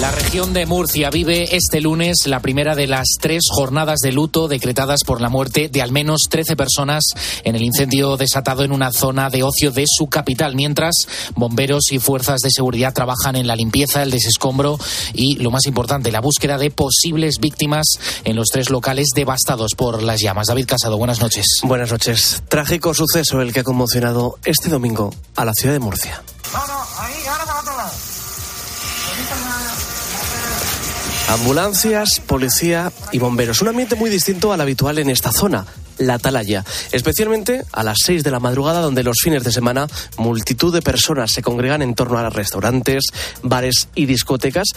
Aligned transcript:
La 0.00 0.12
región 0.12 0.52
de 0.52 0.64
Murcia 0.64 1.10
vive 1.10 1.56
este 1.56 1.80
lunes 1.80 2.18
la 2.26 2.38
primera 2.38 2.76
de 2.76 2.86
las 2.86 3.06
tres 3.20 3.42
jornadas 3.50 3.98
de 3.98 4.12
luto 4.12 4.46
decretadas 4.46 5.00
por 5.04 5.20
la 5.20 5.28
muerte 5.28 5.68
de 5.68 5.82
al 5.82 5.90
menos 5.90 6.28
13 6.30 6.54
personas 6.54 7.02
en 7.42 7.56
el 7.56 7.62
incendio 7.62 8.16
desatado 8.16 8.62
en 8.62 8.70
una 8.70 8.92
zona 8.92 9.28
de 9.28 9.42
ocio 9.42 9.72
de 9.72 9.86
su 9.88 10.06
capital, 10.06 10.54
mientras 10.54 10.94
bomberos 11.34 11.90
y 11.90 11.98
fuerzas 11.98 12.42
de 12.42 12.50
seguridad 12.52 12.94
trabajan 12.94 13.34
en 13.34 13.48
la 13.48 13.56
limpieza, 13.56 14.04
el 14.04 14.12
desescombro 14.12 14.78
y, 15.14 15.34
lo 15.38 15.50
más 15.50 15.66
importante, 15.66 16.12
la 16.12 16.20
búsqueda 16.20 16.58
de 16.58 16.70
posibles 16.70 17.38
víctimas 17.40 17.86
en 18.22 18.36
los 18.36 18.50
tres 18.52 18.70
locales 18.70 19.08
devastados 19.16 19.74
por 19.74 20.04
las 20.04 20.20
llamas. 20.20 20.46
David 20.46 20.66
Casado, 20.66 20.96
buenas 20.96 21.20
noches. 21.20 21.44
Buenas 21.64 21.90
noches. 21.90 22.40
Trágico 22.48 22.94
suceso 22.94 23.40
el 23.40 23.52
que 23.52 23.60
ha 23.60 23.64
conmocionado 23.64 24.38
este 24.44 24.68
domingo 24.68 25.12
a 25.34 25.44
la 25.44 25.54
ciudad 25.54 25.74
de 25.74 25.80
Murcia. 25.80 26.22
Ambulancias, 31.28 32.20
policía 32.20 32.90
y 33.12 33.18
bomberos. 33.18 33.60
Un 33.60 33.68
ambiente 33.68 33.96
muy 33.96 34.08
distinto 34.08 34.54
al 34.54 34.62
habitual 34.62 34.98
en 34.98 35.10
esta 35.10 35.30
zona, 35.30 35.66
la 35.98 36.14
Atalaya. 36.14 36.64
Especialmente 36.90 37.64
a 37.70 37.84
las 37.84 37.98
6 38.02 38.24
de 38.24 38.30
la 38.30 38.40
madrugada, 38.40 38.80
donde 38.80 39.02
los 39.02 39.18
fines 39.22 39.44
de 39.44 39.52
semana 39.52 39.86
multitud 40.16 40.72
de 40.72 40.80
personas 40.80 41.30
se 41.32 41.42
congregan 41.42 41.82
en 41.82 41.94
torno 41.94 42.16
a 42.16 42.30
restaurantes, 42.30 43.04
bares 43.42 43.88
y 43.94 44.06
discotecas. 44.06 44.68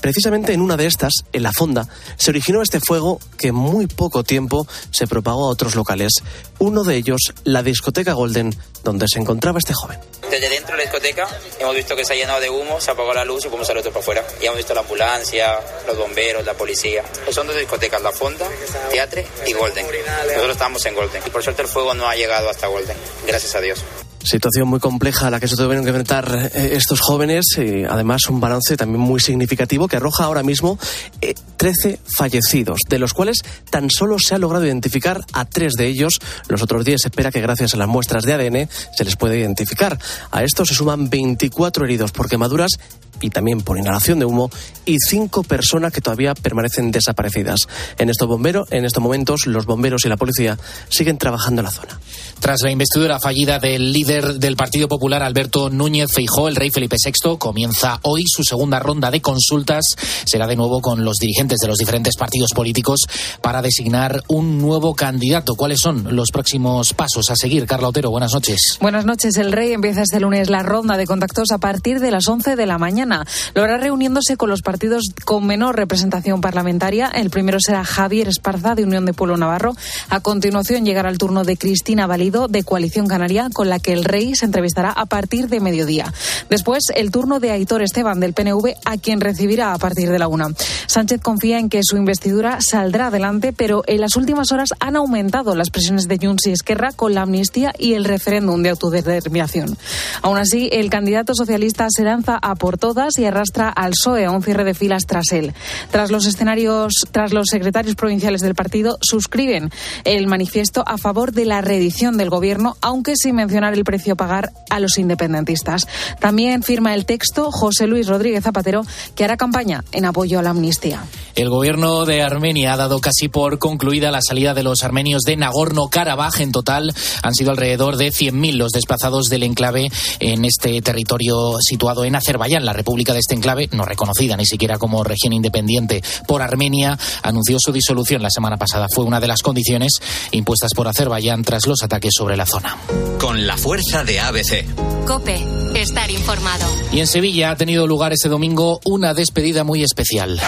Precisamente 0.00 0.52
en 0.52 0.60
una 0.60 0.76
de 0.76 0.86
estas, 0.86 1.12
en 1.32 1.42
la 1.42 1.52
fonda, 1.52 1.88
se 2.16 2.30
originó 2.30 2.62
este 2.62 2.80
fuego 2.80 3.18
que 3.38 3.48
en 3.48 3.54
muy 3.54 3.86
poco 3.86 4.24
tiempo 4.24 4.66
se 4.90 5.06
propagó 5.06 5.46
a 5.46 5.50
otros 5.50 5.74
locales. 5.74 6.12
Uno 6.58 6.84
de 6.84 6.96
ellos, 6.96 7.32
la 7.44 7.62
discoteca 7.62 8.12
Golden, 8.12 8.54
donde 8.84 9.06
se 9.08 9.18
encontraba 9.18 9.58
este 9.58 9.74
joven. 9.74 9.98
Desde 10.30 10.48
dentro 10.48 10.72
de 10.72 10.78
la 10.78 10.82
discoteca 10.82 11.28
hemos 11.58 11.74
visto 11.74 11.94
que 11.94 12.04
se 12.04 12.12
ha 12.12 12.16
llenado 12.16 12.40
de 12.40 12.50
humo, 12.50 12.80
se 12.80 12.90
apagó 12.90 13.14
la 13.14 13.24
luz 13.24 13.44
y 13.44 13.48
cómo 13.48 13.64
salió 13.64 13.82
todo 13.82 13.92
para 13.92 14.02
afuera. 14.02 14.26
Y 14.40 14.46
hemos 14.46 14.56
visto 14.56 14.74
la 14.74 14.80
ambulancia, 14.80 15.58
los 15.86 15.96
bomberos, 15.96 16.44
la 16.44 16.54
policía. 16.54 17.02
Son 17.30 17.46
dos 17.46 17.56
discotecas, 17.56 18.02
La 18.02 18.12
Fonda, 18.12 18.46
Teatre 18.90 19.26
y 19.46 19.52
Golden. 19.52 19.86
Nosotros 19.86 20.52
estamos 20.52 20.84
en 20.86 20.94
Golden. 20.94 21.22
Y 21.26 21.30
por 21.30 21.42
suerte 21.42 21.62
el 21.62 21.68
fuego 21.68 21.94
no 21.94 22.08
ha 22.08 22.14
llegado 22.14 22.50
hasta 22.50 22.66
Golden. 22.66 22.96
Gracias 23.26 23.54
a 23.54 23.60
Dios. 23.60 23.82
Situación 24.26 24.66
muy 24.66 24.80
compleja 24.80 25.28
a 25.28 25.30
la 25.30 25.38
que 25.38 25.46
se 25.46 25.54
tuvieron 25.54 25.84
que 25.84 25.90
enfrentar 25.90 26.50
eh, 26.52 26.70
estos 26.72 27.00
jóvenes. 27.00 27.44
y 27.58 27.84
además, 27.84 28.28
un 28.28 28.40
balance 28.40 28.76
también 28.76 29.00
muy 29.00 29.20
significativo 29.20 29.86
que 29.86 29.98
arroja 29.98 30.24
ahora 30.24 30.42
mismo 30.42 30.78
eh, 31.20 31.34
13 31.56 32.00
fallecidos, 32.04 32.80
de 32.88 32.98
los 32.98 33.14
cuales 33.14 33.42
tan 33.70 33.88
solo 33.88 34.16
se 34.18 34.34
ha 34.34 34.38
logrado 34.38 34.66
identificar 34.66 35.20
a 35.32 35.44
tres 35.44 35.74
de 35.74 35.86
ellos. 35.86 36.18
Los 36.48 36.60
otros 36.60 36.84
10 36.84 37.02
se 37.02 37.08
espera 37.08 37.30
que 37.30 37.40
gracias 37.40 37.74
a 37.74 37.76
las 37.76 37.86
muestras 37.86 38.24
de 38.24 38.32
ADN 38.32 38.68
se 38.96 39.04
les 39.04 39.14
pueda 39.14 39.36
identificar. 39.36 39.96
A 40.32 40.42
esto 40.42 40.66
se 40.66 40.74
suman 40.74 41.08
24 41.08 41.84
heridos 41.84 42.10
por 42.10 42.28
quemaduras 42.28 42.72
y 43.20 43.30
también 43.30 43.60
por 43.60 43.78
inhalación 43.78 44.18
de 44.18 44.24
humo 44.24 44.50
y 44.84 44.98
cinco 44.98 45.42
personas 45.42 45.92
que 45.92 46.00
todavía 46.00 46.34
permanecen 46.34 46.90
desaparecidas. 46.90 47.60
En 47.98 48.10
estos 48.10 48.28
bomberos, 48.28 48.70
en 48.70 48.84
estos 48.84 49.02
momentos, 49.02 49.46
los 49.46 49.66
bomberos 49.66 50.04
y 50.04 50.08
la 50.08 50.16
policía 50.16 50.58
siguen 50.88 51.18
trabajando 51.18 51.60
en 51.60 51.66
la 51.66 51.70
zona. 51.70 52.00
Tras 52.40 52.60
la 52.62 52.70
investidura 52.70 53.18
fallida 53.18 53.58
del 53.58 53.92
líder 53.92 54.15
del 54.22 54.56
Partido 54.56 54.88
Popular, 54.88 55.22
Alberto 55.22 55.68
Núñez 55.68 56.10
Feijó, 56.10 56.48
el 56.48 56.56
rey 56.56 56.70
Felipe 56.70 56.96
VI 57.04 57.36
comienza 57.38 57.98
hoy 58.02 58.24
su 58.26 58.44
segunda 58.44 58.78
ronda 58.78 59.10
de 59.10 59.20
consultas. 59.20 59.84
Será 60.24 60.46
de 60.46 60.56
nuevo 60.56 60.80
con 60.80 61.04
los 61.04 61.16
dirigentes 61.18 61.58
de 61.58 61.68
los 61.68 61.76
diferentes 61.76 62.16
partidos 62.16 62.52
políticos 62.54 63.00
para 63.42 63.60
designar 63.60 64.22
un 64.28 64.58
nuevo 64.58 64.94
candidato. 64.94 65.54
¿Cuáles 65.54 65.80
son 65.80 66.16
los 66.16 66.30
próximos 66.30 66.94
pasos 66.94 67.30
a 67.30 67.36
seguir? 67.36 67.66
Carla 67.66 67.88
Otero, 67.88 68.10
buenas 68.10 68.32
noches. 68.32 68.78
Buenas 68.80 69.04
noches. 69.04 69.36
El 69.36 69.52
rey 69.52 69.72
empieza 69.72 70.02
este 70.02 70.20
lunes 70.20 70.48
la 70.48 70.62
ronda 70.62 70.96
de 70.96 71.06
contactos 71.06 71.50
a 71.50 71.58
partir 71.58 72.00
de 72.00 72.10
las 72.10 72.26
11 72.26 72.56
de 72.56 72.66
la 72.66 72.78
mañana. 72.78 73.26
Lo 73.54 73.64
hará 73.64 73.76
reuniéndose 73.76 74.36
con 74.36 74.48
los 74.48 74.62
partidos 74.62 75.04
con 75.24 75.46
menor 75.46 75.76
representación 75.76 76.40
parlamentaria. 76.40 77.08
El 77.08 77.30
primero 77.30 77.58
será 77.60 77.84
Javier 77.84 78.28
Esparza, 78.28 78.74
de 78.74 78.84
Unión 78.84 79.04
de 79.04 79.12
Pueblo 79.12 79.36
Navarro. 79.36 79.74
A 80.08 80.20
continuación 80.20 80.84
llegará 80.84 81.10
el 81.10 81.18
turno 81.18 81.44
de 81.44 81.56
Cristina 81.56 82.06
Valido, 82.06 82.48
de 82.48 82.64
Coalición 82.64 83.08
Canaria, 83.08 83.48
con 83.52 83.68
la 83.68 83.78
que 83.78 83.95
el 83.96 84.04
rey 84.04 84.34
se 84.34 84.44
entrevistará 84.44 84.90
a 84.90 85.06
partir 85.06 85.48
de 85.48 85.60
mediodía. 85.60 86.12
Después, 86.48 86.84
el 86.94 87.10
turno 87.10 87.40
de 87.40 87.50
Aitor 87.50 87.82
Esteban, 87.82 88.20
del 88.20 88.32
PNV, 88.32 88.74
a 88.84 88.96
quien 88.98 89.20
recibirá 89.20 89.72
a 89.72 89.78
partir 89.78 90.10
de 90.10 90.18
la 90.18 90.28
una. 90.28 90.48
Sánchez 90.86 91.20
confía 91.20 91.58
en 91.58 91.68
que 91.68 91.80
su 91.82 91.96
investidura 91.96 92.60
saldrá 92.60 93.08
adelante, 93.08 93.52
pero 93.52 93.82
en 93.86 94.00
las 94.00 94.16
últimas 94.16 94.52
horas 94.52 94.70
han 94.80 94.96
aumentado 94.96 95.54
las 95.54 95.70
presiones 95.70 96.08
de 96.08 96.18
Junts 96.18 96.46
y 96.46 96.52
Esquerra 96.52 96.92
con 96.92 97.14
la 97.14 97.22
amnistía 97.22 97.72
y 97.78 97.94
el 97.94 98.04
referéndum 98.04 98.62
de 98.62 98.70
autodeterminación. 98.70 99.76
Aún 100.22 100.38
así, 100.38 100.68
el 100.72 100.90
candidato 100.90 101.34
socialista 101.34 101.86
se 101.90 102.04
lanza 102.04 102.38
a 102.40 102.54
por 102.54 102.78
todas 102.78 103.18
y 103.18 103.24
arrastra 103.24 103.68
al 103.68 103.92
PSOE 103.92 104.24
a 104.24 104.30
un 104.30 104.42
cierre 104.42 104.64
de 104.64 104.74
filas 104.74 105.06
tras 105.06 105.32
él. 105.32 105.54
Tras 105.90 106.10
los 106.10 106.26
escenarios, 106.26 106.92
tras 107.10 107.32
los 107.32 107.46
secretarios 107.50 107.94
provinciales 107.96 108.40
del 108.40 108.54
partido 108.54 108.98
suscriben 109.00 109.70
el 110.04 110.26
manifiesto 110.26 110.84
a 110.86 110.98
favor 110.98 111.32
de 111.32 111.46
la 111.46 111.60
reedición 111.60 112.16
del 112.16 112.30
gobierno, 112.30 112.76
aunque 112.80 113.14
sin 113.16 113.36
mencionar 113.36 113.74
el 113.74 113.84
precio 113.86 114.12
a 114.12 114.16
pagar 114.16 114.52
a 114.68 114.80
los 114.80 114.98
independentistas. 114.98 115.88
También 116.20 116.62
firma 116.62 116.92
el 116.92 117.06
texto 117.06 117.50
José 117.50 117.86
Luis 117.86 118.06
Rodríguez 118.06 118.44
Zapatero, 118.44 118.82
que 119.14 119.24
hará 119.24 119.38
campaña 119.38 119.82
en 119.92 120.04
apoyo 120.04 120.38
a 120.38 120.42
la 120.42 120.50
amnistía. 120.50 121.02
El 121.34 121.50
gobierno 121.50 122.06
de 122.06 122.22
Armenia 122.22 122.72
ha 122.72 122.76
dado 122.76 122.98
casi 122.98 123.28
por 123.28 123.58
concluida 123.58 124.10
la 124.10 124.22
salida 124.22 124.54
de 124.54 124.62
los 124.62 124.82
armenios 124.82 125.22
de 125.22 125.36
Nagorno-Karabaj. 125.36 126.40
En 126.40 126.50
total 126.50 126.94
han 127.22 127.34
sido 127.34 127.50
alrededor 127.50 127.96
de 127.96 128.08
100.000 128.08 128.54
los 128.54 128.72
desplazados 128.72 129.26
del 129.26 129.42
enclave 129.42 129.90
en 130.18 130.44
este 130.44 130.80
territorio 130.80 131.58
situado 131.60 132.04
en 132.04 132.16
Azerbaiyán. 132.16 132.64
La 132.64 132.72
República 132.72 133.12
de 133.12 133.20
este 133.20 133.34
enclave, 133.34 133.68
no 133.72 133.84
reconocida 133.84 134.36
ni 134.36 134.46
siquiera 134.46 134.78
como 134.78 135.04
región 135.04 135.32
independiente 135.32 136.02
por 136.26 136.42
Armenia, 136.42 136.98
anunció 137.22 137.58
su 137.60 137.70
disolución 137.70 138.22
la 138.22 138.30
semana 138.30 138.56
pasada. 138.56 138.86
Fue 138.94 139.04
una 139.04 139.20
de 139.20 139.28
las 139.28 139.42
condiciones 139.42 140.00
impuestas 140.30 140.72
por 140.74 140.88
Azerbaiyán 140.88 141.42
tras 141.42 141.66
los 141.66 141.82
ataques 141.82 142.14
sobre 142.16 142.36
la 142.36 142.46
zona. 142.46 142.76
Con 143.18 143.46
la 143.46 143.56
fuerza 143.56 143.75
de 143.76 144.20
ABC. 144.20 144.64
Cope, 145.06 145.36
estar 145.74 146.10
informado. 146.10 146.64
Y 146.92 147.00
en 147.00 147.06
Sevilla 147.06 147.50
ha 147.50 147.56
tenido 147.56 147.86
lugar 147.86 148.12
este 148.14 148.30
domingo 148.30 148.80
una 148.86 149.12
despedida 149.12 149.64
muy 149.64 149.82
especial. 149.82 150.40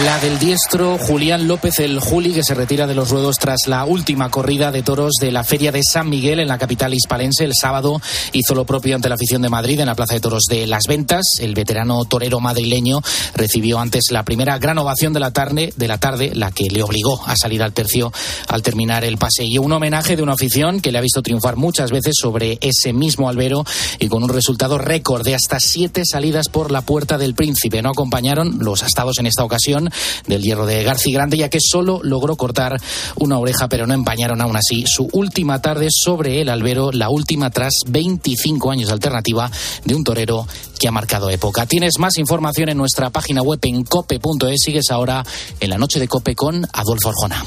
La 0.00 0.18
del 0.18 0.38
diestro 0.38 0.96
Julián 0.96 1.46
López 1.46 1.78
el 1.78 2.00
Juli, 2.00 2.32
que 2.32 2.42
se 2.42 2.54
retira 2.54 2.86
de 2.86 2.94
los 2.94 3.10
ruedos 3.10 3.36
tras 3.38 3.66
la 3.66 3.84
última 3.84 4.30
corrida 4.30 4.72
de 4.72 4.82
toros 4.82 5.12
de 5.20 5.30
la 5.30 5.44
Feria 5.44 5.70
de 5.70 5.82
San 5.84 6.08
Miguel 6.08 6.40
en 6.40 6.48
la 6.48 6.56
capital 6.56 6.94
hispalense. 6.94 7.44
El 7.44 7.52
sábado 7.54 8.00
hizo 8.32 8.54
lo 8.54 8.64
propio 8.64 8.96
ante 8.96 9.10
la 9.10 9.16
afición 9.16 9.42
de 9.42 9.50
Madrid 9.50 9.78
en 9.78 9.86
la 9.86 9.94
Plaza 9.94 10.14
de 10.14 10.20
Toros 10.20 10.44
de 10.48 10.66
Las 10.66 10.84
Ventas. 10.88 11.22
El 11.40 11.54
veterano 11.54 12.04
torero 12.06 12.40
madrileño 12.40 13.00
recibió 13.34 13.78
antes 13.80 14.06
la 14.10 14.24
primera 14.24 14.58
gran 14.58 14.78
ovación 14.78 15.12
de 15.12 15.20
la 15.20 15.30
tarde, 15.30 15.74
de 15.76 15.88
la, 15.88 15.98
tarde, 15.98 16.32
la 16.34 16.50
que 16.50 16.70
le 16.70 16.82
obligó 16.82 17.22
a 17.26 17.36
salir 17.36 17.62
al 17.62 17.74
tercio 17.74 18.12
al 18.48 18.62
terminar 18.62 19.04
el 19.04 19.18
paseo. 19.18 19.60
Un 19.60 19.72
homenaje 19.72 20.16
de 20.16 20.22
una 20.22 20.32
afición 20.32 20.80
que 20.80 20.90
le 20.90 20.98
ha 20.98 21.02
visto 21.02 21.22
triunfar 21.22 21.56
muchas 21.56 21.90
veces 21.90 22.14
sobre 22.18 22.58
ese 22.62 22.94
mismo 22.94 23.28
albero 23.28 23.64
y 23.98 24.08
con 24.08 24.24
un 24.24 24.30
resultado 24.30 24.78
récord 24.78 25.22
de 25.22 25.34
hasta 25.34 25.60
siete 25.60 26.02
salidas 26.06 26.48
por 26.48 26.70
la 26.70 26.80
Puerta 26.80 27.18
del 27.18 27.34
Príncipe. 27.34 27.82
No 27.82 27.90
acompañaron 27.90 28.56
los 28.58 28.82
astados 28.82 29.18
en 29.18 29.26
esta 29.26 29.44
ocasión 29.44 29.81
del 30.26 30.42
hierro 30.42 30.66
de 30.66 30.82
García 30.82 31.18
Grande, 31.18 31.36
ya 31.36 31.48
que 31.48 31.58
solo 31.60 32.00
logró 32.02 32.36
cortar 32.36 32.80
una 33.16 33.38
oreja, 33.38 33.68
pero 33.68 33.86
no 33.86 33.94
empañaron 33.94 34.40
aún 34.40 34.56
así 34.56 34.84
su 34.86 35.08
última 35.12 35.60
tarde 35.60 35.88
sobre 35.90 36.40
el 36.40 36.48
albero, 36.48 36.92
la 36.92 37.10
última 37.10 37.50
tras 37.50 37.74
25 37.88 38.70
años 38.70 38.88
de 38.88 38.94
alternativa 38.94 39.50
de 39.84 39.94
un 39.94 40.04
torero 40.04 40.46
que 40.78 40.88
ha 40.88 40.92
marcado 40.92 41.30
época. 41.30 41.66
Tienes 41.66 41.98
más 41.98 42.18
información 42.18 42.68
en 42.68 42.76
nuestra 42.76 43.10
página 43.10 43.42
web 43.42 43.60
en 43.62 43.84
cope.es. 43.84 44.62
Sigues 44.62 44.90
ahora 44.90 45.24
en 45.60 45.70
la 45.70 45.78
noche 45.78 46.00
de 46.00 46.08
Cope 46.08 46.34
con 46.34 46.66
Adolfo 46.72 47.08
Arjona. 47.08 47.44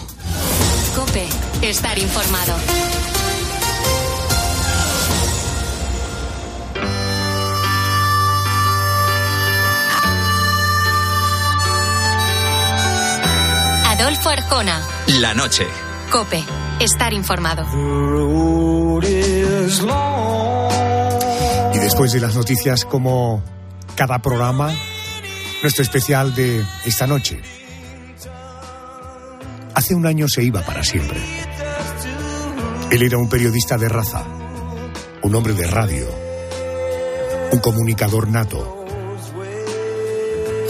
Cope, 0.96 1.26
estar 1.61 1.97
informado. 1.97 3.04
Adolfo 13.97 14.28
Arjona. 14.28 14.82
La 15.22 15.34
noche. 15.34 15.66
Cope, 16.12 16.44
estar 16.82 17.14
informado. 17.14 17.64
Y 21.74 21.78
después 21.80 22.12
de 22.12 22.20
las 22.20 22.36
noticias, 22.36 22.84
como 22.84 23.42
cada 23.96 24.20
programa, 24.20 24.74
nuestro 25.62 25.82
especial 25.82 26.36
de 26.36 26.66
esta 26.84 27.08
noche. 27.08 27.42
Hace 29.74 29.96
un 29.96 30.06
año 30.06 30.28
se 30.28 30.44
iba 30.44 30.62
para 30.62 30.84
siempre. 30.84 31.22
Él 32.91 33.02
era 33.02 33.18
un 33.18 33.30
periodista 33.30 33.78
de 33.78 33.88
raza, 33.88 34.26
un 35.24 35.36
hombre 35.36 35.53
de 35.53 35.68
radio, 35.68 36.06
un 37.50 37.59
comunicador 37.59 38.28
nato. 38.28 38.86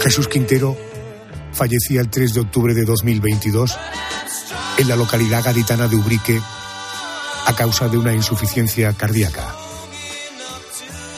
Jesús 0.00 0.28
Quintero 0.28 0.85
fallecía 1.56 2.02
el 2.02 2.10
3 2.10 2.34
de 2.34 2.40
octubre 2.40 2.74
de 2.74 2.84
2022 2.84 3.76
en 4.76 4.88
la 4.88 4.94
localidad 4.94 5.42
gaditana 5.42 5.88
de 5.88 5.96
Ubrique 5.96 6.40
a 7.46 7.56
causa 7.56 7.88
de 7.88 7.96
una 7.96 8.12
insuficiencia 8.12 8.92
cardíaca. 8.92 9.54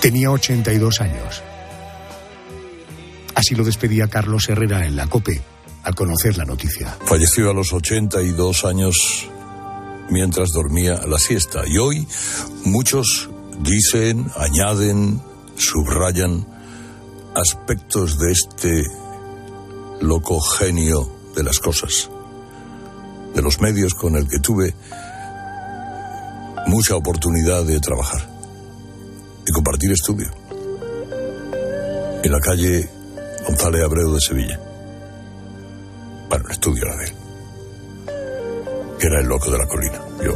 Tenía 0.01 0.31
82 0.31 1.01
años. 1.01 1.43
Así 3.35 3.57
lo 3.57 3.65
despedía 3.65 4.07
Carlos 4.07 4.49
Herrera 4.49 4.87
en 4.87 4.95
la 4.95 5.09
COPE 5.09 5.43
al 5.83 5.95
conocer 5.95 6.37
la 6.37 6.45
noticia. 6.45 6.97
Falleció 7.05 7.51
a 7.51 7.55
los 7.55 7.73
82 7.73 8.65
años 8.65 9.29
mientras 10.09 10.51
dormía 10.53 11.01
la 11.07 11.19
siesta. 11.19 11.65
Y 11.67 11.79
hoy 11.79 12.07
muchos 12.65 13.29
dicen, 13.61 14.31
añaden, 14.37 15.21
subrayan 15.57 16.47
aspectos 17.35 18.19
de 18.19 18.33
este 18.33 18.85
loco 20.01 20.41
genio 20.41 21.09
de 21.35 21.43
las 21.43 21.59
cosas, 21.59 22.11
de 23.35 23.43
los 23.43 23.61
medios 23.61 23.95
con 23.95 24.17
el 24.17 24.29
que 24.29 24.39
tuve 24.39 24.75
mucha 26.67 26.97
oportunidad 26.97 27.65
de 27.65 27.81
trabajar 27.81 28.29
y 29.47 29.53
compartir 29.53 29.93
estudio 29.93 30.31
en 32.23 32.33
la 32.33 32.41
calle 32.41 32.91
González 33.47 33.83
Abreu 33.83 34.13
de 34.13 34.21
Sevilla. 34.21 34.61
Bueno, 36.29 36.45
el 36.45 36.51
estudio 36.51 36.85
era 36.85 36.97
de 36.97 37.05
él, 37.05 37.15
que 38.99 39.07
era 39.07 39.21
el 39.21 39.27
loco 39.27 39.51
de 39.51 39.59
la 39.59 39.67
colina. 39.67 40.01
Yo 40.23 40.35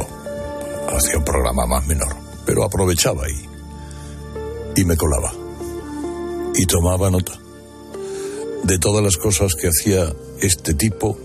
hacía 0.95 1.17
un 1.17 1.25
programa 1.25 1.65
más 1.67 1.85
menor, 1.85 2.15
pero 2.45 2.63
aprovechaba 2.63 3.23
y, 3.29 4.81
y 4.81 4.85
me 4.85 4.97
colaba 4.97 5.31
y 6.55 6.65
tomaba 6.65 7.09
nota 7.11 7.42
de 8.63 8.79
todas 8.79 9.03
las 9.03 9.17
cosas 9.17 9.55
que 9.55 9.67
hacía 9.67 10.13
este 10.41 10.73
tipo 10.73 11.17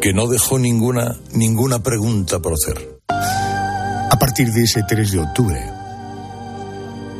que 0.00 0.12
no 0.12 0.26
dejó 0.26 0.58
ninguna 0.58 1.16
ninguna 1.32 1.82
pregunta 1.82 2.40
por 2.40 2.52
hacer. 2.54 3.00
A 3.08 4.18
partir 4.18 4.52
de 4.52 4.62
ese 4.62 4.82
3 4.88 5.12
de 5.12 5.18
octubre, 5.18 5.60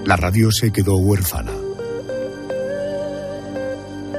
la 0.05 0.17
radio 0.17 0.51
se 0.53 0.71
quedó 0.71 0.97
huérfana. 0.97 1.53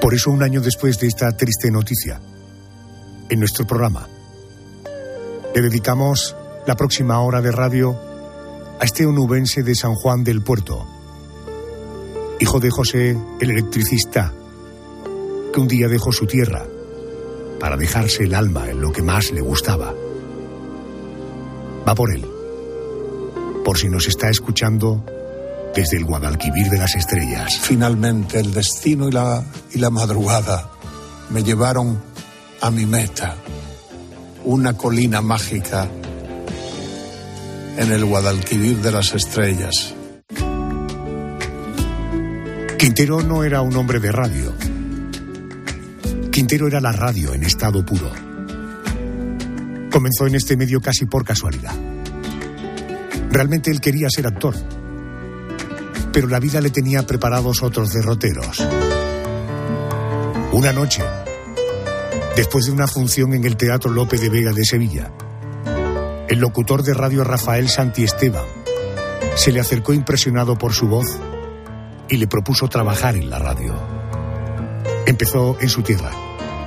Por 0.02 0.14
eso, 0.14 0.32
un 0.32 0.44
año 0.44 0.62
después 0.62 1.00
de 1.00 1.08
esta 1.08 1.36
triste 1.36 1.72
noticia, 1.72 2.22
en 3.30 3.40
nuestro 3.40 3.66
programa, 3.66 4.08
le 5.54 5.62
dedicamos 5.62 6.36
la 6.66 6.76
próxima 6.76 7.20
hora 7.22 7.42
de 7.42 7.52
radio 7.52 7.98
a 8.80 8.86
este 8.86 9.06
onubense 9.06 9.64
de 9.64 9.76
San 9.76 9.96
Juan 9.96 10.24
del 10.24 10.44
Puerto, 10.44 10.86
hijo 12.40 12.60
de 12.60 12.70
José 12.70 13.18
el 13.40 13.52
electricista, 13.52 14.34
que 15.54 15.60
un 15.60 15.68
día 15.68 15.88
dejó 15.88 16.12
su 16.12 16.26
tierra 16.26 16.66
para 17.60 17.78
dejarse 17.78 18.24
el 18.24 18.36
alma 18.36 18.70
en 18.70 18.82
lo 18.82 18.92
que 18.92 19.02
más 19.02 19.32
le 19.32 19.42
gustaba. 19.42 19.94
Va 21.88 21.96
por 21.96 22.12
él, 22.12 22.26
por 23.66 23.78
si 23.78 23.90
nos 23.90 24.08
está 24.08 24.30
escuchando 24.30 25.04
desde 25.74 25.98
el 25.98 26.06
Guadalquivir 26.06 26.70
de 26.70 26.78
las 26.78 26.96
Estrellas. 26.96 27.60
Finalmente 27.62 28.40
el 28.40 28.54
destino 28.54 29.08
y 29.08 29.12
la, 29.12 29.44
y 29.74 29.80
la 29.80 29.90
madrugada 29.90 30.72
me 31.30 31.44
llevaron 31.44 32.02
a 32.62 32.72
mi 32.72 32.86
meta, 32.86 33.36
una 34.46 34.78
colina 34.78 35.22
mágica 35.22 35.88
en 37.78 37.92
el 37.92 38.06
Guadalquivir 38.06 38.78
de 38.82 38.92
las 38.92 39.14
Estrellas. 39.14 39.94
Quintero 42.88 43.22
no 43.22 43.44
era 43.44 43.60
un 43.62 43.76
hombre 43.76 44.00
de 44.00 44.14
radio. 44.14 44.56
Quintero 46.32 46.70
era 46.70 46.80
la 46.80 46.94
radio 46.94 47.34
en 47.34 47.44
estado 47.44 47.86
puro. 47.86 48.10
Comenzó 49.92 50.26
en 50.26 50.36
este 50.36 50.56
medio 50.56 50.80
casi 50.80 51.06
por 51.06 51.26
casualidad. 51.26 51.76
Realmente 53.30 53.72
él 53.72 53.82
quería 53.82 54.10
ser 54.10 54.26
actor, 54.26 54.56
pero 56.14 56.30
la 56.30 56.40
vida 56.40 56.62
le 56.62 56.70
tenía 56.70 57.06
preparados 57.06 57.62
otros 57.62 57.92
derroteros. 57.92 58.66
Una 60.54 60.72
noche, 60.72 61.04
después 62.38 62.68
de 62.68 62.72
una 62.72 62.88
función 62.88 63.34
en 63.34 63.44
el 63.44 63.58
Teatro 63.58 63.92
Lope 63.92 64.18
de 64.18 64.30
Vega 64.30 64.54
de 64.54 64.64
Sevilla, 64.64 65.12
el 66.30 66.40
locutor 66.40 66.84
de 66.84 66.94
radio 66.94 67.26
Rafael 67.26 67.68
Santiesteban 67.68 68.46
se 69.36 69.52
le 69.52 69.60
acercó 69.60 69.92
impresionado 69.92 70.58
por 70.58 70.72
su 70.72 70.88
voz 70.88 71.20
y 72.10 72.18
le 72.18 72.28
propuso 72.28 72.68
trabajar 72.68 73.16
en 73.16 73.30
la 73.30 73.40
radio. 73.40 73.76
Empezó 75.06 75.58
en 75.60 75.70
su 75.70 75.82
tierra 75.82 76.12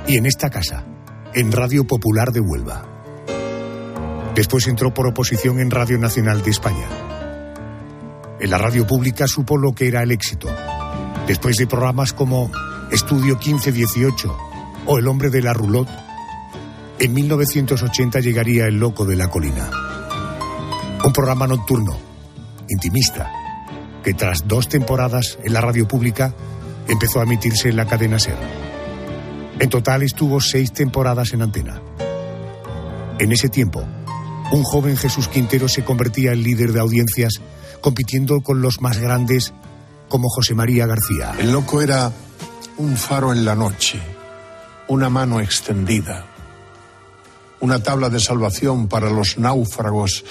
y 0.07 0.17
en 0.17 0.25
esta 0.25 0.49
casa, 0.49 0.85
en 1.33 1.51
Radio 1.51 1.85
Popular 1.85 2.31
de 2.31 2.39
Huelva. 2.39 2.85
Después 4.35 4.67
entró 4.67 4.93
por 4.93 5.07
oposición 5.07 5.59
en 5.59 5.71
Radio 5.71 5.97
Nacional 5.97 6.41
de 6.41 6.51
España. 6.51 6.87
En 8.39 8.49
la 8.49 8.57
radio 8.57 8.87
pública 8.87 9.27
supo 9.27 9.57
lo 9.57 9.73
que 9.73 9.87
era 9.87 10.01
el 10.01 10.11
éxito. 10.11 10.47
Después 11.27 11.57
de 11.57 11.67
programas 11.67 12.13
como 12.13 12.51
Estudio 12.91 13.35
1518 13.35 14.37
o 14.87 14.97
El 14.97 15.07
hombre 15.07 15.29
de 15.29 15.41
la 15.41 15.53
roulotte, 15.53 15.91
en 16.99 17.13
1980 17.13 18.19
llegaría 18.19 18.65
El 18.65 18.79
loco 18.79 19.05
de 19.05 19.15
la 19.15 19.29
colina. 19.29 19.69
Un 21.03 21.13
programa 21.13 21.47
nocturno, 21.47 21.97
intimista, 22.69 23.31
que 24.03 24.13
tras 24.13 24.47
dos 24.47 24.67
temporadas 24.67 25.37
en 25.43 25.53
la 25.53 25.61
radio 25.61 25.87
pública 25.87 26.33
empezó 26.87 27.19
a 27.19 27.23
emitirse 27.23 27.69
en 27.69 27.77
la 27.77 27.85
cadena 27.85 28.19
SER. 28.19 28.37
En 29.59 29.69
total 29.69 30.03
estuvo 30.03 30.41
seis 30.41 30.73
temporadas 30.73 31.33
en 31.33 31.41
antena. 31.41 31.81
En 33.19 33.31
ese 33.31 33.49
tiempo, 33.49 33.83
un 34.51 34.63
joven 34.63 34.97
Jesús 34.97 35.27
Quintero 35.27 35.67
se 35.67 35.83
convertía 35.83 36.31
en 36.31 36.43
líder 36.43 36.73
de 36.73 36.79
audiencias, 36.79 37.41
compitiendo 37.79 38.41
con 38.41 38.61
los 38.61 38.81
más 38.81 38.97
grandes 38.97 39.53
como 40.09 40.29
José 40.29 40.55
María 40.55 40.87
García. 40.87 41.33
El 41.39 41.51
loco 41.51 41.81
era 41.81 42.11
un 42.77 42.97
faro 42.97 43.31
en 43.31 43.45
la 43.45 43.55
noche, 43.55 43.99
una 44.87 45.09
mano 45.09 45.39
extendida, 45.39 46.25
una 47.59 47.81
tabla 47.81 48.09
de 48.09 48.19
salvación 48.19 48.87
para 48.87 49.09
los 49.09 49.37
náufragos 49.37 50.25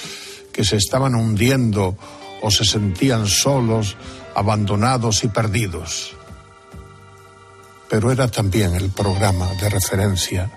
que 0.52 0.64
se 0.64 0.76
estaban 0.76 1.14
hundiendo 1.14 1.96
o 2.42 2.50
se 2.50 2.64
sentían 2.64 3.26
solos, 3.26 3.96
abandonados 4.34 5.24
y 5.24 5.28
perdidos. 5.28 6.16
Pero 7.88 8.12
era 8.12 8.28
también 8.28 8.74
el 8.74 8.90
programa 8.90 9.48
de 9.60 9.68
referencia, 9.68 10.50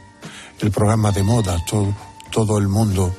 el 0.60 0.72
programa 0.72 1.12
de 1.12 1.24
moda. 1.24 1.58
Todo, 1.66 1.96
todo 2.32 2.58
el 2.58 2.68
mundo 2.68 3.14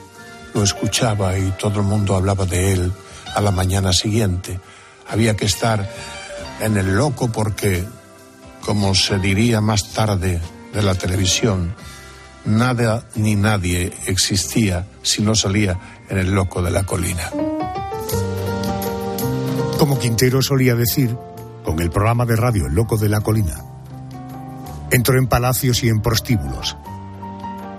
lo 0.54 0.62
escuchaba 0.62 1.36
y 1.36 1.50
todo 1.58 1.80
el 1.80 1.86
mundo 1.86 2.14
hablaba 2.14 2.46
de 2.46 2.72
él 2.72 2.92
a 3.34 3.40
la 3.40 3.50
mañana 3.50 3.92
siguiente. 3.92 4.60
Había 5.08 5.36
que 5.36 5.46
estar 5.46 5.90
en 6.60 6.76
el 6.76 6.94
loco 6.94 7.30
porque, 7.30 7.84
como 8.64 8.94
se 8.94 9.18
diría 9.18 9.60
más 9.60 9.92
tarde 9.92 10.40
de 10.72 10.82
la 10.82 10.94
televisión, 10.94 11.74
nada 12.44 13.08
ni 13.16 13.34
nadie 13.34 13.92
existía 14.06 14.86
si 15.02 15.22
no 15.22 15.34
salía 15.34 15.78
en 16.08 16.18
el 16.18 16.30
loco 16.30 16.62
de 16.62 16.70
la 16.70 16.84
colina. 16.84 17.30
Como 19.84 19.98
Quintero 19.98 20.40
solía 20.40 20.74
decir, 20.74 21.14
con 21.62 21.78
el 21.78 21.90
programa 21.90 22.24
de 22.24 22.36
radio 22.36 22.68
El 22.68 22.74
Loco 22.74 22.96
de 22.96 23.10
la 23.10 23.20
Colina, 23.20 23.62
entró 24.90 25.18
en 25.18 25.26
palacios 25.26 25.84
y 25.84 25.90
en 25.90 26.00
prostíbulos. 26.00 26.74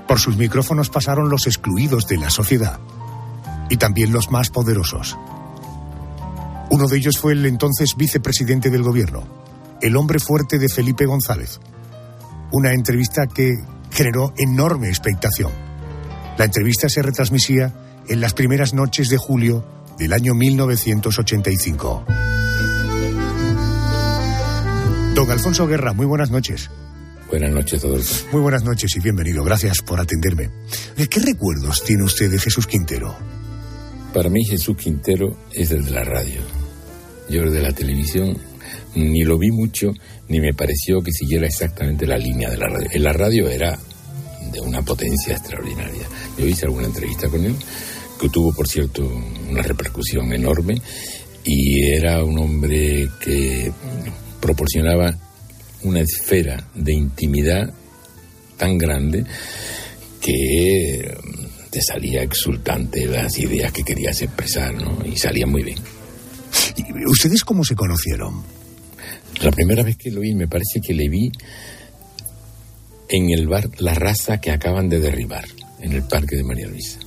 Por 0.08 0.20
sus 0.20 0.38
micrófonos 0.38 0.92
pasaron 0.92 1.30
los 1.30 1.48
excluidos 1.48 2.06
de 2.06 2.18
la 2.18 2.30
sociedad 2.30 2.80
y 3.72 3.78
también 3.78 4.14
los 4.14 4.30
más 4.30 4.52
poderosos. 4.52 5.18
Uno 6.70 6.88
de 6.88 6.96
ellos 6.96 7.18
fue 7.18 7.34
el 7.34 7.44
entonces 7.48 7.96
vicepresidente 7.98 8.70
del 8.70 8.84
gobierno, 8.84 9.24
el 9.82 9.98
hombre 9.98 10.20
fuerte 10.20 10.60
de 10.60 10.70
Felipe 10.70 11.08
González. 11.08 11.60
Una 12.52 12.74
entrevista 12.74 13.26
que 13.26 13.52
generó 13.90 14.32
enorme 14.38 14.90
expectación. 14.90 15.52
La 16.38 16.46
entrevista 16.46 16.88
se 16.88 17.02
retransmitía 17.02 17.74
en 18.08 18.22
las 18.22 18.36
primeras 18.36 18.76
noches 18.76 19.10
de 19.10 19.18
julio 19.18 19.66
del 19.98 20.14
año 20.14 20.34
1985. 20.34 22.06
Don 25.16 25.32
Alfonso 25.32 25.68
Guerra, 25.68 25.94
muy 25.94 26.06
buenas 26.06 26.32
noches. 26.32 26.70
Buenas 27.30 27.52
noches, 27.52 27.84
Adolfo. 27.84 28.28
Muy 28.32 28.42
buenas 28.42 28.64
noches 28.64 28.96
y 28.96 29.00
bienvenido. 29.00 29.44
Gracias 29.44 29.82
por 29.82 30.00
atenderme. 30.00 30.50
¿Qué 31.10 31.20
recuerdos 31.20 31.84
tiene 31.84 32.04
usted 32.04 32.30
de 32.30 32.40
Jesús 32.40 32.68
Quintero? 32.68 33.16
Para 34.14 34.30
mí 34.30 34.46
Jesús 34.46 34.78
Quintero 34.78 35.38
es 35.52 35.72
el 35.72 35.86
de 35.86 35.92
la 35.92 36.04
radio. 36.04 36.42
Yo 37.30 37.44
el 37.44 37.52
de 37.52 37.62
la 37.62 37.72
televisión 37.72 38.38
ni 38.96 39.24
lo 39.24 39.38
vi 39.38 39.52
mucho, 39.52 39.92
ni 40.30 40.40
me 40.40 40.54
pareció 40.54 41.02
que 41.02 41.12
siguiera 41.12 41.48
exactamente 41.48 42.06
la 42.06 42.18
línea 42.18 42.50
de 42.50 42.58
la 42.58 42.68
radio. 42.68 42.90
En 42.92 43.04
la 43.04 43.14
radio 43.14 43.50
era 43.50 43.78
de 44.52 44.62
una 44.62 44.82
potencia 44.82 45.34
extraordinaria. 45.34 46.08
Yo 46.38 46.46
hice 46.46 46.66
alguna 46.66 46.86
entrevista 46.86 47.28
con 47.28 47.44
él, 47.44 47.56
que 48.26 48.30
tuvo, 48.32 48.52
por 48.54 48.68
cierto, 48.68 49.08
una 49.52 49.62
repercusión 49.62 50.34
enorme, 50.34 50.82
y 51.44 51.84
era 51.92 52.24
un 52.24 52.40
hombre 52.40 53.08
que 53.22 53.72
proporcionaba 54.42 55.16
una 55.84 56.00
esfera 56.00 56.68
de 56.74 56.94
intimidad 56.94 57.72
tan 58.58 58.80
grande 58.80 59.24
que 60.20 61.16
mm, 61.24 61.70
te 61.70 61.82
salía 61.84 62.24
exultante 62.24 63.06
las 63.06 63.38
ideas 63.38 63.72
que 63.72 63.84
querías 63.84 64.20
expresar, 64.24 64.74
¿no? 64.74 65.06
Y 65.06 65.16
salía 65.18 65.46
muy 65.46 65.62
bien. 65.62 65.78
¿Y 66.78 67.06
¿Ustedes 67.06 67.44
cómo 67.44 67.64
se 67.64 67.76
conocieron? 67.76 68.42
La 69.44 69.52
primera 69.52 69.84
vez 69.84 69.98
que 69.98 70.10
lo 70.10 70.22
vi, 70.22 70.34
me 70.34 70.48
parece 70.48 70.82
que 70.82 70.96
le 70.96 71.10
vi 71.10 71.32
en 73.08 73.30
el 73.30 73.48
bar 73.48 73.70
La 73.78 73.94
Raza 73.94 74.42
que 74.42 74.50
acaban 74.50 74.90
de 74.90 75.00
derribar, 75.00 75.46
en 75.80 75.92
el 75.94 76.02
Parque 76.08 76.38
de 76.38 76.44
María 76.44 76.68
Luisa. 76.68 77.05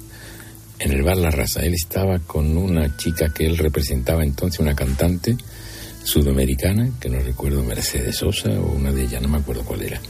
En 0.78 0.92
el 0.92 1.02
bar 1.02 1.16
La 1.16 1.30
Raza. 1.30 1.60
Él 1.62 1.74
estaba 1.74 2.18
con 2.20 2.56
una 2.56 2.96
chica 2.96 3.28
que 3.32 3.46
él 3.46 3.58
representaba 3.58 4.22
entonces, 4.22 4.60
una 4.60 4.74
cantante 4.74 5.36
sudamericana, 6.04 6.90
que 7.00 7.08
no 7.08 7.18
recuerdo, 7.20 7.62
Mercedes 7.62 8.16
Sosa 8.16 8.50
o 8.50 8.72
una 8.72 8.92
de 8.92 9.02
ellas, 9.02 9.20
no 9.20 9.28
me 9.28 9.38
acuerdo 9.38 9.64
cuál 9.64 9.82
era. 9.82 10.00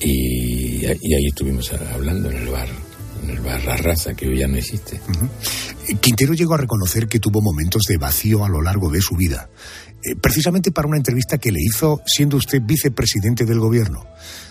Y, 0.00 0.84
ahí 0.86 1.26
estuvimos 1.28 1.72
hablando 1.72 2.30
en 2.30 2.38
el 2.38 2.48
bar, 2.48 2.68
en 3.22 3.30
el 3.30 3.40
bar 3.40 3.62
La 3.64 3.76
Raza, 3.76 4.14
que 4.14 4.26
hoy 4.26 4.38
ya 4.38 4.48
no 4.48 4.56
existe. 4.56 5.00
Quintero 6.00 6.34
llegó 6.34 6.54
a 6.54 6.58
reconocer 6.58 7.06
que 7.06 7.20
tuvo 7.20 7.40
momentos 7.42 7.82
de 7.88 7.98
vacío 7.98 8.44
a 8.44 8.48
lo 8.48 8.62
largo 8.62 8.90
de 8.90 9.00
su 9.00 9.14
vida, 9.16 9.50
eh, 10.02 10.16
precisamente 10.20 10.72
para 10.72 10.88
una 10.88 10.96
entrevista 10.96 11.38
que 11.38 11.52
le 11.52 11.60
hizo 11.60 12.00
siendo 12.06 12.38
usted 12.38 12.60
vicepresidente 12.62 13.44
del 13.44 13.60
gobierno. 13.60 14.06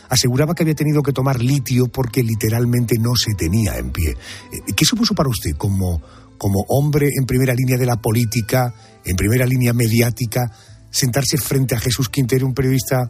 Aseguraba 0.10 0.56
que 0.56 0.64
había 0.64 0.76
tenido 0.76 1.02
que 1.02 1.14
tomar 1.14 1.42
litio 1.42 1.88
porque 1.88 2.24
literalmente 2.24 2.98
no 2.98 3.16
se 3.16 3.34
tenía 3.36 3.78
en 3.78 3.92
pie. 3.92 4.12
Eh, 4.12 4.74
¿Qué 4.76 4.86
supuso 4.86 5.14
para 5.14 5.30
usted 5.30 5.52
como, 5.58 6.02
como 6.38 6.66
hombre 6.70 7.10
en 7.18 7.26
primera 7.26 7.54
línea 7.54 7.78
de 7.78 7.86
la 7.86 7.98
política, 7.98 8.74
en 9.06 9.16
primera 9.16 9.46
línea 9.46 9.74
mediática, 9.74 10.52
sentarse 10.90 11.38
frente 11.38 11.76
a 11.76 11.80
Jesús 11.80 12.10
Quintero, 12.10 12.48
un 12.48 12.54
periodista 12.54 13.10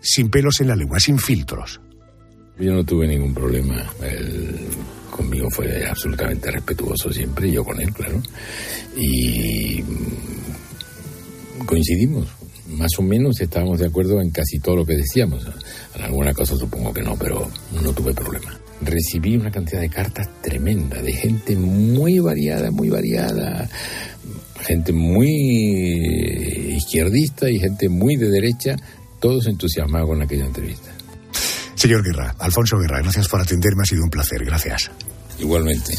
sin 0.00 0.28
pelos 0.30 0.60
en 0.60 0.68
la 0.68 0.76
lengua, 0.76 0.98
sin 0.98 1.18
filtros? 1.18 1.80
Yo 2.58 2.72
no 2.74 2.84
tuve 2.84 3.06
ningún 3.06 3.32
problema. 3.32 3.84
Conmigo 5.10 5.48
fue 5.50 5.86
absolutamente 5.86 6.50
respetuoso 6.50 7.12
siempre, 7.12 7.50
yo 7.50 7.64
con 7.64 7.80
él, 7.80 7.92
claro. 7.92 8.22
Y 8.96 9.82
mm, 9.82 11.64
coincidimos. 11.66 12.28
Más 12.72 12.90
o 12.98 13.02
menos 13.02 13.40
estábamos 13.40 13.78
de 13.78 13.86
acuerdo 13.86 14.20
en 14.20 14.30
casi 14.30 14.58
todo 14.58 14.76
lo 14.76 14.86
que 14.86 14.96
decíamos. 14.96 15.46
En 15.94 16.02
alguna 16.02 16.32
cosa 16.32 16.56
supongo 16.56 16.92
que 16.92 17.02
no, 17.02 17.16
pero 17.16 17.50
no 17.82 17.92
tuve 17.92 18.14
problema. 18.14 18.58
Recibí 18.80 19.36
una 19.36 19.50
cantidad 19.50 19.80
de 19.80 19.88
cartas 19.88 20.28
tremenda, 20.42 21.00
de 21.00 21.12
gente 21.12 21.56
muy 21.56 22.18
variada, 22.18 22.70
muy 22.70 22.88
variada. 22.88 23.68
Gente 24.60 24.92
muy 24.92 26.76
izquierdista 26.76 27.50
y 27.50 27.58
gente 27.58 27.88
muy 27.88 28.16
de 28.16 28.28
derecha, 28.30 28.76
todos 29.20 29.46
entusiasmados 29.46 30.08
con 30.08 30.22
aquella 30.22 30.46
entrevista. 30.46 30.90
Señor 31.74 32.04
Guerra, 32.04 32.34
Alfonso 32.38 32.78
Guerra, 32.78 33.00
gracias 33.02 33.28
por 33.28 33.40
atenderme, 33.40 33.82
ha 33.82 33.86
sido 33.86 34.04
un 34.04 34.10
placer, 34.10 34.44
gracias. 34.44 34.90
Igualmente. 35.40 35.94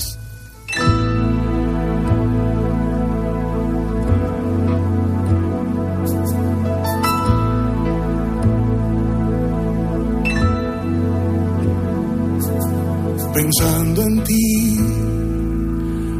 Pensando 13.56 14.02
en 14.02 14.24
ti, 14.24 14.78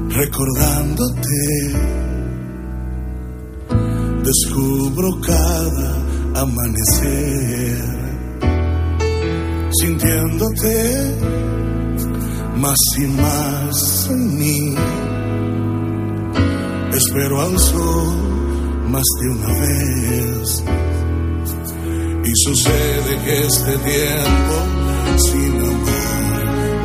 recordándote, 0.10 1.40
descubro 4.24 5.20
cada 5.22 6.42
amanecer, 6.42 7.82
sintiéndote 9.72 11.16
más 12.58 12.78
y 12.98 13.08
más 13.08 14.10
en 14.12 14.38
mí. 14.38 14.76
Espero 16.94 17.42
al 17.42 17.58
sol 17.58 18.16
más 18.90 19.04
de 19.22 19.30
una 19.30 19.48
vez. 19.60 20.64
Y 22.26 22.32
sucede 22.46 23.24
que 23.26 23.46
este 23.46 23.78
tiempo 23.78 24.84
sin 25.18 25.63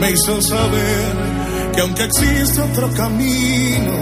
me 0.01 0.11
hizo 0.13 0.41
saber 0.43 1.73
que 1.75 1.81
aunque 1.81 2.05
existe 2.05 2.61
otro 2.61 2.91
camino, 2.93 3.93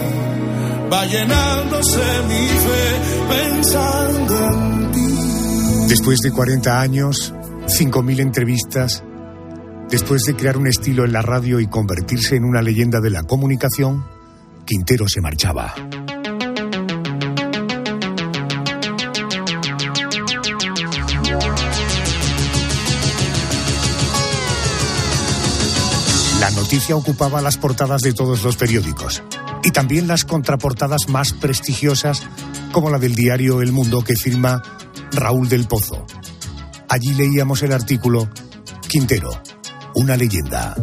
va 0.92 1.04
llenándose 1.06 2.22
mi 2.28 2.48
fe 2.48 3.00
pensando 3.28 4.50
en 4.50 4.92
ti. 4.92 5.88
Después 5.88 6.20
de 6.20 6.32
40 6.32 6.80
años, 6.80 7.34
5.000 7.66 8.20
entrevistas, 8.20 9.02
Después 9.90 10.22
de 10.22 10.34
crear 10.34 10.56
un 10.56 10.66
estilo 10.66 11.04
en 11.04 11.12
la 11.12 11.22
radio 11.22 11.60
y 11.60 11.68
convertirse 11.68 12.34
en 12.34 12.44
una 12.44 12.60
leyenda 12.60 13.00
de 13.00 13.10
la 13.10 13.22
comunicación, 13.22 14.04
Quintero 14.64 15.08
se 15.08 15.20
marchaba. 15.20 15.74
Noticia 26.66 26.96
ocupaba 26.96 27.40
las 27.40 27.58
portadas 27.58 28.00
de 28.00 28.12
todos 28.12 28.42
los 28.42 28.56
periódicos 28.56 29.22
y 29.62 29.70
también 29.70 30.08
las 30.08 30.24
contraportadas 30.24 31.08
más 31.08 31.32
prestigiosas 31.32 32.24
como 32.72 32.90
la 32.90 32.98
del 32.98 33.14
diario 33.14 33.62
El 33.62 33.70
Mundo 33.70 34.02
que 34.02 34.16
firma 34.16 34.64
Raúl 35.12 35.48
del 35.48 35.68
Pozo. 35.68 36.04
Allí 36.88 37.14
leíamos 37.14 37.62
el 37.62 37.72
artículo 37.72 38.28
Quintero, 38.88 39.30
una 39.94 40.16
leyenda. 40.16 40.74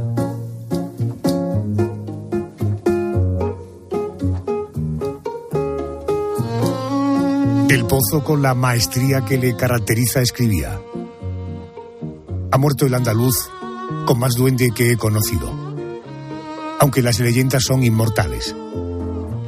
Del 7.67 7.85
Pozo, 7.87 8.23
con 8.23 8.41
la 8.41 8.53
maestría 8.53 9.25
que 9.25 9.37
le 9.37 9.53
caracteriza, 9.57 10.21
escribía. 10.21 10.79
Ha 12.51 12.57
muerto 12.57 12.85
el 12.85 12.93
andaluz 12.93 13.49
con 14.05 14.17
más 14.17 14.35
duende 14.35 14.71
que 14.71 14.91
he 14.91 14.95
conocido. 14.95 15.62
Aunque 16.83 17.01
las 17.01 17.19
leyendas 17.19 17.63
son 17.63 17.83
inmortales. 17.83 18.55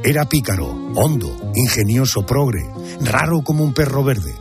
Era 0.02 0.24
pícaro, 0.24 0.66
hondo, 0.96 1.52
ingenioso, 1.54 2.26
progre, 2.26 2.66
raro 3.00 3.42
como 3.42 3.62
un 3.62 3.72
perro 3.72 4.02
verde. 4.02 4.34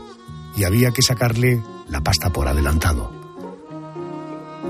Y 0.58 0.64
había 0.64 0.90
que 0.90 1.04
sacarle 1.04 1.62
la 1.90 2.02
pasta 2.02 2.32
por 2.32 2.48
adelantado 2.48 3.16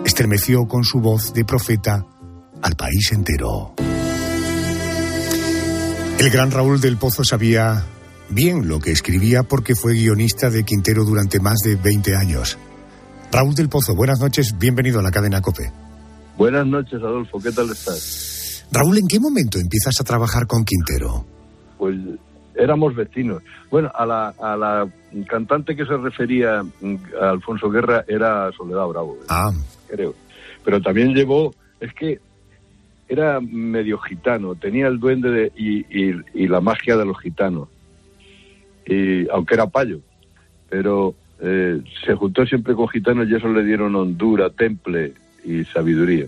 estremeció 0.06 0.68
con 0.68 0.84
su 0.84 1.00
voz 1.00 1.34
de 1.34 1.44
profeta 1.44 2.06
al 2.62 2.76
país 2.76 3.12
entero. 3.12 3.74
El 6.20 6.30
gran 6.30 6.52
Raúl 6.52 6.80
del 6.80 6.98
Pozo 6.98 7.24
sabía 7.24 7.84
bien 8.30 8.68
lo 8.68 8.80
que 8.80 8.92
escribía 8.92 9.44
porque 9.44 9.76
fue 9.76 9.94
guionista 9.94 10.50
de 10.50 10.64
Quintero 10.64 11.04
durante 11.04 11.40
más 11.40 11.58
de 11.64 11.76
20 11.76 12.16
años. 12.16 12.58
Raúl 13.32 13.56
del 13.56 13.68
Pozo, 13.68 13.96
buenas 13.96 14.20
noches, 14.20 14.56
bienvenido 14.58 15.00
a 15.00 15.04
la 15.04 15.12
cadena 15.12 15.42
COPE. 15.42 15.85
Buenas 16.38 16.68
noches, 16.68 17.02
Adolfo, 17.02 17.40
¿qué 17.40 17.52
tal 17.52 17.70
estás? 17.70 18.68
Raúl, 18.72 18.98
¿en 18.98 19.08
qué 19.08 19.20
momento 19.20 19.58
empiezas 19.58 19.94
a 20.02 20.04
trabajar 20.04 20.48
con 20.48 20.66
Quintero? 20.66 21.26
Pues 21.78 21.96
éramos 22.56 22.96
vecinos. 22.96 23.42
Bueno, 23.70 23.92
a 23.94 24.06
la, 24.06 24.30
a 24.40 24.58
la 24.58 24.88
cantante 25.28 25.76
que 25.76 25.86
se 25.86 25.96
refería 25.98 26.60
a 27.22 27.30
Alfonso 27.30 27.70
Guerra 27.70 28.04
era 28.08 28.52
Soledad 28.52 28.88
Bravo. 28.88 29.18
Ah 29.30 29.52
creo. 29.88 30.14
Pero 30.64 30.82
también 30.82 31.14
llevó, 31.14 31.54
es 31.80 31.94
que 31.94 32.20
era 33.08 33.40
medio 33.40 34.00
gitano, 34.00 34.56
tenía 34.56 34.88
el 34.88 35.00
duende 35.00 35.30
de, 35.30 35.52
y, 35.56 36.48
la 36.48 36.60
magia 36.60 36.98
de 36.98 37.06
los 37.06 37.20
gitanos, 37.20 37.70
y, 38.86 39.30
aunque 39.30 39.54
era 39.54 39.68
payo, 39.68 40.00
pero 40.70 41.14
eh, 41.40 41.82
se 42.06 42.16
juntó 42.16 42.46
siempre 42.46 42.74
con 42.74 42.88
gitanos 42.90 43.28
y 43.30 43.36
eso 43.36 43.48
le 43.48 43.64
dieron 43.64 43.96
hondura, 43.96 44.50
temple 44.50 45.14
y 45.46 45.64
sabiduría. 45.66 46.26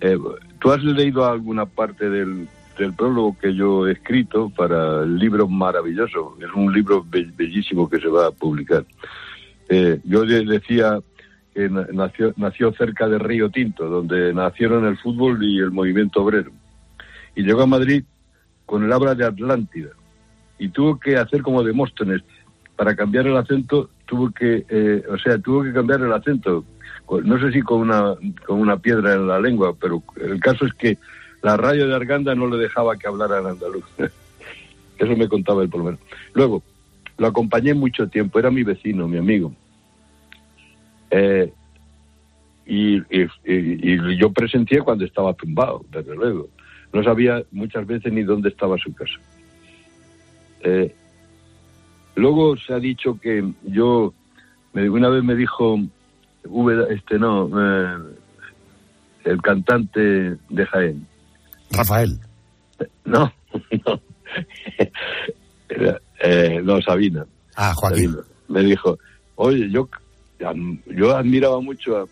Eh, 0.00 0.16
¿Tú 0.60 0.70
has 0.70 0.82
leído 0.82 1.26
alguna 1.26 1.66
parte 1.66 2.08
del, 2.08 2.48
del 2.78 2.94
prólogo 2.94 3.36
que 3.38 3.54
yo 3.54 3.86
he 3.86 3.92
escrito 3.92 4.50
para 4.50 5.02
el 5.02 5.18
libro 5.18 5.48
maravilloso? 5.48 6.36
Es 6.40 6.52
un 6.54 6.72
libro 6.72 7.04
bellísimo 7.08 7.88
que 7.88 8.00
se 8.00 8.08
va 8.08 8.28
a 8.28 8.30
publicar. 8.30 8.84
Eh, 9.68 10.00
yo 10.04 10.24
decía 10.24 10.98
que 11.54 11.68
nació, 11.68 12.32
nació 12.36 12.72
cerca 12.72 13.08
de 13.08 13.18
Río 13.18 13.50
Tinto, 13.50 13.88
donde 13.88 14.32
nacieron 14.32 14.86
el 14.86 14.96
fútbol 14.98 15.42
y 15.42 15.58
el 15.58 15.70
movimiento 15.70 16.22
obrero. 16.22 16.52
Y 17.34 17.42
llegó 17.42 17.62
a 17.62 17.66
Madrid 17.66 18.04
con 18.64 18.84
el 18.84 18.92
habla 18.92 19.14
de 19.14 19.24
Atlántida. 19.24 19.90
Y 20.58 20.68
tuvo 20.68 20.98
que 20.98 21.16
hacer 21.16 21.42
como 21.42 21.62
Demóstenes. 21.62 22.22
Para 22.76 22.94
cambiar 22.94 23.26
el 23.26 23.36
acento, 23.36 23.90
tuvo 24.06 24.30
que, 24.30 24.64
eh, 24.68 25.02
o 25.10 25.18
sea, 25.18 25.38
tuvo 25.38 25.64
que 25.64 25.72
cambiar 25.72 26.00
el 26.00 26.12
acento. 26.12 26.64
No 27.24 27.40
sé 27.40 27.52
si 27.52 27.62
con 27.62 27.80
una, 27.80 28.14
con 28.46 28.60
una 28.60 28.76
piedra 28.78 29.14
en 29.14 29.26
la 29.26 29.40
lengua, 29.40 29.74
pero 29.80 30.02
el 30.20 30.40
caso 30.40 30.66
es 30.66 30.74
que 30.74 30.98
la 31.42 31.56
radio 31.56 31.86
de 31.88 31.94
Arganda 31.94 32.34
no 32.34 32.46
le 32.48 32.56
dejaba 32.58 32.96
que 32.96 33.06
hablara 33.08 33.38
en 33.38 33.46
andaluz. 33.46 33.84
Eso 34.98 35.16
me 35.16 35.28
contaba 35.28 35.62
él 35.62 35.68
por 35.68 35.78
lo 35.78 35.84
menos. 35.86 36.00
Luego, 36.34 36.62
lo 37.16 37.26
acompañé 37.28 37.72
mucho 37.74 38.08
tiempo, 38.08 38.38
era 38.38 38.50
mi 38.50 38.62
vecino, 38.62 39.08
mi 39.08 39.18
amigo. 39.18 39.52
Eh, 41.10 41.52
y, 42.66 42.96
y- 42.98 44.18
yo 44.18 44.30
presencié 44.32 44.80
cuando 44.82 45.04
estaba 45.04 45.32
tumbado, 45.32 45.84
desde 45.90 46.14
luego. 46.14 46.48
No 46.92 47.02
sabía 47.02 47.42
muchas 47.50 47.86
veces 47.86 48.12
ni 48.12 48.22
dónde 48.22 48.48
estaba 48.50 48.76
su 48.78 48.92
casa. 48.94 49.14
Eh, 50.60 50.94
luego 52.16 52.56
se 52.56 52.74
ha 52.74 52.78
dicho 52.78 53.18
que 53.20 53.44
yo, 53.64 54.12
una 54.74 55.08
vez 55.08 55.22
me 55.24 55.34
dijo, 55.34 55.78
V, 56.48 56.86
este 56.94 57.18
no, 57.18 57.48
eh, 57.60 57.98
el 59.24 59.42
cantante 59.42 60.00
de 60.00 60.66
Jaén, 60.66 61.06
Rafael. 61.70 62.18
no, 63.04 63.32
no, 63.86 64.00
Era, 65.68 66.00
eh, 66.22 66.60
no, 66.62 66.80
Sabina. 66.82 67.26
Ah, 67.56 67.72
Joaquín. 67.74 68.10
Sabina. 68.12 68.22
Me 68.48 68.60
dijo, 68.62 68.98
oye, 69.36 69.68
yo, 69.70 69.88
yo 70.86 71.16
admiraba 71.16 71.60
mucho 71.60 71.98
a- 71.98 72.06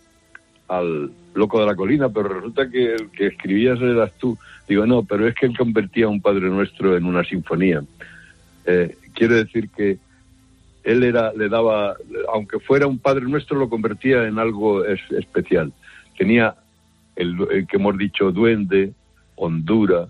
al 0.77 1.11
loco 1.33 1.59
de 1.61 1.65
la 1.65 1.75
colina, 1.75 2.09
pero 2.09 2.27
resulta 2.29 2.69
que 2.69 2.93
el 2.95 3.09
que 3.11 3.27
escribías 3.27 3.79
eras 3.81 4.11
tú. 4.19 4.37
Digo, 4.67 4.85
no, 4.85 5.03
pero 5.03 5.27
es 5.27 5.33
que 5.35 5.45
él 5.45 5.57
convertía 5.57 6.05
a 6.05 6.09
un 6.09 6.21
Padre 6.21 6.49
Nuestro 6.49 6.97
en 6.97 7.05
una 7.05 7.23
sinfonía. 7.23 7.81
Eh, 8.65 8.95
quiero 9.13 9.35
decir 9.35 9.69
que 9.69 9.97
él 10.91 11.03
era, 11.03 11.33
le 11.33 11.49
daba, 11.49 11.95
aunque 12.33 12.59
fuera 12.59 12.87
un 12.87 12.99
Padre 12.99 13.25
Nuestro, 13.25 13.57
lo 13.59 13.69
convertía 13.69 14.23
en 14.27 14.39
algo 14.39 14.85
es- 14.85 15.11
especial. 15.11 15.73
Tenía 16.17 16.55
el, 17.15 17.35
el 17.51 17.67
que 17.67 17.77
hemos 17.77 17.97
dicho 17.97 18.31
duende, 18.31 18.93
hondura, 19.35 20.07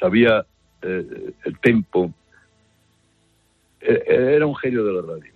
sabía 0.00 0.44
eh, 0.82 1.32
el 1.44 1.58
tempo. 1.60 2.12
Eh, 3.80 4.34
Era 4.36 4.46
un 4.46 4.56
genio 4.56 4.84
de 4.84 4.92
la 4.92 5.02
radio. 5.02 5.32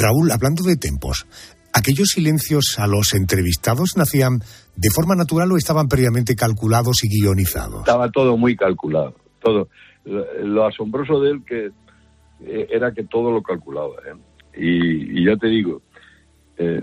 Raúl, 0.00 0.30
hablando 0.30 0.62
de 0.64 0.76
tempos, 0.76 1.26
¿aquellos 1.72 2.08
silencios 2.08 2.78
a 2.78 2.86
los 2.86 3.14
entrevistados 3.14 3.96
nacían 3.96 4.38
de 4.76 4.88
forma 4.94 5.14
natural 5.16 5.50
o 5.52 5.56
estaban 5.56 5.88
previamente 5.88 6.36
calculados 6.36 7.02
y 7.04 7.08
guionizados? 7.08 7.80
Estaba 7.80 8.10
todo 8.10 8.36
muy 8.36 8.56
calculado. 8.56 9.14
Todo. 9.42 9.68
Lo, 10.04 10.24
lo 10.44 10.66
asombroso 10.66 11.20
de 11.20 11.30
él 11.30 11.42
que 11.46 11.70
eh, 12.46 12.66
era 12.70 12.92
que 12.92 13.02
todo 13.04 13.30
lo 13.32 13.42
calculaba. 13.42 13.94
¿eh? 14.06 14.14
Y, 14.56 15.24
ya 15.24 15.36
te 15.36 15.46
digo, 15.48 15.82
eh, 16.58 16.82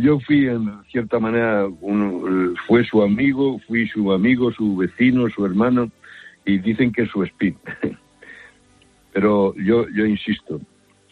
yo 0.00 0.20
fui 0.20 0.46
en 0.46 0.70
cierta 0.90 1.18
manera, 1.18 1.66
un- 1.80 2.54
fue 2.66 2.84
su 2.84 3.02
amigo, 3.02 3.58
fui 3.66 3.88
su 3.88 4.12
amigo, 4.12 4.52
su 4.52 4.76
vecino, 4.76 5.28
su 5.30 5.44
hermano, 5.44 5.90
y 6.44 6.58
dicen 6.58 6.92
que 6.92 7.02
es 7.02 7.10
su 7.10 7.22
spin. 7.24 7.56
Pero 9.12 9.54
yo, 9.56 9.88
yo 9.88 10.04
insisto, 10.04 10.60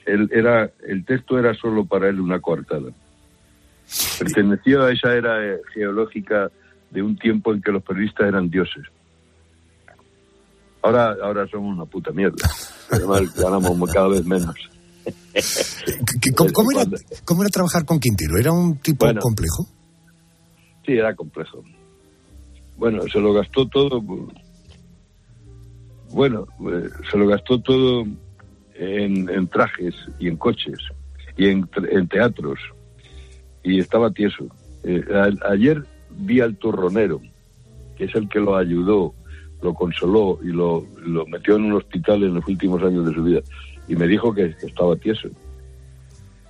él 0.07 0.28
era, 0.33 0.71
el 0.87 1.04
texto 1.04 1.38
era 1.38 1.54
solo 1.54 1.85
para 1.85 2.09
él 2.09 2.21
una 2.21 2.38
coartada. 2.38 2.90
Pertenecía 4.19 4.83
a 4.83 4.93
esa 4.93 5.14
era 5.14 5.45
eh, 5.45 5.61
geológica 5.73 6.50
de 6.90 7.02
un 7.02 7.16
tiempo 7.16 7.52
en 7.52 7.61
que 7.62 7.73
los 7.73 7.83
periodistas 7.83 8.28
eran 8.28 8.49
dioses. 8.50 8.85
Ahora, 10.85 11.17
ahora 11.23 11.47
somos 11.49 11.75
una 11.75 11.87
puta 11.87 12.12
mierda. 12.12 12.47
Además, 12.91 13.35
ganamos 13.35 13.91
cada 13.91 14.09
vez 14.09 14.25
menos. 14.26 14.55
¿Qué- 15.33 16.31
¿Cómo, 16.37 16.53
cómo 16.53 16.73
era, 16.73 16.85
cómo 17.25 17.43
era 17.43 17.50
trabajar 17.50 17.85
con 17.87 17.99
Quintero? 17.99 18.37
¿Era 18.38 18.53
un 18.53 18.76
tipo 18.79 19.07
Bueno. 19.07 19.21
complejo? 19.21 19.67
Sí, 20.85 20.93
era 20.93 21.14
complejo. 21.14 21.62
Bueno, 22.76 23.03
se 23.11 23.19
lo 23.19 23.33
gastó 23.33 23.67
todo. 23.69 24.03
Bueno, 26.11 26.47
eh, 26.71 26.88
se 27.11 27.17
lo 27.19 27.26
gastó 27.26 27.61
todo 27.61 28.05
en, 28.75 29.29
en 29.31 29.49
trajes 29.49 29.95
y 30.19 30.29
en 30.29 30.37
coches 30.37 30.79
y 31.37 31.49
en, 31.49 31.69
en 31.91 32.09
teatros. 32.09 32.59
Y 33.62 33.79
estaba 33.81 34.11
tieso. 34.11 34.47
Eh, 34.85 35.03
a- 35.12 35.50
ayer 35.50 35.83
vi 36.11 36.41
al 36.41 36.57
turronero, 36.57 37.21
que 37.97 38.05
es 38.05 38.14
el 38.14 38.29
que 38.29 38.38
lo 38.38 38.57
ayudó, 38.57 39.14
lo 39.64 39.72
consoló 39.72 40.38
y 40.44 40.48
lo, 40.48 40.85
metió 41.27 41.57
en 41.57 41.64
un 41.64 41.72
hospital 41.72 42.22
en 42.22 42.35
los 42.35 42.46
últimos 42.46 42.83
años 42.83 43.07
de 43.07 43.14
su 43.14 43.24
vida. 43.24 43.40
Y 43.88 43.96
me 43.96 44.07
dijo 44.07 44.33
que, 44.35 44.55
estaba 44.62 44.94
tieso. 44.96 45.29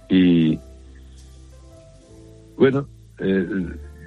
Y 0.09 0.59
bueno, 2.57 2.88
eh, 3.20 3.46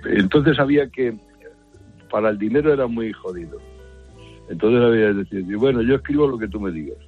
entonces 0.05 0.57
sabía 0.57 0.89
que 0.89 1.15
para 2.11 2.29
el 2.29 2.37
dinero 2.37 2.73
era 2.73 2.85
muy 2.87 3.13
jodido. 3.13 3.57
Entonces 4.49 4.81
había 4.81 5.13
decir, 5.13 5.43
bueno, 5.55 5.81
yo 5.81 5.95
escribo 5.95 6.27
lo 6.27 6.37
que 6.37 6.49
tú 6.49 6.59
me 6.59 6.71
digas, 6.71 6.99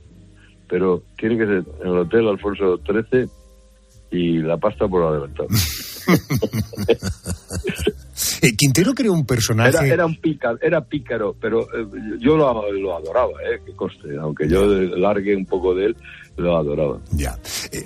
pero 0.68 1.04
tiene 1.18 1.38
que 1.38 1.46
ser 1.46 1.64
en 1.82 1.88
el 1.88 1.98
Hotel 1.98 2.28
Alfonso 2.30 2.78
XIII 2.78 3.30
y 4.12 4.38
la 4.40 4.58
pasta 4.58 4.88
por 4.88 5.04
adelantado. 5.04 5.50
Eh, 8.42 8.56
Quintero 8.56 8.94
creó 8.94 9.14
un 9.14 9.26
personaje. 9.26 9.70
Era, 9.70 9.86
era 9.86 10.06
un 10.06 10.16
pícaro, 10.16 10.58
era 10.62 10.82
pícaro, 10.82 11.36
pero 11.40 11.62
eh, 11.62 11.86
yo 12.20 12.38
lo, 12.38 12.72
lo 12.72 12.98
adoraba, 12.98 13.34
eh, 13.44 13.60
que 13.66 13.74
coste, 13.74 14.18
aunque 14.20 14.48
yo 14.48 14.66
largue 14.66 15.36
un 15.36 15.46
poco 15.46 15.76
de 15.76 15.88
él, 15.88 15.98
lo 16.38 16.58
adoraba. 16.58 17.00
Ya. 17.12 17.38
Eh, 17.72 17.80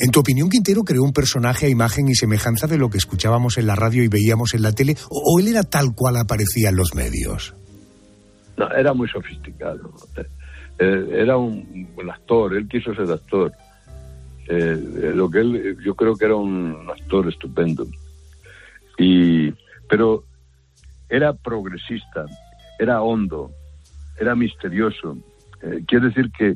en 0.00 0.10
tu 0.10 0.20
opinión, 0.20 0.48
Quintero 0.48 0.82
creó 0.82 1.02
un 1.02 1.12
personaje 1.12 1.66
a 1.66 1.68
imagen 1.68 2.08
y 2.08 2.14
semejanza 2.14 2.66
de 2.66 2.78
lo 2.78 2.90
que 2.90 2.98
escuchábamos 2.98 3.58
en 3.58 3.66
la 3.66 3.74
radio 3.74 4.02
y 4.02 4.08
veíamos 4.08 4.54
en 4.54 4.62
la 4.62 4.72
tele, 4.72 4.96
o, 5.08 5.34
o 5.34 5.40
él 5.40 5.48
era 5.48 5.62
tal 5.62 5.94
cual 5.94 6.16
aparecía 6.16 6.70
en 6.70 6.76
los 6.76 6.94
medios? 6.94 7.54
No, 8.56 8.70
era 8.72 8.92
muy 8.92 9.08
sofisticado. 9.08 9.92
Era 10.78 11.36
un, 11.36 11.88
un 11.94 12.10
actor, 12.10 12.56
él 12.56 12.66
quiso 12.66 12.94
ser 12.94 13.10
actor. 13.10 13.52
Eh, 14.48 15.12
lo 15.14 15.30
que 15.30 15.38
él, 15.38 15.76
yo 15.84 15.94
creo 15.94 16.16
que 16.16 16.24
era 16.24 16.36
un 16.36 16.74
actor 16.90 17.28
estupendo. 17.28 17.86
Y, 18.98 19.52
pero 19.90 20.24
era 21.08 21.32
progresista, 21.34 22.24
era 22.78 23.02
hondo, 23.02 23.50
era 24.18 24.34
misterioso. 24.36 25.18
Eh, 25.62 25.82
quiero 25.86 26.06
decir 26.06 26.30
que 26.38 26.50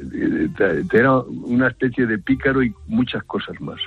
eh, 0.00 0.84
era 0.92 1.18
una 1.20 1.68
especie 1.68 2.06
de 2.06 2.18
pícaro 2.18 2.62
y 2.62 2.72
muchas 2.86 3.22
cosas 3.24 3.60
más. 3.60 3.78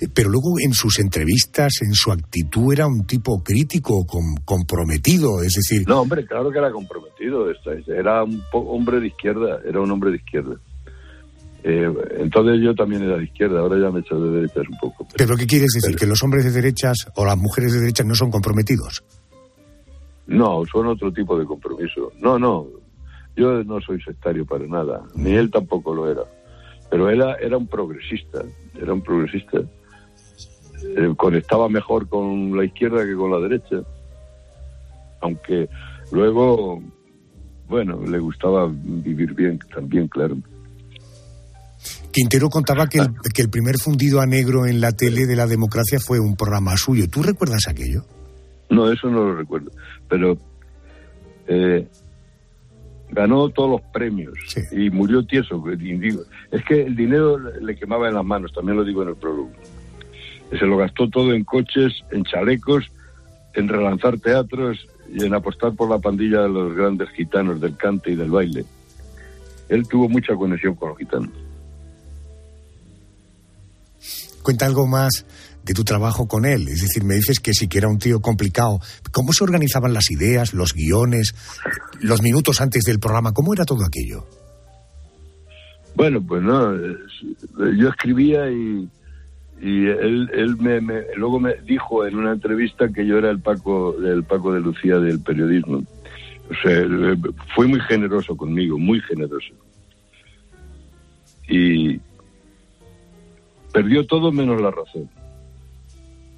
Eh, 0.00 0.08
Pero 0.14 0.28
luego 0.28 0.60
en 0.64 0.72
sus 0.74 0.98
entrevistas, 0.98 1.72
en 1.82 1.94
su 1.94 2.12
actitud, 2.12 2.72
era 2.72 2.86
un 2.86 3.06
tipo 3.06 3.42
crítico, 3.42 4.04
com- 4.06 4.36
comprometido, 4.44 5.42
es 5.42 5.54
decir... 5.54 5.88
No, 5.88 6.02
hombre, 6.02 6.24
claro 6.26 6.50
que 6.50 6.58
era 6.58 6.70
comprometido. 6.70 7.50
esta- 7.50 7.72
Era 7.92 8.22
un 8.24 8.42
hombre 8.52 9.00
de 9.00 9.08
izquierda, 9.08 9.60
era 9.66 9.80
un 9.80 9.90
hombre 9.90 10.10
de 10.10 10.16
izquierda. 10.18 10.56
Eh, 11.62 11.92
entonces 12.18 12.60
yo 12.62 12.74
también 12.74 13.02
era 13.02 13.18
de 13.18 13.24
izquierda, 13.24 13.60
ahora 13.60 13.78
ya 13.78 13.90
me 13.90 13.98
he 13.98 14.02
hecho 14.02 14.18
de 14.18 14.30
derechas 14.40 14.68
un 14.68 14.78
poco. 14.78 15.06
¿Pero 15.16 15.36
qué 15.36 15.46
quieres 15.46 15.70
decir? 15.74 15.96
¿Que 15.96 16.06
los 16.06 16.22
hombres 16.22 16.44
de 16.44 16.50
derechas 16.50 17.06
o 17.16 17.24
las 17.24 17.36
mujeres 17.36 17.72
de 17.72 17.80
derechas 17.80 18.06
no 18.06 18.14
son 18.14 18.30
comprometidos? 18.30 19.04
No, 20.26 20.64
son 20.64 20.86
otro 20.86 21.12
tipo 21.12 21.38
de 21.38 21.44
compromiso. 21.44 22.12
No, 22.20 22.38
no, 22.38 22.66
yo 23.36 23.62
no 23.64 23.80
soy 23.80 24.00
sectario 24.00 24.46
para 24.46 24.66
nada, 24.66 25.02
ni 25.14 25.32
él 25.32 25.50
tampoco 25.50 25.94
lo 25.94 26.10
era. 26.10 26.22
Pero 26.90 27.10
era, 27.10 27.34
era 27.34 27.56
un 27.56 27.66
progresista, 27.66 28.42
era 28.80 28.92
un 28.92 29.02
progresista. 29.02 29.58
Eh, 30.96 31.12
conectaba 31.16 31.68
mejor 31.68 32.08
con 32.08 32.56
la 32.56 32.64
izquierda 32.64 33.04
que 33.04 33.14
con 33.14 33.30
la 33.30 33.38
derecha. 33.38 33.82
Aunque 35.20 35.68
luego, 36.10 36.82
bueno, 37.68 38.00
le 38.06 38.18
gustaba 38.18 38.70
vivir 38.72 39.34
bien 39.34 39.58
también, 39.72 40.08
claro. 40.08 40.36
Quintero 42.12 42.48
contaba 42.48 42.88
que 42.88 42.98
el, 42.98 43.08
que 43.34 43.42
el 43.42 43.50
primer 43.50 43.76
fundido 43.78 44.20
a 44.20 44.26
negro 44.26 44.66
en 44.66 44.80
la 44.80 44.92
tele 44.92 45.26
de 45.26 45.36
la 45.36 45.46
democracia 45.46 45.98
fue 46.00 46.18
un 46.18 46.36
programa 46.36 46.76
suyo. 46.76 47.08
¿Tú 47.08 47.22
recuerdas 47.22 47.68
aquello? 47.68 48.04
No, 48.68 48.90
eso 48.90 49.08
no 49.08 49.24
lo 49.24 49.36
recuerdo. 49.36 49.70
Pero 50.08 50.36
eh, 51.46 51.86
ganó 53.10 53.48
todos 53.50 53.70
los 53.70 53.80
premios 53.92 54.32
y 54.72 54.90
murió 54.90 55.24
tieso. 55.24 55.62
digo. 55.76 56.22
Es 56.50 56.64
que 56.64 56.82
el 56.82 56.96
dinero 56.96 57.38
le 57.38 57.60
le 57.60 57.76
quemaba 57.76 58.08
en 58.08 58.14
las 58.14 58.24
manos, 58.24 58.52
también 58.52 58.76
lo 58.76 58.84
digo 58.84 59.02
en 59.02 59.10
el 59.10 59.16
prólogo. 59.16 59.50
Se 60.50 60.66
lo 60.66 60.76
gastó 60.76 61.08
todo 61.08 61.32
en 61.32 61.44
coches, 61.44 61.92
en 62.10 62.24
chalecos, 62.24 62.90
en 63.54 63.68
relanzar 63.68 64.18
teatros 64.18 64.86
y 65.12 65.24
en 65.24 65.34
apostar 65.34 65.74
por 65.74 65.88
la 65.88 65.98
pandilla 65.98 66.42
de 66.42 66.48
los 66.48 66.74
grandes 66.74 67.08
gitanos 67.10 67.60
del 67.60 67.76
cante 67.76 68.10
y 68.10 68.16
del 68.16 68.30
baile. 68.30 68.64
Él 69.68 69.86
tuvo 69.88 70.08
mucha 70.08 70.34
conexión 70.34 70.74
con 70.74 70.90
los 70.90 70.98
gitanos. 70.98 71.30
Cuenta 74.42 74.66
algo 74.66 74.86
más 74.86 75.24
de 75.64 75.74
tu 75.74 75.84
trabajo 75.84 76.26
con 76.26 76.44
él. 76.46 76.68
Es 76.68 76.80
decir, 76.82 77.04
me 77.04 77.14
dices 77.16 77.40
que 77.40 77.52
sí 77.52 77.68
que 77.68 77.78
era 77.78 77.88
un 77.88 77.98
tío 77.98 78.20
complicado. 78.20 78.78
¿Cómo 79.12 79.32
se 79.32 79.44
organizaban 79.44 79.92
las 79.92 80.10
ideas, 80.10 80.54
los 80.54 80.72
guiones, 80.74 81.34
los 82.00 82.22
minutos 82.22 82.60
antes 82.60 82.84
del 82.84 82.98
programa? 82.98 83.32
¿Cómo 83.32 83.52
era 83.52 83.64
todo 83.64 83.84
aquello? 83.84 84.26
Bueno, 85.94 86.22
pues 86.26 86.42
no, 86.42 86.74
yo 87.76 87.88
escribía 87.90 88.50
y, 88.50 88.88
él, 89.60 90.30
él 90.32 90.56
me, 90.56 90.80
me- 90.80 91.02
luego 91.16 91.38
me 91.38 91.56
dijo 91.66 92.06
en 92.06 92.16
una 92.16 92.32
entrevista 92.32 92.88
que 92.88 93.06
yo 93.06 93.18
era 93.18 93.28
el 93.30 93.40
Paco, 93.40 93.94
el 94.02 94.24
Paco 94.24 94.52
de 94.54 94.60
Lucía 94.60 94.98
del 94.98 95.20
periodismo. 95.20 95.78
O 96.48 96.54
sea, 96.62 96.82
fue 97.54 97.66
muy 97.66 97.80
generoso 97.82 98.34
conmigo, 98.36 98.78
muy 98.78 99.00
generoso. 99.02 99.52
y 101.48 102.00
perdió 103.72 104.06
todo 104.06 104.32
menos 104.32 104.60
la 104.60 104.70
razón. 104.70 105.08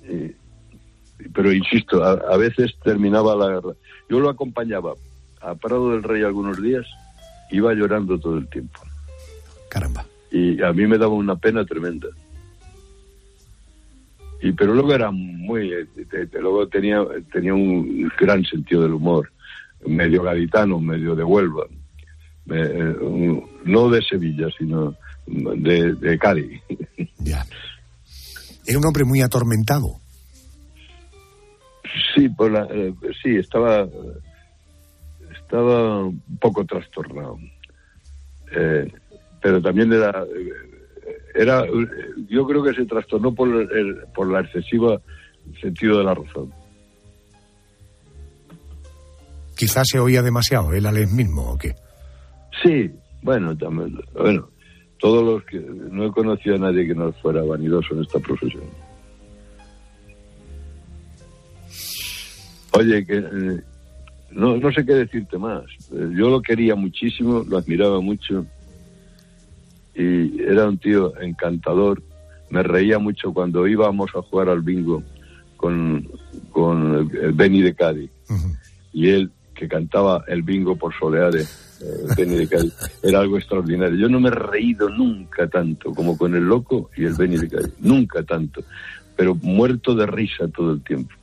Eh, 0.04 0.34
pero 1.34 1.52
insisto, 1.52 2.02
a, 2.02 2.36
veces 2.36 2.74
terminaba 2.82 3.36
la 3.36 3.54
guerra. 3.54 3.74
Yo 4.08 4.20
lo 4.20 4.28
acompañaba 4.28 4.94
a 5.40 5.54
Prado 5.54 5.90
del 5.90 6.02
Rey 6.02 6.22
algunos 6.22 6.60
días, 6.60 6.86
iba 7.50 7.72
llorando 7.74 8.18
todo 8.18 8.38
el 8.38 8.48
tiempo. 8.48 8.80
Caramba. 9.68 10.04
Y 10.30 10.62
a 10.62 10.72
mí 10.72 10.86
me 10.86 10.98
daba 10.98 11.14
una 11.14 11.36
pena 11.36 11.64
tremenda. 11.64 12.08
Y 14.40 14.52
pero 14.52 14.74
luego 14.74 14.92
era 14.92 15.10
muy, 15.12 15.72
luego 16.32 16.66
tenía 16.66 17.04
tenía 17.32 17.54
un 17.54 18.10
gran 18.18 18.44
sentido 18.44 18.82
del 18.82 18.94
humor, 18.94 19.30
medio 19.86 20.24
gaditano, 20.24 20.80
medio 20.80 21.14
de 21.14 21.22
Huelva, 21.22 21.66
eh, 22.50 23.42
no 23.64 23.88
de 23.88 24.02
Sevilla, 24.02 24.48
sino 24.58 24.96
de, 25.26 25.94
de 25.94 26.18
Cádiz. 26.18 26.62
Ya. 27.18 27.44
Era 28.66 28.78
un 28.78 28.86
hombre 28.86 29.04
muy 29.04 29.20
atormentado. 29.20 30.00
Sí, 32.14 32.28
por 32.28 32.54
eh, 32.54 32.94
sí, 33.22 33.36
estaba, 33.36 33.86
estaba 35.42 36.06
un 36.06 36.22
poco 36.40 36.64
trastornado. 36.64 37.38
Eh, 38.54 38.90
pero 39.40 39.60
también 39.60 39.92
era, 39.92 40.24
era, 41.34 41.64
yo 42.28 42.46
creo 42.46 42.62
que 42.62 42.74
se 42.74 42.86
trastornó 42.86 43.34
por, 43.34 43.48
el, 43.48 44.04
por 44.14 44.30
la 44.30 44.40
excesiva 44.40 45.00
sentido 45.60 45.98
de 45.98 46.04
la 46.04 46.14
razón. 46.14 46.52
Quizás 49.56 49.86
se 49.88 49.98
oía 49.98 50.22
demasiado, 50.22 50.72
él 50.72 50.86
al 50.86 51.06
mismo, 51.08 51.52
¿o 51.52 51.58
qué? 51.58 51.74
Sí, 52.62 52.90
bueno, 53.22 53.56
también, 53.56 53.98
bueno, 54.14 54.48
todos 55.02 55.24
los 55.24 55.44
que 55.44 55.58
no 55.58 56.06
he 56.06 56.12
conocido 56.12 56.54
a 56.54 56.58
nadie 56.58 56.86
que 56.86 56.94
no 56.94 57.12
fuera 57.14 57.42
vanidoso 57.42 57.92
en 57.92 58.02
esta 58.02 58.20
profesión. 58.20 58.62
Oye, 62.70 63.04
que 63.04 63.16
eh, 63.16 63.60
no, 64.30 64.56
no 64.58 64.72
sé 64.72 64.86
qué 64.86 64.94
decirte 64.94 65.38
más. 65.38 65.64
Eh, 65.90 66.12
yo 66.16 66.30
lo 66.30 66.40
quería 66.40 66.76
muchísimo, 66.76 67.44
lo 67.48 67.58
admiraba 67.58 68.00
mucho 68.00 68.46
y 69.96 70.40
era 70.40 70.68
un 70.68 70.78
tío 70.78 71.20
encantador. 71.20 72.00
Me 72.48 72.62
reía 72.62 73.00
mucho 73.00 73.34
cuando 73.34 73.66
íbamos 73.66 74.08
a 74.14 74.22
jugar 74.22 74.50
al 74.50 74.62
bingo 74.62 75.02
con, 75.56 76.08
con 76.52 77.10
el, 77.20 77.32
Benny 77.32 77.60
de 77.60 77.74
Cádiz 77.74 78.10
y 78.92 79.08
él 79.08 79.32
que 79.62 79.68
cantaba 79.68 80.24
el 80.26 80.42
bingo 80.42 80.76
por 80.76 80.92
Soleares. 80.98 81.78
Eh, 81.80 82.14
Benny 82.16 82.36
de 82.36 82.48
Cádiz, 82.48 82.74
era 83.02 83.20
algo 83.20 83.38
extraordinario. 83.38 83.96
Yo 83.96 84.08
no 84.08 84.20
me 84.20 84.28
he 84.28 84.32
reído 84.32 84.88
nunca 84.88 85.46
tanto 85.48 85.92
como 85.92 86.16
con 86.16 86.34
el 86.34 86.44
loco 86.44 86.90
y 86.96 87.04
el 87.04 87.14
Benny 87.14 87.38
de 87.38 87.48
Cádiz, 87.48 87.74
nunca 87.80 88.22
tanto, 88.22 88.62
pero 89.16 89.34
muerto 89.36 89.94
de 89.94 90.06
risa 90.06 90.48
todo 90.48 90.72
el 90.72 90.82
tiempo 90.82 91.14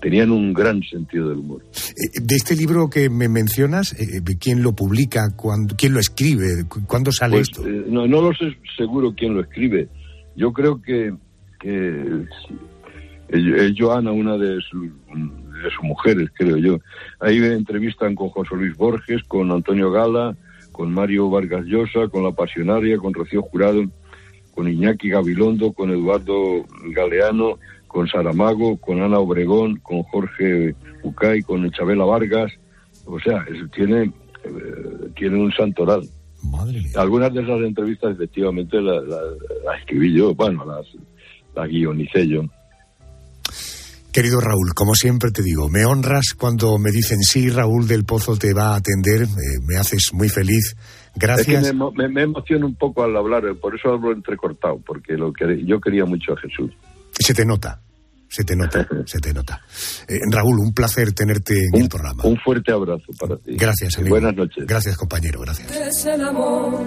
tenían 0.00 0.30
un 0.30 0.52
gran 0.52 0.82
sentido 0.82 1.28
del 1.28 1.38
humor. 1.38 1.62
Eh, 1.74 2.20
de 2.22 2.36
este 2.36 2.54
libro 2.54 2.88
que 2.88 3.10
me 3.10 3.28
mencionas, 3.28 3.92
eh, 3.94 4.22
¿quién 4.38 4.62
lo 4.62 4.72
publica? 4.74 5.28
¿Quién 5.76 5.94
lo 5.94 6.00
escribe? 6.00 6.64
¿Cuándo 6.86 7.12
sale 7.12 7.36
pues, 7.36 7.48
esto? 7.50 7.66
Eh, 7.66 7.84
no, 7.88 8.06
no 8.06 8.22
lo 8.22 8.32
sé 8.34 8.56
seguro 8.76 9.14
quién 9.14 9.34
lo 9.34 9.40
escribe. 9.40 9.88
Yo 10.36 10.52
creo 10.52 10.80
que, 10.80 11.12
que 11.60 12.24
es 13.28 13.74
Joana, 13.76 14.12
una 14.12 14.36
de 14.36 14.58
sus, 14.70 14.88
de 15.62 15.70
sus 15.70 15.82
mujeres, 15.82 16.30
creo 16.34 16.56
yo. 16.56 16.78
Ahí 17.20 17.38
me 17.38 17.52
entrevistan 17.52 18.14
con 18.14 18.30
José 18.30 18.54
Luis 18.54 18.76
Borges, 18.76 19.22
con 19.24 19.50
Antonio 19.50 19.90
Gala, 19.90 20.36
con 20.72 20.92
Mario 20.92 21.30
Vargas 21.30 21.64
Llosa, 21.66 22.08
con 22.08 22.22
La 22.22 22.32
Pasionaria, 22.32 22.98
con 22.98 23.12
Rocío 23.12 23.42
Jurado, 23.42 23.82
con 24.54 24.68
Iñaki 24.68 25.08
Gabilondo, 25.08 25.72
con 25.72 25.90
Eduardo 25.90 26.64
Galeano, 26.90 27.58
con 27.86 28.06
Saramago, 28.06 28.76
con 28.76 29.02
Ana 29.02 29.18
Obregón, 29.18 29.76
con 29.76 30.02
Jorge 30.04 30.74
Ucay, 31.02 31.42
con 31.42 31.68
Chabela 31.70 32.04
Vargas. 32.04 32.52
O 33.06 33.18
sea, 33.18 33.44
tiene, 33.74 34.12
eh, 34.44 35.10
tiene 35.16 35.36
un 35.38 35.52
santoral. 35.52 36.02
Madre. 36.52 36.82
Algunas 36.94 37.34
de 37.34 37.42
esas 37.42 37.60
entrevistas 37.62 38.12
efectivamente 38.12 38.80
las 38.80 39.02
la, 39.04 39.76
escribí 39.78 40.12
yo, 40.14 40.34
bueno, 40.34 40.64
las, 40.64 40.86
las 41.56 41.68
guionicé 41.68 42.28
yo. 42.28 42.44
Querido 44.12 44.40
Raúl, 44.40 44.72
como 44.74 44.94
siempre 44.94 45.30
te 45.30 45.42
digo, 45.42 45.68
me 45.68 45.84
honras 45.84 46.34
cuando 46.36 46.78
me 46.78 46.90
dicen 46.90 47.18
sí, 47.20 47.50
Raúl 47.50 47.86
del 47.86 48.04
Pozo 48.04 48.36
te 48.36 48.54
va 48.54 48.72
a 48.72 48.76
atender, 48.76 49.26
me 49.66 49.76
haces 49.76 50.10
muy 50.12 50.28
feliz. 50.28 50.76
Gracias. 51.14 51.66
Es 51.66 51.72
que 51.72 51.76
me, 51.96 52.08
me, 52.08 52.22
emociona 52.22 52.66
un 52.66 52.74
poco 52.74 53.04
al 53.04 53.16
hablar, 53.16 53.42
por 53.60 53.74
eso 53.74 53.90
hablo 53.90 54.12
entrecortado, 54.12 54.80
porque 54.86 55.14
lo 55.14 55.32
que 55.32 55.64
yo 55.64 55.80
quería 55.80 56.04
mucho 56.04 56.32
a 56.32 56.36
Jesús. 56.40 56.70
Se 57.18 57.34
te 57.34 57.44
nota, 57.44 57.80
se 58.28 58.44
te 58.44 58.54
nota, 58.54 58.86
se 59.06 59.18
te 59.18 59.32
nota. 59.32 59.60
Eh, 60.06 60.20
Raúl, 60.30 60.60
un 60.60 60.72
placer 60.72 61.12
tenerte 61.12 61.54
en 61.72 61.82
el 61.82 61.88
programa. 61.88 62.24
Un 62.24 62.36
fuerte 62.38 62.72
abrazo 62.72 63.06
para 63.18 63.36
ti. 63.36 63.56
Gracias, 63.56 63.96
amigo. 63.98 64.14
Buenas 64.14 64.36
noches. 64.36 64.66
Gracias, 64.66 64.96
compañero, 64.96 65.40
gracias. 65.40 65.70
Es 65.70 66.04
el 66.06 66.22
amor, 66.22 66.78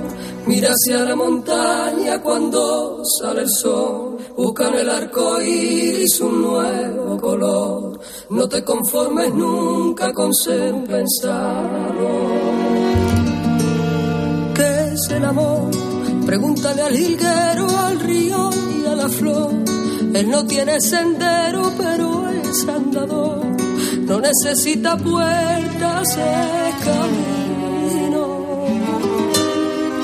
mira 0.46 0.70
hacia 0.70 1.04
la 1.04 1.16
montaña 1.16 2.22
cuando 2.22 3.04
sale 3.20 3.42
el 3.42 3.50
sol, 3.50 4.18
buscan 4.38 4.76
el 4.76 4.90
arco 4.90 5.42
iris 5.42 6.22
un 6.22 6.42
nuevo 6.42 7.18
color. 7.20 8.00
No 8.30 8.48
te 8.48 8.64
conformes 8.64 9.34
nunca 9.34 10.14
con 10.14 10.34
ser 10.34 10.74
un 10.74 10.86
pensado. 10.86 12.32
¿Qué 14.54 14.94
es 14.94 15.10
el 15.10 15.26
amor? 15.26 15.72
Pregúntale 16.26 16.82
al 16.84 16.96
higuero, 16.96 17.80
al 17.80 18.00
río 18.00 18.50
y 18.80 18.86
a 18.86 18.96
la 18.96 19.10
flor 19.10 19.81
él 20.14 20.30
no 20.30 20.46
tiene 20.46 20.80
sendero, 20.82 21.72
pero 21.78 22.28
es 22.30 22.68
andador. 22.68 23.46
No 24.08 24.20
necesita 24.20 24.98
puertas, 24.98 26.08
es 26.18 26.86
camino. 26.86 28.26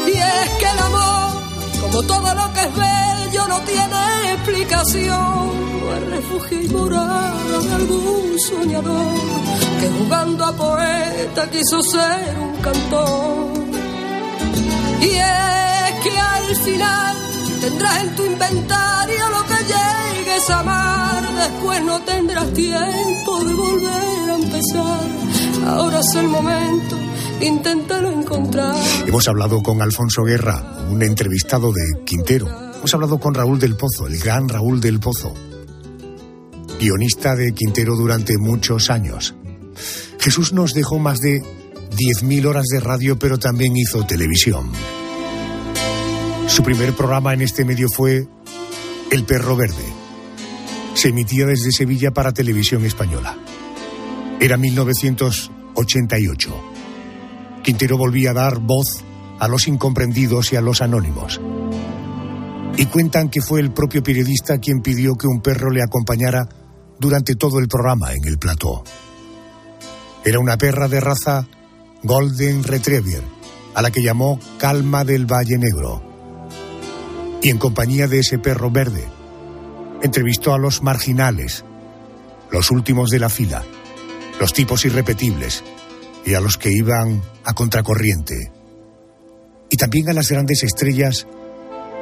Y 0.07 0.11
es 0.11 0.49
que 0.59 0.65
el 0.65 0.79
amor, 0.79 1.33
como 1.81 2.03
todo 2.03 2.33
lo 2.33 2.53
que 2.53 2.61
es 2.61 2.75
bello, 2.75 3.47
no 3.47 3.59
tiene 3.61 4.33
explicación. 4.33 5.67
No 5.81 5.93
es 5.95 6.09
refugio 6.09 6.61
y 6.61 6.67
morada 6.69 7.33
de 7.61 7.73
algún 7.75 8.39
soñador 8.39 9.13
que 9.79 9.89
jugando 9.89 10.45
a 10.45 10.51
poeta 10.53 11.49
quiso 11.51 11.81
ser 11.81 12.37
un 12.39 12.55
cantor. 12.61 13.51
Y 15.01 15.09
es 15.09 15.91
que 16.03 16.19
al 16.19 16.55
final 16.55 17.17
tendrás 17.59 18.03
en 18.03 18.15
tu 18.15 18.25
inventario 18.25 19.29
lo 19.29 19.45
que 19.45 19.73
llegues 20.27 20.49
amar, 20.49 21.23
después 21.35 21.83
no 21.83 22.01
tendrás 22.03 22.53
tiempo 22.53 23.43
de 23.45 23.53
volver 23.53 24.29
a 24.29 24.35
empezar. 24.35 25.07
Ahora 25.65 25.99
es 25.99 26.15
el 26.15 26.27
momento, 26.27 26.97
inténtalo 27.41 28.11
encontrar. 28.11 28.75
Hemos 29.05 29.27
hablado 29.27 29.61
con 29.61 29.81
Alfonso 29.81 30.23
Guerra, 30.23 30.85
un 30.89 31.01
entrevistado 31.03 31.71
de 31.71 32.03
Quintero. 32.05 32.47
Hemos 32.77 32.93
hablado 32.93 33.19
con 33.19 33.33
Raúl 33.33 33.59
del 33.59 33.75
Pozo, 33.75 34.07
el 34.07 34.17
gran 34.19 34.47
Raúl 34.47 34.79
del 34.79 34.99
Pozo, 34.99 35.33
guionista 36.79 37.35
de 37.35 37.53
Quintero 37.53 37.95
durante 37.95 38.37
muchos 38.37 38.89
años. 38.89 39.35
Jesús 40.19 40.53
nos 40.53 40.73
dejó 40.73 40.99
más 40.99 41.19
de 41.19 41.41
10.000 41.41 42.45
horas 42.45 42.65
de 42.65 42.79
radio, 42.79 43.17
pero 43.17 43.37
también 43.37 43.75
hizo 43.75 44.05
televisión. 44.05 44.71
Su 46.47 46.63
primer 46.63 46.93
programa 46.93 47.33
en 47.33 47.41
este 47.41 47.65
medio 47.65 47.87
fue 47.89 48.27
El 49.11 49.23
Perro 49.23 49.55
Verde. 49.55 50.06
Se 50.97 51.09
emitía 51.09 51.45
desde 51.45 51.71
Sevilla 51.71 52.09
para 52.09 52.31
Televisión 52.31 52.83
Española. 52.83 53.37
Era 54.39 54.57
1988. 54.57 56.55
Quintero 57.63 57.99
volvía 57.99 58.31
a 58.31 58.33
dar 58.33 58.57
voz 58.57 59.03
a 59.37 59.47
los 59.47 59.67
incomprendidos 59.67 60.51
y 60.53 60.55
a 60.55 60.61
los 60.61 60.81
anónimos. 60.81 61.39
Y 62.77 62.87
cuentan 62.87 63.29
que 63.29 63.43
fue 63.43 63.59
el 63.59 63.69
propio 63.73 64.01
periodista 64.01 64.57
quien 64.57 64.81
pidió 64.81 65.13
que 65.13 65.27
un 65.27 65.39
perro 65.39 65.69
le 65.69 65.83
acompañara 65.83 66.49
durante 66.99 67.35
todo 67.35 67.59
el 67.59 67.67
programa 67.67 68.13
en 68.13 68.25
el 68.27 68.39
plató. 68.39 68.83
Era 70.25 70.39
una 70.39 70.57
perra 70.57 70.87
de 70.87 70.99
raza 70.99 71.45
Golden 72.01 72.63
Retriever, 72.63 73.21
a 73.75 73.83
la 73.83 73.91
que 73.91 74.01
llamó 74.01 74.39
Calma 74.57 75.03
del 75.03 75.27
Valle 75.31 75.59
Negro 75.59 76.01
y 77.43 77.49
en 77.49 77.59
compañía 77.59 78.07
de 78.07 78.17
ese 78.19 78.39
perro 78.39 78.71
verde, 78.71 79.07
entrevistó 80.01 80.53
a 80.53 80.57
los 80.57 80.83
marginales, 80.83 81.63
los 82.51 82.71
últimos 82.71 83.09
de 83.09 83.19
la 83.19 83.29
fila, 83.29 83.63
los 84.39 84.53
tipos 84.53 84.85
irrepetibles 84.85 85.63
y 86.25 86.33
a 86.33 86.41
los 86.41 86.57
que 86.57 86.71
iban 86.71 87.21
a 87.43 87.53
contracorriente. 87.53 88.51
Y 89.69 89.77
también 89.77 90.09
a 90.09 90.13
las 90.13 90.29
grandes 90.29 90.63
estrellas 90.63 91.27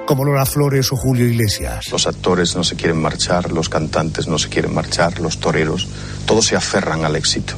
como 0.06 0.24
Lola 0.24 0.46
Flores 0.46 0.92
o 0.92 0.96
Julio 0.96 1.26
Iglesias. 1.26 1.90
Los 1.92 2.06
actores 2.06 2.56
no 2.56 2.64
se 2.64 2.76
quieren 2.76 3.02
marchar, 3.02 3.52
los 3.52 3.70
cantantes 3.70 4.28
no 4.28 4.38
se 4.38 4.50
quieren 4.50 4.74
marchar, 4.74 5.20
los 5.20 5.40
toreros, 5.40 5.88
todos 6.26 6.46
se 6.46 6.56
aferran 6.56 7.06
al 7.06 7.16
éxito. 7.16 7.56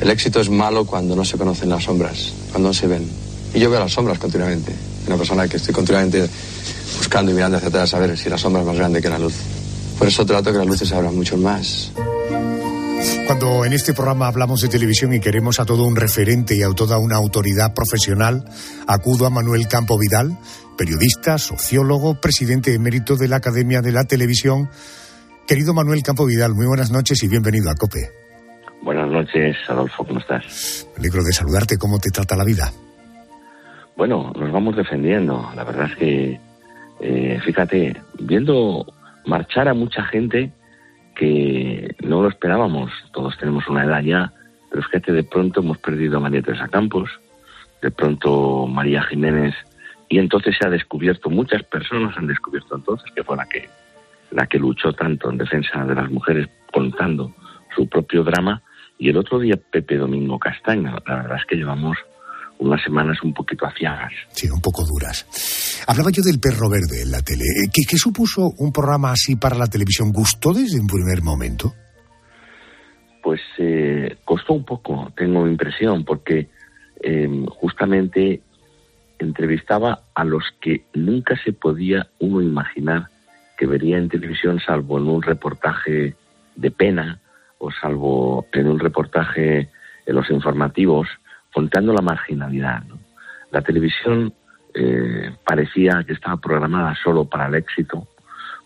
El 0.00 0.10
éxito 0.10 0.40
es 0.40 0.48
malo 0.48 0.86
cuando 0.86 1.14
no 1.14 1.26
se 1.26 1.36
conocen 1.36 1.68
las 1.68 1.84
sombras, 1.84 2.32
cuando 2.52 2.70
no 2.70 2.74
se 2.74 2.86
ven. 2.86 3.06
Y 3.52 3.60
yo 3.60 3.70
veo 3.70 3.80
las 3.80 3.92
sombras 3.92 4.18
continuamente. 4.18 4.74
Una 5.06 5.16
persona 5.16 5.46
que 5.46 5.58
estoy 5.58 5.74
continuamente 5.74 6.26
buscando 7.00 7.32
y 7.32 7.34
mirando 7.34 7.56
hacia 7.56 7.70
atrás 7.70 7.94
a 7.94 7.98
ver 7.98 8.14
si 8.14 8.28
la 8.28 8.36
sombra 8.36 8.60
es 8.60 8.66
más 8.68 8.76
grande 8.76 9.00
que 9.00 9.08
la 9.08 9.18
luz. 9.18 9.34
Por 9.98 10.06
eso 10.06 10.26
trato 10.26 10.52
que 10.52 10.58
las 10.58 10.66
luces 10.66 10.92
abran 10.92 11.16
mucho 11.16 11.38
más. 11.38 11.92
Cuando 13.26 13.64
en 13.64 13.72
este 13.72 13.94
programa 13.94 14.26
hablamos 14.26 14.60
de 14.60 14.68
televisión 14.68 15.14
y 15.14 15.20
queremos 15.20 15.60
a 15.60 15.64
todo 15.64 15.84
un 15.84 15.96
referente 15.96 16.54
y 16.54 16.62
a 16.62 16.68
toda 16.68 16.98
una 16.98 17.16
autoridad 17.16 17.72
profesional, 17.72 18.44
acudo 18.86 19.24
a 19.24 19.30
Manuel 19.30 19.66
Campo 19.66 19.98
Vidal, 19.98 20.36
periodista, 20.76 21.38
sociólogo, 21.38 22.20
presidente 22.20 22.74
emérito 22.74 23.16
de 23.16 23.28
la 23.28 23.36
Academia 23.36 23.80
de 23.80 23.92
la 23.92 24.04
Televisión. 24.04 24.68
Querido 25.48 25.72
Manuel 25.72 26.02
Campo 26.02 26.26
Vidal, 26.26 26.54
muy 26.54 26.66
buenas 26.66 26.90
noches 26.90 27.22
y 27.22 27.28
bienvenido 27.28 27.70
a 27.70 27.74
COPE. 27.76 28.10
Buenas 28.82 29.10
noches, 29.10 29.56
Adolfo, 29.68 30.04
¿cómo 30.04 30.20
estás? 30.20 30.86
Me 30.96 31.00
alegro 31.00 31.24
de 31.24 31.32
saludarte, 31.32 31.78
¿cómo 31.78 31.98
te 31.98 32.10
trata 32.10 32.36
la 32.36 32.44
vida? 32.44 32.70
Bueno, 33.96 34.32
nos 34.38 34.52
vamos 34.52 34.76
defendiendo. 34.76 35.50
La 35.56 35.64
verdad 35.64 35.86
es 35.90 35.96
que, 35.96 36.40
eh, 37.00 37.40
fíjate, 37.44 37.96
viendo 38.18 38.86
marchar 39.26 39.68
a 39.68 39.74
mucha 39.74 40.04
gente, 40.04 40.52
que 41.14 41.94
no 42.00 42.22
lo 42.22 42.28
esperábamos. 42.28 42.90
Todos 43.12 43.36
tenemos 43.36 43.68
una 43.68 43.84
edad 43.84 44.02
ya, 44.02 44.32
pero 44.70 44.82
que 44.90 45.12
de 45.12 45.24
pronto 45.24 45.60
hemos 45.60 45.78
perdido 45.78 46.16
a 46.16 46.20
María 46.20 46.42
Teresa 46.42 46.68
Campos, 46.68 47.10
de 47.82 47.90
pronto 47.90 48.66
María 48.66 49.02
Jiménez, 49.02 49.54
y 50.08 50.18
entonces 50.18 50.56
se 50.58 50.66
ha 50.66 50.70
descubierto, 50.70 51.30
muchas 51.30 51.62
personas 51.62 52.16
han 52.16 52.26
descubierto 52.26 52.74
entonces 52.74 53.10
que 53.14 53.22
fue 53.22 53.36
la 53.36 53.46
que, 53.46 53.68
la 54.30 54.46
que 54.46 54.58
luchó 54.58 54.92
tanto 54.92 55.30
en 55.30 55.38
defensa 55.38 55.84
de 55.84 55.94
las 55.94 56.10
mujeres 56.10 56.48
contando 56.72 57.34
su 57.74 57.88
propio 57.88 58.24
drama, 58.24 58.62
y 58.98 59.08
el 59.08 59.16
otro 59.16 59.38
día 59.38 59.56
Pepe 59.56 59.96
Domingo 59.96 60.38
Castaño, 60.38 60.96
la 61.06 61.16
verdad 61.16 61.38
es 61.38 61.46
que 61.46 61.56
llevamos 61.56 61.96
unas 62.60 62.82
semanas 62.82 63.18
un 63.22 63.32
poquito 63.32 63.66
aciagas. 63.66 64.12
Sí, 64.32 64.48
un 64.48 64.60
poco 64.60 64.84
duras. 64.84 65.26
Hablaba 65.86 66.10
yo 66.10 66.22
del 66.22 66.38
perro 66.38 66.68
verde 66.68 67.02
en 67.02 67.10
la 67.10 67.22
tele. 67.22 67.44
Eh, 67.44 67.70
¿Qué, 67.72 67.96
supuso 67.96 68.50
un 68.58 68.72
programa 68.72 69.12
así 69.12 69.36
para 69.36 69.56
la 69.56 69.66
televisión? 69.66 70.12
¿Gustó 70.12 70.52
desde 70.52 70.80
un 70.80 70.86
primer 70.86 71.22
momento? 71.22 71.72
Pues 73.22 73.40
eh, 73.58 74.16
costó 74.24 74.54
un 74.54 74.64
poco, 74.64 75.12
tengo 75.16 75.46
impresión, 75.46 76.04
porque 76.04 76.48
em, 77.02 77.46
justamente 77.46 78.42
entrevistaba 79.18 80.04
a 80.14 80.24
los 80.24 80.44
que 80.60 80.84
nunca 80.94 81.36
se 81.44 81.52
podía 81.52 82.08
uno 82.20 82.40
imaginar 82.40 83.08
que 83.58 83.66
vería 83.66 83.98
en 83.98 84.08
televisión, 84.08 84.58
salvo 84.64 84.98
en 84.98 85.06
un 85.06 85.20
reportaje 85.20 86.14
de 86.56 86.70
pena 86.70 87.20
o 87.58 87.70
salvo 87.70 88.46
en 88.52 88.66
un 88.66 88.78
reportaje 88.78 89.68
en 90.06 90.14
los 90.14 90.30
informativos, 90.30 91.08
contando 91.52 91.92
la 91.92 92.02
marginalidad. 92.02 92.82
La 93.50 93.62
televisión 93.62 94.32
eh, 94.74 95.32
parecía 95.44 96.04
que 96.06 96.12
estaba 96.12 96.36
programada 96.36 96.94
solo 97.02 97.24
para 97.24 97.46
el 97.46 97.54
éxito, 97.54 98.06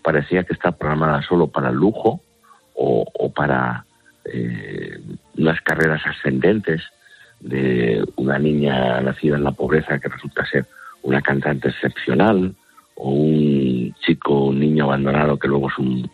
parecía 0.02 0.44
que 0.44 0.52
estaba 0.52 0.76
programada 0.76 1.22
solo 1.22 1.46
para 1.46 1.70
el 1.70 1.76
lujo 1.76 2.20
o, 2.74 3.32
para 3.34 3.84
eh, 4.24 5.00
unas 5.38 5.60
carreras 5.62 6.02
ascendentes 6.06 6.82
de 7.40 8.04
una 8.16 8.38
niña 8.38 9.00
nacida 9.00 9.36
en 9.36 9.44
la 9.44 9.52
pobreza 9.52 9.98
que 9.98 10.08
resulta 10.08 10.44
ser 10.46 10.66
una 11.02 11.22
cantante 11.22 11.68
excepcional 11.68 12.54
o 12.96 13.10
un 13.10 13.94
chico, 14.00 14.46
un 14.46 14.60
niño 14.60 14.84
abandonado 14.84 15.38
que 15.38 15.48
luego 15.48 15.68
es 15.68 15.78
un, 15.78 16.10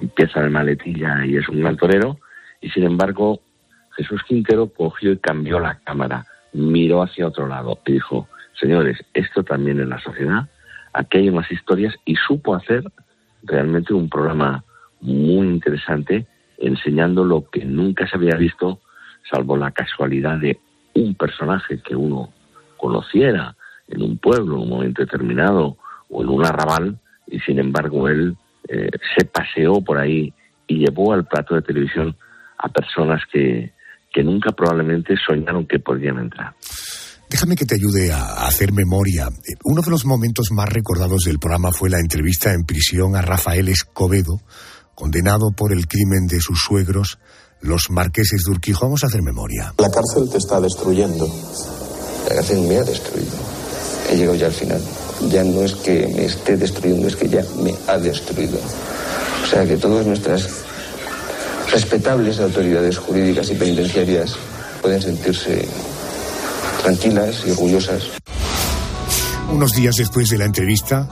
empieza 0.00 0.40
de 0.40 0.50
maletilla 0.50 1.24
y 1.24 1.36
es 1.36 1.48
un 1.48 1.60
gran 1.60 1.76
torero 1.76 2.18
y 2.60 2.70
sin 2.70 2.84
embargo 2.84 3.40
Jesús 3.96 4.22
Quintero 4.26 4.68
cogió 4.68 5.12
y 5.12 5.18
cambió 5.18 5.58
la 5.58 5.78
cámara, 5.80 6.26
miró 6.52 7.02
hacia 7.02 7.26
otro 7.26 7.46
lado 7.46 7.78
y 7.86 7.92
dijo, 7.92 8.28
señores, 8.58 8.98
esto 9.14 9.42
también 9.42 9.80
es 9.80 9.88
la 9.88 10.00
sociedad, 10.00 10.48
aquí 10.92 11.18
hay 11.18 11.28
unas 11.28 11.50
historias 11.50 11.94
y 12.04 12.16
supo 12.16 12.54
hacer 12.54 12.84
realmente 13.42 13.92
un 13.92 14.08
programa 14.08 14.64
muy 15.00 15.46
interesante 15.46 16.26
enseñando 16.58 17.24
lo 17.24 17.48
que 17.50 17.64
nunca 17.64 18.06
se 18.06 18.16
había 18.16 18.36
visto, 18.36 18.80
salvo 19.30 19.56
la 19.56 19.72
casualidad 19.72 20.38
de 20.38 20.58
un 20.94 21.14
personaje 21.14 21.80
que 21.82 21.96
uno 21.96 22.32
conociera 22.76 23.56
en 23.88 24.02
un 24.02 24.18
pueblo 24.18 24.56
en 24.56 24.62
un 24.62 24.68
momento 24.68 25.02
determinado 25.02 25.76
o 26.08 26.22
en 26.22 26.28
un 26.28 26.44
arrabal 26.44 26.98
y 27.26 27.40
sin 27.40 27.58
embargo 27.58 28.08
él 28.08 28.36
eh, 28.68 28.90
se 29.16 29.24
paseó 29.24 29.80
por 29.80 29.98
ahí 29.98 30.32
y 30.66 30.78
llevó 30.78 31.12
al 31.12 31.24
plato 31.24 31.54
de 31.54 31.62
televisión 31.62 32.16
a 32.58 32.68
personas 32.68 33.22
que, 33.26 33.72
que 34.12 34.22
nunca 34.22 34.52
probablemente 34.52 35.14
soñaron 35.26 35.66
que 35.66 35.78
podían 35.78 36.18
entrar. 36.18 36.54
Déjame 37.32 37.56
que 37.56 37.64
te 37.64 37.76
ayude 37.76 38.12
a 38.12 38.46
hacer 38.46 38.72
memoria. 38.72 39.30
Uno 39.64 39.80
de 39.80 39.90
los 39.90 40.04
momentos 40.04 40.52
más 40.52 40.68
recordados 40.68 41.22
del 41.24 41.38
programa 41.38 41.72
fue 41.72 41.88
la 41.88 41.98
entrevista 41.98 42.52
en 42.52 42.64
prisión 42.64 43.16
a 43.16 43.22
Rafael 43.22 43.70
Escobedo, 43.70 44.42
condenado 44.94 45.50
por 45.56 45.72
el 45.72 45.88
crimen 45.88 46.26
de 46.26 46.40
sus 46.40 46.60
suegros, 46.60 47.18
los 47.62 47.88
marqueses 47.88 48.42
de 48.44 48.52
Urquijo. 48.52 48.84
Vamos 48.84 49.02
a 49.02 49.06
hacer 49.06 49.22
memoria. 49.22 49.72
La 49.78 49.90
cárcel 49.90 50.28
te 50.30 50.36
está 50.36 50.60
destruyendo. 50.60 51.26
La 52.28 52.34
cárcel 52.34 52.60
me 52.68 52.76
ha 52.76 52.84
destruido. 52.84 53.32
He 54.10 54.16
llegado 54.16 54.36
ya 54.36 54.46
al 54.46 54.52
final. 54.52 54.80
Ya 55.30 55.42
no 55.42 55.62
es 55.62 55.74
que 55.76 56.06
me 56.14 56.26
esté 56.26 56.58
destruyendo, 56.58 57.08
es 57.08 57.16
que 57.16 57.28
ya 57.30 57.42
me 57.62 57.74
ha 57.88 57.96
destruido. 57.96 58.58
O 59.42 59.46
sea 59.46 59.64
que 59.64 59.78
todas 59.78 60.04
nuestras 60.06 60.50
respetables 61.72 62.38
autoridades 62.38 62.98
jurídicas 62.98 63.50
y 63.50 63.54
penitenciarias 63.54 64.36
pueden 64.82 65.00
sentirse 65.00 65.66
tranquilas 66.82 67.42
y 67.46 67.50
orgullosas. 67.50 68.02
Unos 69.50 69.72
días 69.72 69.96
después 69.96 70.28
de 70.28 70.38
la 70.38 70.44
entrevista, 70.44 71.08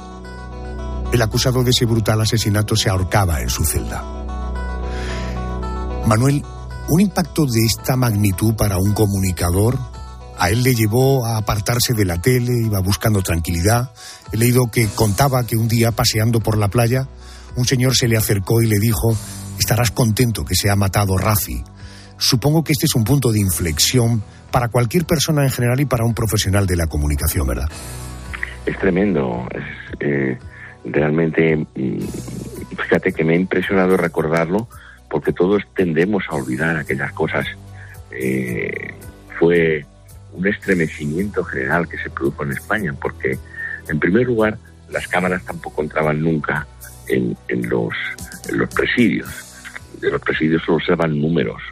el 1.12 1.22
acusado 1.22 1.64
de 1.64 1.70
ese 1.70 1.86
brutal 1.86 2.20
asesinato 2.20 2.76
se 2.76 2.90
ahorcaba 2.90 3.40
en 3.40 3.48
su 3.48 3.64
celda. 3.64 4.04
Manuel, 6.06 6.44
un 6.88 7.00
impacto 7.00 7.46
de 7.46 7.60
esta 7.66 7.96
magnitud 7.96 8.54
para 8.54 8.76
un 8.78 8.92
comunicador, 8.92 9.78
a 10.38 10.50
él 10.50 10.62
le 10.62 10.74
llevó 10.74 11.24
a 11.26 11.36
apartarse 11.36 11.94
de 11.94 12.04
la 12.04 12.20
tele, 12.20 12.52
iba 12.64 12.80
buscando 12.80 13.22
tranquilidad. 13.22 13.92
He 14.32 14.36
leído 14.36 14.70
que 14.70 14.88
contaba 14.88 15.44
que 15.44 15.56
un 15.56 15.68
día 15.68 15.92
paseando 15.92 16.40
por 16.40 16.56
la 16.58 16.68
playa, 16.68 17.08
un 17.56 17.66
señor 17.66 17.94
se 17.94 18.08
le 18.08 18.16
acercó 18.16 18.62
y 18.62 18.66
le 18.66 18.78
dijo, 18.78 19.16
estarás 19.60 19.90
contento 19.90 20.44
que 20.44 20.54
se 20.54 20.70
ha 20.70 20.76
matado 20.76 21.16
Rafi. 21.16 21.62
Supongo 22.16 22.64
que 22.64 22.72
este 22.72 22.86
es 22.86 22.94
un 22.94 23.04
punto 23.04 23.30
de 23.30 23.40
inflexión 23.40 24.22
para 24.50 24.68
cualquier 24.68 25.04
persona 25.04 25.44
en 25.44 25.50
general 25.50 25.80
y 25.80 25.84
para 25.84 26.04
un 26.04 26.14
profesional 26.14 26.66
de 26.66 26.76
la 26.76 26.86
comunicación, 26.86 27.46
¿verdad? 27.46 27.68
Es 28.66 28.78
tremendo. 28.78 29.46
Es, 29.54 30.00
eh, 30.00 30.38
realmente, 30.84 31.56
mm, 31.56 31.98
fíjate 32.82 33.12
que 33.12 33.22
me 33.22 33.34
ha 33.34 33.36
impresionado 33.36 33.96
recordarlo 33.96 34.68
porque 35.08 35.32
todos 35.32 35.62
tendemos 35.74 36.24
a 36.28 36.34
olvidar 36.34 36.76
aquellas 36.76 37.12
cosas. 37.12 37.46
Eh, 38.10 38.94
fue 39.38 39.84
un 40.32 40.46
estremecimiento 40.46 41.44
general 41.44 41.88
que 41.88 41.98
se 41.98 42.10
produjo 42.10 42.44
en 42.44 42.52
España 42.52 42.94
porque, 43.00 43.38
en 43.88 43.98
primer 43.98 44.26
lugar, 44.26 44.58
las 44.90 45.06
cámaras 45.06 45.44
tampoco 45.44 45.82
entraban 45.82 46.20
nunca 46.20 46.66
en, 47.06 47.36
los, 47.68 47.94
en 48.48 48.58
los 48.58 48.68
presidios 48.68 49.49
de 50.00 50.10
los 50.10 50.20
presidios 50.20 50.62
solo 50.64 50.80
se 50.80 50.94
van 50.94 51.20
números. 51.20 51.62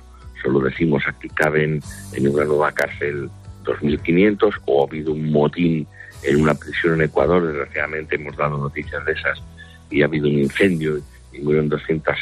Solo 0.43 0.61
decimos 0.61 1.03
aquí 1.07 1.29
caben 1.29 1.81
en 2.13 2.29
una 2.29 2.45
nueva 2.45 2.73
cárcel 2.73 3.29
2.500 3.65 4.61
o 4.67 4.83
ha 4.83 4.87
habido 4.87 5.13
un 5.13 5.31
motín 5.31 5.87
en 6.23 6.43
una 6.43 6.55
prisión 6.55 6.95
en 6.95 7.03
Ecuador. 7.03 7.47
Desgraciadamente 7.47 8.17
hemos 8.17 8.37
dado 8.37 8.59
noticias 8.59 9.05
de 9.05 9.13
esas 9.13 9.43
y 9.91 10.03
ha 10.03 10.07
habido 10.07 10.29
un 10.29 10.39
incendio 10.39 11.01
y 11.33 11.41
murieron 11.41 11.69
200, 11.69 12.15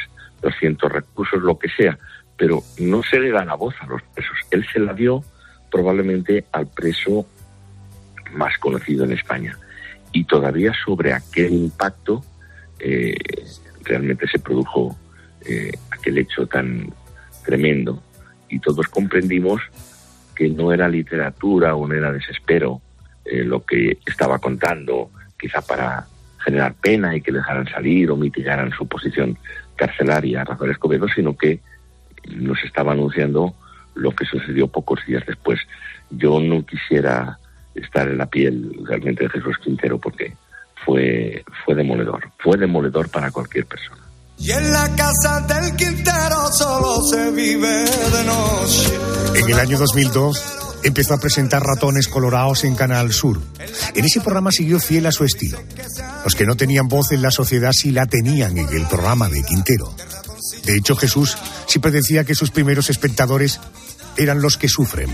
200 0.43 0.93
recursos, 0.93 1.43
lo 1.43 1.59
que 1.59 1.69
sea. 1.69 1.99
Pero 2.37 2.63
no 2.79 3.03
se 3.03 3.19
le 3.19 3.31
da 3.31 3.45
la 3.45 3.55
voz 3.55 3.75
a 3.81 3.87
los 3.87 4.03
presos. 4.15 4.37
Él 4.51 4.67
se 4.73 4.81
la 4.81 4.93
dio 4.93 5.23
probablemente 5.71 6.45
al 6.53 6.67
preso 6.69 7.27
más 8.33 8.57
conocido 8.59 9.05
en 9.05 9.13
España. 9.13 9.59
Y 10.13 10.25
todavía 10.25 10.73
sobre 10.85 11.13
aquel 11.13 11.53
impacto 11.53 12.25
eh, 12.79 13.17
realmente 13.83 14.27
se 14.29 14.39
produjo 14.39 14.97
eh, 15.45 15.73
aquel 16.07 16.19
hecho 16.19 16.47
tan 16.47 16.93
tremendo. 17.45 18.01
Y 18.49 18.61
todos 18.61 18.87
comprendimos 18.87 19.61
que 20.37 20.49
no 20.49 20.73
era 20.73 20.89
literatura 20.89 21.75
o 21.75 21.87
no 21.87 21.95
era 21.95 22.13
desespero 22.13 22.81
eh, 23.25 23.43
lo 23.43 23.65
que 23.65 23.99
estaba 24.07 24.39
contando, 24.39 25.11
quizá 25.39 25.63
para 25.63 26.07
generar 26.45 26.75
pena 26.75 27.17
y 27.17 27.21
que 27.21 27.33
dejaran 27.33 27.67
salir 27.67 28.11
o 28.11 28.17
mitigaran 28.17 28.71
su 28.71 28.87
posición 28.87 29.37
carcelaria 29.75 30.43
a 30.43 30.45
Rafael 30.45 30.71
Escobedo, 30.71 31.09
sino 31.09 31.37
que 31.37 31.61
nos 32.37 32.63
estaba 32.63 32.93
anunciando 32.93 33.55
lo 33.97 34.13
que 34.13 34.27
sucedió 34.27 34.69
pocos 34.69 35.05
días 35.07 35.25
después. 35.27 35.59
Yo 36.11 36.39
no 36.39 36.65
quisiera 36.65 37.39
estar 37.75 38.07
en 38.07 38.19
la 38.19 38.27
piel 38.27 38.79
realmente 38.85 39.25
de 39.25 39.31
Jesús 39.31 39.59
Quintero 39.59 39.99
porque 39.99 40.35
fue, 40.85 41.45
fue 41.65 41.75
demoledor, 41.75 42.31
fue 42.39 42.57
demoledor 42.57 43.11
para 43.11 43.33
cualquier 43.33 43.67
persona. 43.67 44.06
Y 44.39 44.51
en 44.51 44.73
la 44.73 44.95
casa 44.95 45.41
del 45.41 45.75
Quintero 45.77 46.53
solo 46.53 47.01
se 47.11 47.31
vive 47.31 47.85
de 47.85 48.25
noche. 48.25 48.93
En 49.35 49.51
el 49.51 49.59
año 49.59 49.79
2002, 49.79 50.57
Empezó 50.87 51.15
a 51.15 51.19
presentar 51.19 51.65
ratones 51.65 52.07
colorados 52.07 52.63
en 52.63 52.77
Canal 52.77 53.13
Sur. 53.13 53.41
En 53.97 54.05
ese 54.05 54.21
programa 54.21 54.53
siguió 54.53 54.79
fiel 54.79 55.07
a 55.07 55.11
su 55.11 55.25
estilo. 55.25 55.59
Los 56.23 56.37
que 56.37 56.47
no 56.47 56.55
tenían 56.55 56.87
voz 56.87 57.11
en 57.11 57.23
la 57.23 57.33
sociedad 57.33 57.73
sí 57.73 57.91
la 57.91 58.07
tenían 58.07 58.57
en 58.57 58.69
el 58.69 58.87
programa 58.87 59.29
de 59.29 59.43
Quintero. 59.43 59.93
De 60.65 60.77
hecho, 60.77 60.95
Jesús 60.95 61.37
siempre 61.67 61.91
decía 61.91 62.23
que 62.23 62.37
sus 62.37 62.53
primeros 62.53 62.89
espectadores 62.89 63.59
eran 64.17 64.41
los 64.41 64.57
que 64.57 64.69
sufren. 64.69 65.11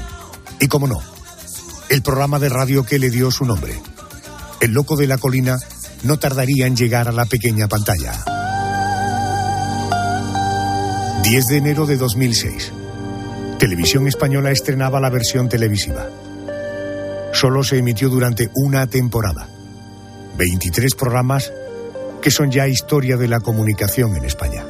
Y 0.61 0.69
cómo 0.69 0.87
no, 0.87 1.01
el 1.89 2.03
programa 2.03 2.39
de 2.39 2.51
radio 2.51 2.85
que 2.85 2.99
le 2.99 3.09
dio 3.09 3.31
su 3.31 3.47
nombre. 3.47 3.81
El 4.61 4.73
Loco 4.73 4.97
de 4.97 5.07
la 5.07 5.17
Colina 5.17 5.59
no 6.03 6.19
tardaría 6.19 6.67
en 6.67 6.77
llegar 6.77 7.09
a 7.09 7.13
la 7.13 7.25
pequeña 7.25 7.67
pantalla. 7.67 8.32
10 11.23 11.47
de 11.47 11.57
enero 11.57 11.87
de 11.87 11.97
2006. 11.97 12.73
Televisión 13.59 14.09
Española 14.09 14.51
estrenaba 14.51 14.99
la 14.99 15.09
versión 15.09 15.49
televisiva. 15.49 16.09
Solo 17.33 17.63
se 17.63 17.79
emitió 17.79 18.09
durante 18.09 18.51
una 18.57 18.89
temporada. 18.89 19.49
23 20.37 20.95
programas 20.97 21.53
que 22.21 22.33
son 22.33 22.51
ya 22.51 22.67
historia 22.67 23.17
de 23.17 23.29
la 23.29 23.39
comunicación 23.39 24.17
en 24.17 24.25
España. 24.25 24.65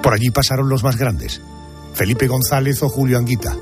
Por 0.00 0.14
allí 0.14 0.30
pasaron 0.30 0.68
los 0.68 0.84
más 0.84 0.96
grandes, 0.96 1.42
Felipe 1.92 2.28
González 2.28 2.80
o 2.84 2.88
Julio 2.88 3.18
Anguita. 3.18 3.56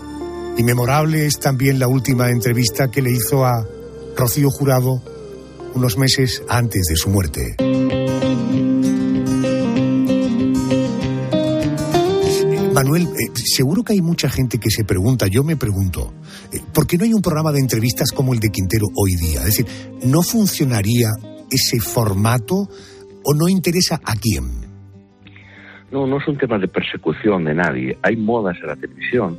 Y 0.58 0.62
memorable 0.62 1.24
es 1.24 1.38
también 1.38 1.78
la 1.78 1.88
última 1.88 2.28
entrevista 2.28 2.90
que 2.90 3.00
le 3.00 3.12
hizo 3.12 3.46
a 3.46 3.66
Rocío 4.16 4.50
Jurado 4.50 5.02
unos 5.74 5.96
meses 5.96 6.42
antes 6.46 6.82
de 6.90 6.96
su 6.96 7.08
muerte. 7.08 7.56
Manuel, 12.82 13.02
eh, 13.02 13.30
seguro 13.34 13.82
que 13.82 13.92
hay 13.92 14.00
mucha 14.00 14.30
gente 14.30 14.56
que 14.56 14.70
se 14.70 14.84
pregunta, 14.84 15.26
yo 15.26 15.44
me 15.44 15.54
pregunto, 15.54 16.14
eh, 16.50 16.60
¿por 16.72 16.86
qué 16.86 16.96
no 16.96 17.04
hay 17.04 17.12
un 17.12 17.20
programa 17.20 17.52
de 17.52 17.58
entrevistas 17.58 18.10
como 18.10 18.32
el 18.32 18.40
de 18.40 18.48
Quintero 18.48 18.86
hoy 18.96 19.16
día? 19.16 19.40
Es 19.40 19.58
decir, 19.58 19.66
¿no 20.06 20.22
funcionaría 20.22 21.10
ese 21.50 21.78
formato 21.78 22.54
o 23.22 23.34
no 23.34 23.50
interesa 23.50 24.00
a 24.02 24.14
quién? 24.16 24.44
No, 25.92 26.06
no 26.06 26.16
es 26.16 26.26
un 26.26 26.38
tema 26.38 26.58
de 26.58 26.68
persecución 26.68 27.44
de 27.44 27.54
nadie. 27.54 27.98
Hay 28.00 28.16
modas 28.16 28.56
en 28.62 28.68
la 28.68 28.76
televisión. 28.76 29.38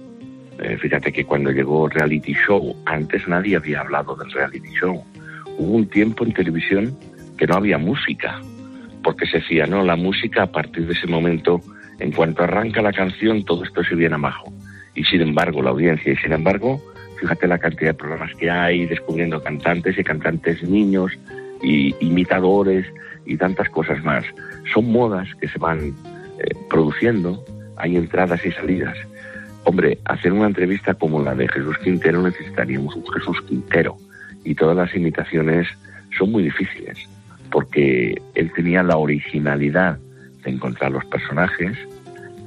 Eh, 0.60 0.78
fíjate 0.78 1.12
que 1.12 1.26
cuando 1.26 1.50
llegó 1.50 1.90
reality 1.90 2.36
show, 2.46 2.76
antes 2.86 3.28
nadie 3.28 3.56
había 3.56 3.80
hablado 3.80 4.16
del 4.18 4.32
reality 4.32 4.70
show. 4.80 5.04
Hubo 5.58 5.78
un 5.78 5.88
tiempo 5.88 6.26
en 6.26 6.34
televisión 6.34 6.96
que 7.40 7.48
no 7.48 7.56
había 7.56 7.80
música, 7.80 8.40
porque 9.04 9.26
se 9.26 9.40
decía, 9.40 9.66
no, 9.66 9.84
la 9.84 9.96
música 9.96 10.44
a 10.44 10.52
partir 10.52 10.86
de 10.86 10.94
ese 10.94 11.08
momento 11.08 11.60
en 12.02 12.12
cuanto 12.12 12.44
arranca 12.44 12.82
la 12.82 12.92
canción, 12.92 13.46
todo 13.46 13.64
esto 13.64 13.84
se 13.84 13.96
viene 13.96 14.16
abajo. 14.16 14.52
Y 14.96 15.04
sin 15.04 15.22
embargo, 15.22 15.62
la 15.62 15.70
audiencia, 15.70 16.12
y 16.12 16.18
sin 16.18 16.34
embargo, 16.34 16.82
fíjate 17.20 17.48
la 17.48 17.60
cantidad 17.60 17.92
de 17.92 17.94
programas 17.94 18.34
que 18.36 18.50
hay, 18.50 18.88
descubriendo 18.88 19.42
cantantes 19.42 19.98
y 19.98 20.04
cantantes 20.04 20.64
niños, 20.64 21.12
y 21.62 21.96
imitadores, 22.00 22.88
y 23.26 23.38
tantas 23.38 23.70
cosas 23.70 24.04
más. 24.04 24.26
Son 24.74 24.92
modas 24.92 25.28
que 25.40 25.48
se 25.48 25.60
van 25.60 25.94
eh, 26.40 26.56
produciendo, 26.70 27.44
hay 27.78 27.98
entradas 27.98 28.44
y 28.46 28.52
salidas. 28.52 28.98
Hombre, 29.64 30.00
hacer 30.06 30.34
una 30.34 30.48
entrevista 30.48 30.96
como 30.96 31.22
la 31.22 31.36
de 31.36 31.48
Jesús 31.48 31.78
Quintero 31.84 32.24
necesitaríamos 32.24 32.96
un 32.96 33.06
Jesús 33.14 33.42
Quintero. 33.48 33.96
Y 34.44 34.56
todas 34.56 34.76
las 34.76 34.96
imitaciones 34.96 35.68
son 36.18 36.32
muy 36.32 36.44
difíciles, 36.44 36.98
porque 37.52 38.20
él 38.34 38.52
tenía 38.56 38.82
la 38.82 38.98
originalidad 38.98 40.00
de 40.44 40.52
encontrar 40.52 40.92
los 40.92 41.06
personajes, 41.06 41.78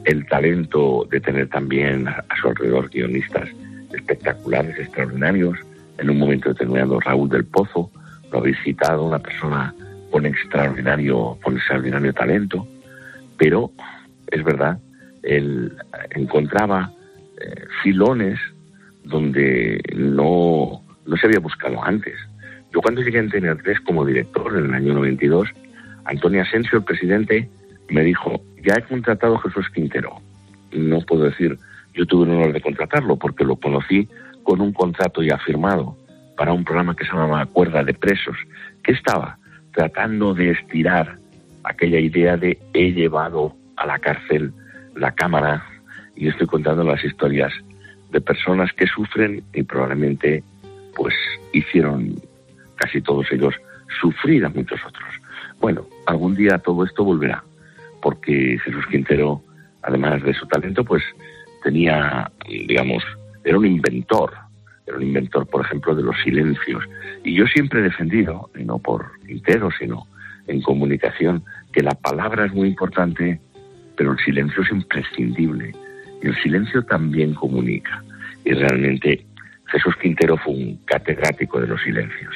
el 0.05 0.27
talento 0.27 1.07
de 1.11 1.21
tener 1.21 1.49
también 1.49 2.09
a, 2.09 2.25
su 2.41 2.49
alrededor 2.49 2.91
guionistas 2.91 3.49
espectaculares, 3.93 4.79
extraordinarios. 4.79 5.59
En 5.99 6.11
un 6.11 6.19
momento 6.19 6.49
determinado, 6.49 7.01
Raúl 7.01 7.29
del 7.29 7.45
Pozo, 7.45 7.91
lo 8.31 8.39
habéis 8.39 8.59
citado, 8.65 9.05
una 9.05 9.19
persona 9.19 9.75
con 10.11 10.27
extraordinario, 10.27 11.39
con 11.43 11.57
extraordinario 11.57 12.13
talento, 12.13 12.67
pero 13.37 13.71
es 14.29 14.43
verdad, 14.45 14.79
él 15.23 15.73
encontraba 16.11 16.93
eh, 17.41 17.65
filones 17.83 18.39
donde 19.05 19.81
no, 19.95 20.83
no 21.07 21.17
se 21.17 21.27
había 21.27 21.41
buscado 21.41 21.83
antes. 21.85 22.15
Yo 22.73 22.81
cuando 22.81 23.03
llegué 23.03 23.19
a 23.19 23.23
Antena 23.23 23.57
3 23.57 23.81
como 23.81 24.05
director 24.05 24.57
en 24.59 24.67
el 24.67 24.75
año 24.75 24.95
92, 24.95 25.49
Antonio 26.05 26.43
Asensio, 26.43 26.79
el 26.79 26.85
presidente, 26.85 27.49
me 27.89 28.03
dijo, 28.03 28.43
ya 28.65 28.75
he 28.75 28.83
contratado 28.83 29.37
a 29.37 29.43
Jesús 29.43 29.69
Quintero. 29.73 30.21
No 30.73 31.01
puedo 31.03 31.25
decir, 31.25 31.59
yo 31.93 32.07
tuve 32.07 32.27
el 32.27 32.33
honor 32.33 32.53
de 32.53 32.61
contratarlo 32.61 33.17
porque 33.17 33.45
lo 33.45 33.57
conocí 33.57 34.09
con 34.43 34.61
un 34.61 34.73
contrato 34.73 35.23
ya 35.23 35.39
firmado 35.39 35.97
para 36.37 36.53
un 36.53 36.65
programa 36.65 36.97
que 36.97 37.05
se 37.05 37.13
llamaba 37.13 37.47
Cuerda 37.47 37.85
de 37.85 37.95
Presos, 37.95 38.37
que 38.83 38.93
estaba 38.93 39.39
tratando 39.73 40.35
de 40.35 40.51
estirar 40.51 41.19
aquella 41.63 42.01
idea 42.01 42.37
de 42.37 42.59
he 42.73 42.93
llevado 42.93 43.55
a 43.77 43.87
la 43.87 43.99
cárcel 43.99 44.53
la 44.97 45.13
cámara 45.13 45.65
y 46.17 46.29
estoy 46.29 46.47
contando 46.47 46.85
las 46.85 47.05
historias 47.05 47.53
de 48.11 48.21
personas 48.21 48.73
que 48.73 48.87
sufren 48.87 49.43
y 49.53 49.63
probablemente 49.63 50.43
pues 50.95 51.15
hicieron 51.53 52.15
casi 52.77 53.01
todos 53.01 53.27
ellos 53.33 53.55
sufrir 54.01 54.45
a 54.45 54.49
muchos 54.49 54.81
otros. 54.87 55.09
Bueno, 55.61 55.87
algún 56.07 56.35
día 56.35 56.59
todo 56.59 56.85
esto 56.85 57.05
volverá 57.05 57.43
porque 58.05 58.59
Jesús 58.63 58.85
Quintero, 58.91 59.43
además 59.81 60.23
de 60.23 60.35
su 60.35 60.47
talento, 60.47 60.85
pues 60.85 61.03
tenía, 61.63 62.31
digamos, 62.47 63.03
era 63.43 63.57
un 63.57 63.65
inventor, 63.65 64.31
era 64.87 64.99
un 64.99 65.05
inventor, 65.05 65.47
por 65.47 65.65
ejemplo, 65.65 65.95
de 65.95 66.03
los 66.03 66.15
silencios. 66.23 66.85
Y 67.25 67.35
yo 67.35 67.47
siempre 67.47 67.81
he 67.81 67.85
defendido, 67.85 68.51
y 68.61 68.63
no 68.63 68.79
por 68.79 69.19
Quintero, 69.27 69.71
sino 69.79 70.07
en 70.47 70.61
comunicación, 70.61 71.45
que 71.73 71.83
la 71.83 71.93
palabra 71.95 72.45
es 72.45 72.53
muy 72.53 72.69
importante, 72.69 73.41
pero 73.97 74.13
el 74.13 74.19
silencio 74.19 74.63
es 74.63 74.71
imprescindible. 74.71 75.73
Y 76.23 76.27
el 76.27 76.37
silencio 76.43 76.83
también 76.83 77.33
comunica. 77.33 78.05
Y 78.45 78.53
realmente 78.53 79.25
Jesús 79.73 79.95
Quintero 80.03 80.37
fue 80.45 80.53
un 80.53 80.77
catedrático 80.85 81.59
de 81.59 81.69
los 81.69 81.81
silencios. 81.81 82.35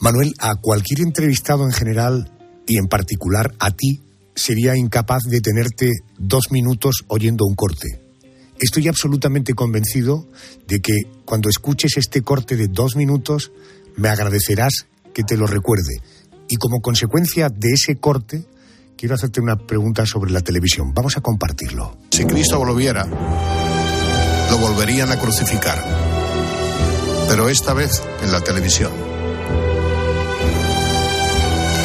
Manuel, 0.00 0.32
a 0.38 0.54
cualquier 0.60 1.00
entrevistado 1.00 1.64
en 1.64 1.72
general 1.72 2.30
y 2.64 2.78
en 2.78 2.86
particular 2.86 3.50
a 3.58 3.70
ti 3.70 4.03
sería 4.34 4.76
incapaz 4.76 5.22
de 5.24 5.40
tenerte 5.40 5.90
dos 6.18 6.50
minutos 6.50 7.04
oyendo 7.08 7.44
un 7.44 7.54
corte. 7.54 8.00
Estoy 8.58 8.88
absolutamente 8.88 9.54
convencido 9.54 10.28
de 10.66 10.80
que 10.80 11.02
cuando 11.24 11.48
escuches 11.48 11.96
este 11.96 12.22
corte 12.22 12.56
de 12.56 12.68
dos 12.68 12.96
minutos 12.96 13.52
me 13.96 14.08
agradecerás 14.08 14.86
que 15.12 15.24
te 15.24 15.36
lo 15.36 15.46
recuerde. 15.46 16.00
Y 16.48 16.56
como 16.56 16.80
consecuencia 16.80 17.48
de 17.48 17.72
ese 17.72 17.96
corte, 17.96 18.44
quiero 18.96 19.14
hacerte 19.14 19.40
una 19.40 19.56
pregunta 19.56 20.06
sobre 20.06 20.30
la 20.30 20.40
televisión. 20.40 20.92
Vamos 20.94 21.16
a 21.16 21.20
compartirlo. 21.20 21.98
Si 22.10 22.24
Cristo 22.24 22.58
volviera, 22.58 23.06
lo 24.50 24.58
volverían 24.58 25.10
a 25.10 25.18
crucificar. 25.18 25.82
Pero 27.28 27.48
esta 27.48 27.74
vez 27.74 28.02
en 28.22 28.30
la 28.30 28.40
televisión. 28.40 29.13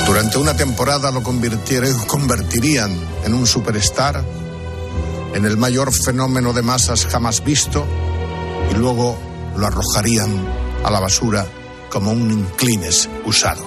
Durante 0.09 0.39
una 0.39 0.55
temporada 0.55 1.11
lo 1.11 1.21
convertirían 1.21 2.99
en 3.23 3.33
un 3.35 3.45
superstar, 3.45 4.25
en 5.35 5.45
el 5.45 5.55
mayor 5.55 5.93
fenómeno 5.93 6.51
de 6.51 6.63
masas 6.63 7.05
jamás 7.05 7.43
visto, 7.43 7.85
y 8.71 8.73
luego 8.73 9.19
lo 9.55 9.67
arrojarían 9.67 10.31
a 10.83 10.89
la 10.89 10.99
basura 10.99 11.45
como 11.91 12.11
un 12.11 12.31
inclines 12.31 13.07
usado. 13.23 13.63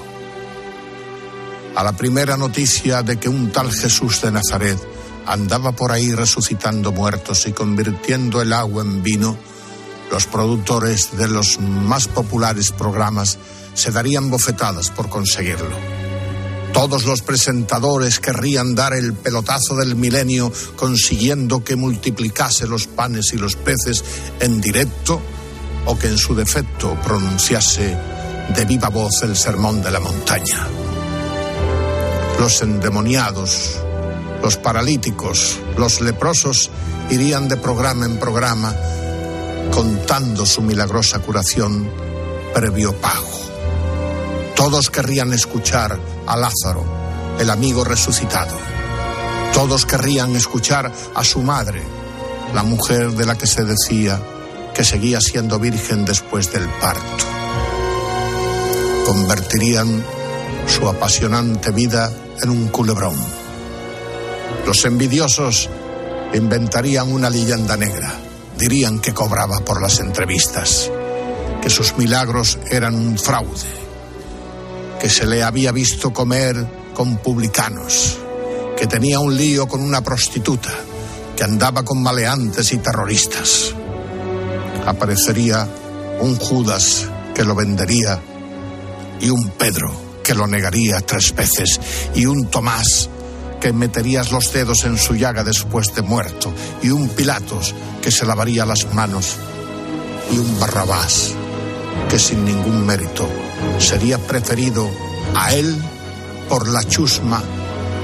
A 1.77 1.85
la 1.85 1.93
primera 1.93 2.37
noticia 2.37 3.05
de 3.05 3.21
que 3.21 3.29
un 3.29 3.53
tal 3.53 3.71
Jesús 3.71 4.21
de 4.21 4.33
Nazaret 4.33 4.79
andaba 5.25 5.71
por 5.71 5.93
ahí 5.93 6.13
resucitando 6.13 6.91
muertos 6.91 7.47
y 7.47 7.53
convirtiendo 7.53 8.43
el 8.43 8.53
agua 8.53 8.83
en 8.83 9.01
vino, 9.05 9.39
los 10.11 10.27
productores 10.27 11.17
de 11.17 11.29
los 11.29 11.61
más 11.61 12.09
populares 12.09 12.73
programas 12.73 13.38
se 13.75 13.93
darían 13.93 14.29
bofetadas 14.29 14.90
por 14.90 15.09
conseguirlo. 15.09 16.02
Todos 16.73 17.04
los 17.04 17.20
presentadores 17.23 18.18
querrían 18.18 18.75
dar 18.75 18.94
el 18.94 19.12
pelotazo 19.12 19.77
del 19.77 19.94
milenio 19.94 20.50
consiguiendo 20.75 21.62
que 21.62 21.77
multiplicase 21.77 22.66
los 22.66 22.87
panes 22.87 23.33
y 23.35 23.37
los 23.37 23.56
peces 23.56 24.02
en 24.40 24.60
directo 24.60 25.20
o 25.85 25.98
que 25.98 26.08
en 26.08 26.18
su 26.18 26.35
defecto 26.35 26.98
pronunciase 27.02 27.96
de 28.54 28.64
viva 28.64 28.88
voz 28.88 29.23
el 29.23 29.37
sermón 29.37 29.83
de 29.83 29.90
la 29.90 30.00
montaña. 30.00 30.66
Los 32.40 32.62
endemoniados, 32.62 33.77
los 34.42 34.56
paralíticos, 34.56 35.58
los 35.77 36.00
leprosos 36.00 36.70
irían 37.10 37.48
de 37.48 37.58
programa 37.58 38.06
en 38.06 38.18
programa 38.18 38.75
contando 39.70 40.46
su 40.46 40.62
milagrosa 40.62 41.18
curación 41.20 41.90
previo 42.54 42.94
pago. 42.96 43.52
Todos 44.57 44.90
querrían 44.90 45.33
escuchar 45.33 45.98
a 46.27 46.37
Lázaro, 46.37 46.85
el 47.38 47.50
amigo 47.50 47.85
resucitado. 47.85 48.57
Todos 49.53 49.87
querrían 49.87 50.37
escuchar 50.37 50.92
a 51.15 51.25
su 51.25 51.42
madre, 51.42 51.83
la 52.55 52.63
mujer 52.63 53.13
de 53.13 53.27
la 53.27 53.37
que 53.37 53.46
se 53.46 53.65
decía 53.65 54.21
que 54.75 54.85
seguía 54.85 55.21
siendo 55.21 55.59
virgen 55.59 56.05
después 56.05 56.53
del 56.53 56.69
parto. 56.81 57.25
Convertirían 59.07 60.05
su 60.67 60.88
apasionante 60.88 61.71
vida 61.71 62.13
en 62.42 62.50
un 62.50 62.69
culebrón. 62.69 63.17
Los 64.67 64.85
envidiosos 64.85 65.69
inventarían 66.35 67.13
una 67.13 67.29
leyenda 67.29 67.77
negra. 67.77 68.13
Dirían 68.57 69.00
que 69.00 69.13
cobraba 69.13 69.61
por 69.61 69.83
las 69.83 69.98
entrevistas, 70.00 70.90
que 71.61 71.71
sus 71.71 71.96
milagros 71.96 72.59
eran 72.71 72.94
un 72.94 73.19
fraude, 73.19 73.82
que 75.03 75.11
se 75.11 75.27
le 75.27 75.42
había 75.42 75.73
visto 75.73 76.13
comer 76.13 76.55
con 76.94 77.17
publicanos, 77.17 78.19
que 78.77 78.87
tenía 78.87 79.19
un 79.19 79.37
lío 79.37 79.67
con 79.67 79.81
una 79.81 80.00
prostituta, 80.00 80.71
que 81.37 81.42
andaba 81.42 81.85
con 81.85 82.00
maleantes 82.00 82.73
y 82.73 82.79
terroristas. 82.79 83.75
Aparecería 84.87 85.67
un 86.21 86.37
Judas 86.37 87.09
que 87.35 87.42
lo 87.42 87.57
vendería 87.57 88.21
y 89.21 89.29
un 89.29 89.50
Pedro 89.50 89.92
que 90.23 90.37
lo 90.37 90.46
negaría 90.46 91.00
tres 91.00 91.35
veces 91.35 91.81
y 92.15 92.27
un 92.27 92.46
Tomás 92.46 93.11
que 93.61 93.73
meterías 93.73 94.31
los 94.31 94.53
dedos 94.53 94.85
en 94.85 94.96
su 94.98 95.17
llaga 95.17 95.42
después 95.42 95.92
de 95.96 96.03
muerto 96.03 96.55
y 96.81 96.90
un 96.90 97.09
Pilatos 97.09 97.75
que 98.00 98.13
se 98.13 98.25
lavaría 98.25 98.65
las 98.65 98.94
manos 98.94 99.35
y 100.31 100.38
un 100.38 100.61
Barrabás 100.61 101.33
que 102.09 102.21
sin 102.21 102.44
ningún 102.44 102.87
mérito 102.87 103.29
sería 103.79 104.19
preferido 104.19 104.88
a 105.35 105.52
él 105.54 105.77
por 106.48 106.69
la 106.69 106.83
chusma 106.85 107.42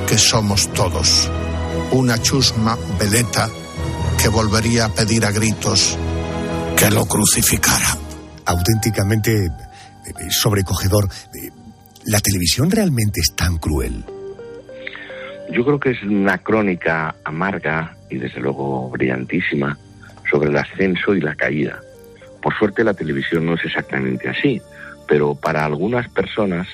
que 0.08 0.18
somos 0.18 0.72
todos. 0.72 1.30
Una 1.92 2.20
chusma 2.20 2.76
veleta 2.98 3.48
que 4.20 4.28
volvería 4.28 4.86
a 4.86 4.88
pedir 4.88 5.24
a 5.24 5.30
gritos 5.30 5.98
que 6.76 6.90
lo 6.90 7.06
crucificara. 7.06 7.96
Auténticamente 8.46 9.46
eh, 9.46 9.50
sobrecogedor. 10.30 11.08
¿La 12.06 12.20
televisión 12.20 12.70
realmente 12.70 13.20
es 13.20 13.34
tan 13.34 13.58
cruel? 13.58 14.04
Yo 15.50 15.64
creo 15.64 15.80
que 15.80 15.90
es 15.90 16.02
una 16.02 16.38
crónica 16.38 17.14
amarga 17.24 17.96
y 18.10 18.18
desde 18.18 18.40
luego 18.40 18.90
brillantísima 18.90 19.78
sobre 20.30 20.50
el 20.50 20.56
ascenso 20.56 21.14
y 21.14 21.20
la 21.20 21.34
caída. 21.34 21.80
Por 22.42 22.56
suerte 22.58 22.84
la 22.84 22.94
televisión 22.94 23.46
no 23.46 23.54
es 23.54 23.64
exactamente 23.64 24.28
así, 24.28 24.60
pero 25.08 25.34
para 25.34 25.64
algunas 25.64 26.08
personas 26.08 26.68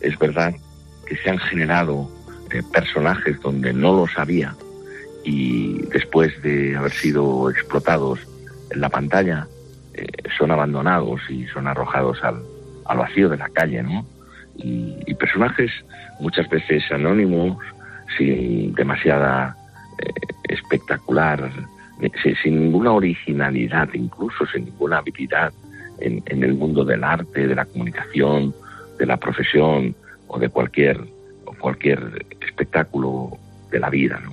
es 0.00 0.16
verdad 0.18 0.54
que 1.06 1.16
se 1.16 1.30
han 1.30 1.38
generado 1.38 2.08
eh, 2.50 2.62
personajes 2.72 3.40
donde 3.40 3.72
no 3.72 3.94
lo 3.94 4.06
sabía 4.06 4.54
y 5.24 5.82
después 5.92 6.40
de 6.42 6.76
haber 6.76 6.92
sido 6.92 7.50
explotados 7.50 8.20
en 8.70 8.80
la 8.80 8.88
pantalla 8.88 9.48
eh, 9.94 10.06
son 10.38 10.50
abandonados 10.50 11.20
y 11.28 11.46
son 11.46 11.66
arrojados 11.66 12.22
al, 12.22 12.42
al 12.86 12.98
vacío 12.98 13.28
de 13.28 13.36
la 13.36 13.48
calle, 13.48 13.82
¿no? 13.82 14.06
Y, 14.56 15.14
personajes 15.14 15.70
muchas 16.20 16.48
veces 16.48 16.84
anónimos, 16.92 17.58
sin 18.16 18.72
demasiada 18.74 19.56
eh, 19.98 20.12
espectacular, 20.48 21.50
sin, 22.42 22.60
ninguna 22.60 22.92
originalidad, 22.92 23.88
incluso 23.94 24.46
sin 24.46 24.66
ninguna 24.66 24.98
habilidad 24.98 25.52
en, 26.00 26.22
en 26.26 26.44
el 26.44 26.54
mundo 26.54 26.84
del 26.84 27.04
arte, 27.04 27.46
de 27.46 27.54
la 27.54 27.64
comunicación, 27.64 28.54
de 28.98 29.06
la 29.06 29.16
profesión, 29.16 29.94
o 30.28 30.38
de 30.38 30.48
cualquier, 30.48 31.00
o 31.44 31.54
cualquier 31.54 32.26
espectáculo 32.40 33.38
de 33.70 33.80
la 33.80 33.90
vida. 33.90 34.20
¿no? 34.22 34.32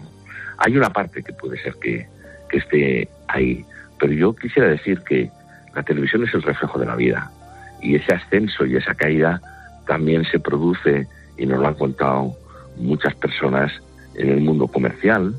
Hay 0.58 0.78
una 0.78 0.92
parte 0.92 1.24
que 1.24 1.34
puede 1.34 1.62
ser 1.62 1.76
que, 1.82 2.08
que 2.50 2.58
esté 2.58 3.10
ahí, 3.28 3.66
pero 4.00 4.14
yo 4.14 4.36
quisiera 4.36 4.70
decir 4.70 5.02
que 5.02 5.30
la 5.74 5.84
televisión 5.84 6.24
es 6.24 6.34
el 6.34 6.42
reflejo 6.42 6.80
de 6.80 6.86
la 6.86 6.96
vida 6.96 7.32
y 7.82 7.96
ese 7.96 8.14
ascenso 8.14 8.66
y 8.66 8.76
esa 8.76 8.94
caída 8.96 9.42
también 9.86 10.24
se 10.26 10.40
produce, 10.40 11.08
y 11.38 11.46
nos 11.46 11.60
lo 11.60 11.68
han 11.68 11.76
contado 11.76 12.36
muchas 12.78 13.14
personas 13.16 13.72
en 14.16 14.30
el 14.30 14.42
mundo 14.42 14.68
comercial, 14.68 15.36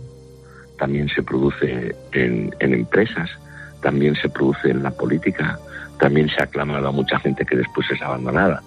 también 0.79 1.09
se 1.09 1.23
produce 1.23 1.95
en, 2.13 2.55
en, 2.61 2.75
empresas, 2.75 3.31
también 3.83 4.15
se 4.15 4.29
produce 4.29 4.71
en 4.71 4.83
la 4.83 4.91
política, 4.91 5.59
también 5.99 6.29
se 6.29 6.41
ha 6.41 6.45
aclamado 6.45 6.89
a 6.89 6.93
mucha 6.93 7.19
gente 7.19 7.45
que 7.45 7.57
después 7.57 7.87
es 7.91 8.01
abandonada. 8.03 8.63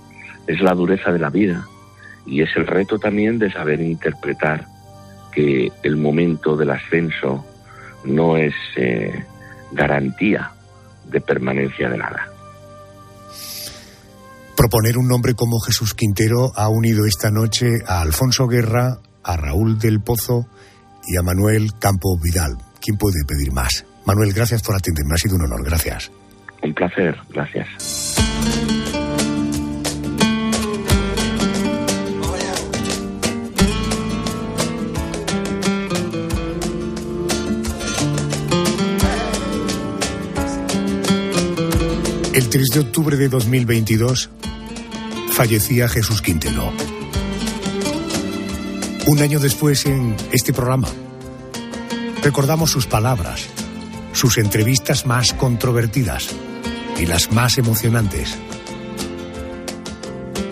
Es 0.47 0.59
la 0.61 0.73
dureza 0.73 1.11
de 1.11 1.19
la 1.19 1.29
vida 1.29 1.65
y 2.25 2.41
es 2.41 2.49
el 2.55 2.67
reto 2.67 2.99
también 2.99 3.39
de 3.39 3.51
saber 3.51 3.81
interpretar 3.81 4.67
que 5.31 5.71
el 5.83 5.97
momento 5.97 6.55
del 6.57 6.71
ascenso 6.71 7.45
no 8.03 8.37
es 8.37 8.53
eh, 8.75 9.23
garantía 9.71 10.51
de 11.09 11.21
permanencia 11.21 11.89
de 11.89 11.97
nada. 11.97 12.27
Proponer 14.55 14.97
un 14.97 15.07
nombre 15.07 15.35
como 15.35 15.59
Jesús 15.59 15.93
Quintero 15.93 16.51
ha 16.55 16.67
unido 16.69 17.05
esta 17.05 17.31
noche 17.31 17.67
a 17.87 18.01
Alfonso 18.01 18.47
Guerra, 18.47 18.99
a 19.23 19.37
Raúl 19.37 19.79
del 19.79 20.01
Pozo 20.01 20.47
y 21.07 21.17
a 21.17 21.21
Manuel 21.21 21.71
Campo 21.79 22.17
Vidal. 22.21 22.57
¿Quién 22.81 22.97
puede 22.97 23.23
pedir 23.25 23.51
más? 23.51 23.85
Manuel, 24.05 24.33
gracias 24.33 24.61
por 24.61 24.75
atenderme. 24.75 25.13
Ha 25.13 25.17
sido 25.17 25.35
un 25.35 25.43
honor. 25.43 25.63
Gracias. 25.63 26.11
Un 26.61 26.73
placer. 26.73 27.17
Gracias. 27.29 27.67
El 42.33 42.47
3 42.47 42.67
de 42.73 42.79
octubre 42.79 43.17
de 43.17 43.27
2022 43.27 44.29
fallecía 45.31 45.89
Jesús 45.89 46.21
Quintero. 46.21 46.71
Un 49.07 49.21
año 49.21 49.39
después 49.39 49.85
en 49.85 50.15
este 50.31 50.53
programa 50.53 50.87
recordamos 52.23 52.71
sus 52.71 52.87
palabras, 52.87 53.47
sus 54.13 54.37
entrevistas 54.37 55.05
más 55.05 55.33
controvertidas 55.33 56.29
y 56.99 57.05
las 57.05 57.31
más 57.31 57.57
emocionantes. 57.57 58.37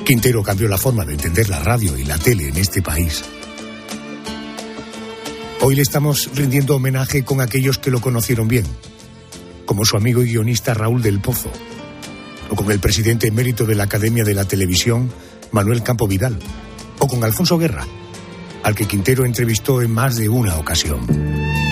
Quintero 0.05 0.41
cambió 0.41 0.67
la 0.69 0.77
forma 0.77 1.03
de 1.03 1.13
entender 1.13 1.49
la 1.49 1.59
radio 1.59 1.97
y 1.97 2.05
la 2.05 2.17
tele 2.17 2.47
en 2.47 2.57
este 2.57 2.81
país. 2.81 3.23
Hoy 5.61 5.75
le 5.75 5.81
estamos 5.81 6.29
rindiendo 6.33 6.75
homenaje 6.75 7.25
con 7.25 7.41
aquellos 7.41 7.77
que 7.77 7.91
lo 7.91 7.99
conocieron 7.99 8.47
bien, 8.47 8.65
como 9.65 9.83
su 9.83 9.97
amigo 9.97 10.21
y 10.21 10.31
guionista 10.31 10.73
Raúl 10.73 11.01
del 11.01 11.19
Pozo, 11.19 11.51
o 12.49 12.55
con 12.55 12.71
el 12.71 12.79
presidente 12.79 13.27
emérito 13.27 13.65
de 13.65 13.75
la 13.75 13.83
Academia 13.83 14.23
de 14.23 14.33
la 14.33 14.45
Televisión, 14.45 15.11
Manuel 15.51 15.83
Campo 15.83 16.07
Vidal, 16.07 16.39
o 16.99 17.07
con 17.07 17.23
Alfonso 17.23 17.57
Guerra, 17.57 17.85
al 18.63 18.75
que 18.75 18.85
Quintero 18.85 19.25
entrevistó 19.25 19.81
en 19.81 19.91
más 19.91 20.15
de 20.15 20.29
una 20.29 20.55
ocasión. 20.55 21.66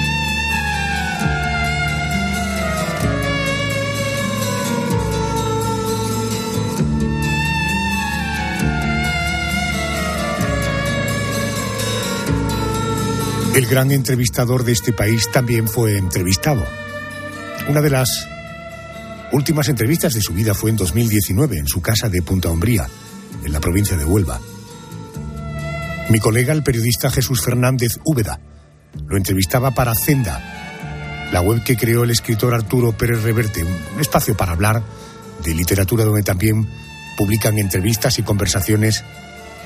El 13.56 13.68
gran 13.68 13.90
entrevistador 13.94 14.66
de 14.66 14.74
este 14.74 14.92
país 14.92 15.32
también 15.32 15.70
fue 15.70 15.98
entrevistado. 15.98 16.62
Una 17.70 17.80
de 17.80 17.90
las 17.90 18.28
últimas 19.32 19.70
entrevistas 19.70 20.14
de 20.14 20.20
su 20.20 20.34
vida 20.34 20.54
fue 20.54 20.72
en 20.72 20.76
2019 20.76 21.60
en 21.60 21.66
su 21.66 21.82
casa 21.82 22.10
de 22.10 22.22
Punta 22.22 22.50
Umbría, 22.50 22.86
en 23.46 23.54
la 23.54 23.62
provincia 23.62 23.96
de 23.96 24.04
Huelva. 24.04 24.42
Mi 26.10 26.20
colega, 26.20 26.52
el 26.52 26.64
periodista 26.64 27.10
Jesús 27.10 27.42
Fernández 27.42 27.98
Úbeda, 28.04 28.42
lo 29.08 29.16
entrevistaba 29.16 29.72
para 29.72 29.96
Zenda, 29.96 31.30
la 31.32 31.40
web 31.40 31.64
que 31.64 31.78
creó 31.78 32.04
el 32.04 32.12
escritor 32.12 32.54
Arturo 32.54 32.92
Pérez 32.92 33.24
Reverte, 33.24 33.64
un 33.64 34.02
espacio 34.02 34.36
para 34.36 34.52
hablar 34.52 34.84
de 35.46 35.56
literatura 35.56 36.04
donde 36.04 36.24
también 36.24 36.68
publican 37.16 37.58
entrevistas 37.58 38.20
y 38.20 38.24
conversaciones 38.24 39.06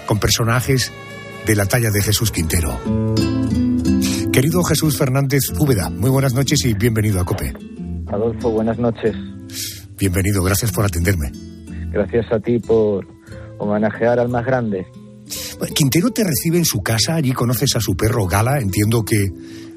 con 0.06 0.20
personajes 0.20 0.92
de 1.48 1.56
la 1.56 1.66
talla 1.66 1.90
de 1.90 2.04
Jesús 2.04 2.30
Quintero. 2.32 2.80
Querido 4.40 4.64
Jesús 4.64 4.98
Fernández 4.98 5.42
Úbeda, 5.60 5.90
muy 5.90 6.10
buenas 6.10 6.34
noches 6.34 6.64
y 6.64 6.74
bienvenido 6.74 7.20
a 7.20 7.26
COPE. 7.26 7.52
Adolfo, 8.08 8.52
buenas 8.52 8.80
noches. 8.80 9.14
Bienvenido, 9.98 10.42
gracias 10.42 10.72
por 10.72 10.86
atenderme. 10.86 11.30
Gracias 11.92 12.32
a 12.32 12.40
ti 12.40 12.58
por 12.58 13.06
homenajear 13.58 14.18
al 14.18 14.30
más 14.30 14.46
grande. 14.46 14.88
Quintero 15.76 16.12
te 16.12 16.24
recibe 16.24 16.58
en 16.58 16.64
su 16.64 16.82
casa, 16.82 17.16
allí 17.16 17.34
conoces 17.34 17.76
a 17.76 17.82
su 17.82 17.98
perro 17.98 18.28
Gala, 18.28 18.60
entiendo 18.62 19.04
que 19.04 19.28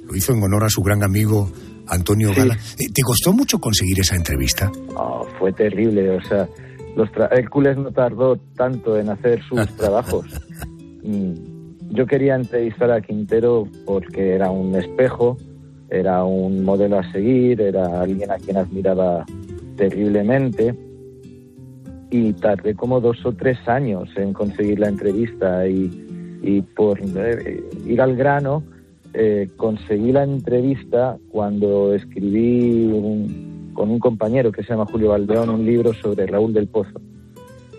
lo 0.07 0.15
hizo 0.15 0.33
en 0.33 0.41
honor 0.41 0.63
a 0.63 0.69
su 0.69 0.81
gran 0.81 1.03
amigo 1.03 1.51
Antonio 1.89 2.31
Gala. 2.33 2.55
Eh, 2.79 2.93
¿Te 2.95 3.03
costó 3.03 3.33
mucho 3.33 3.59
conseguir 3.59 3.99
esa 3.99 4.15
entrevista? 4.15 4.71
Oh, 4.95 5.27
fue 5.41 5.53
terrible, 5.53 6.09
o 6.09 6.23
sea, 6.23 6.49
los 6.95 7.09
Hércules 7.33 7.77
no 7.79 7.91
tardó 7.91 8.37
tanto 8.57 8.97
en 8.97 9.11
hacer 9.11 9.41
sus 9.43 9.67
trabajos. 9.77 10.25
Yo 11.93 12.07
quería 12.07 12.35
entrevistar 12.35 12.91
a 12.91 13.01
Quintero 13.01 13.69
porque 13.87 14.35
era 14.35 14.51
un 14.51 14.75
espejo 14.75 15.37
era 15.91 16.25
un 16.25 16.65
modelo 16.65 16.99
a 16.99 17.13
seguir, 17.13 17.61
era 17.61 18.01
alguien 18.01 18.31
a 18.31 18.39
quien 18.39 18.57
admiraba 18.57 19.27
terriblemente 19.77 20.75
y 22.11 22.33
tardé 22.33 22.75
como 22.75 22.99
dos 23.01 23.25
o 23.27 23.33
tres 23.33 23.59
años 23.69 24.09
en 24.17 24.33
conseguir 24.33 24.79
la 24.81 24.89
entrevista 24.89 25.69
y, 25.69 25.91
y 26.43 26.63
por 26.63 26.99
eh, 26.99 27.63
ir 27.87 28.01
al 28.01 28.17
grano 28.17 28.63
eh, 29.13 29.49
conseguí 29.59 30.13
la 30.13 30.25
entrevista 30.25 31.19
cuando 31.31 31.95
escribí 31.95 32.87
un- 32.87 33.71
con 33.75 33.91
un 33.91 33.99
compañero 33.99 34.51
que 34.51 34.63
se 34.63 34.71
llama 34.71 34.87
Julio 34.87 35.11
Valdeón 35.11 35.51
un 35.51 35.67
libro 35.67 35.93
sobre 35.93 36.27
Raúl 36.27 36.55
del 36.55 36.69
Pozo. 36.69 37.01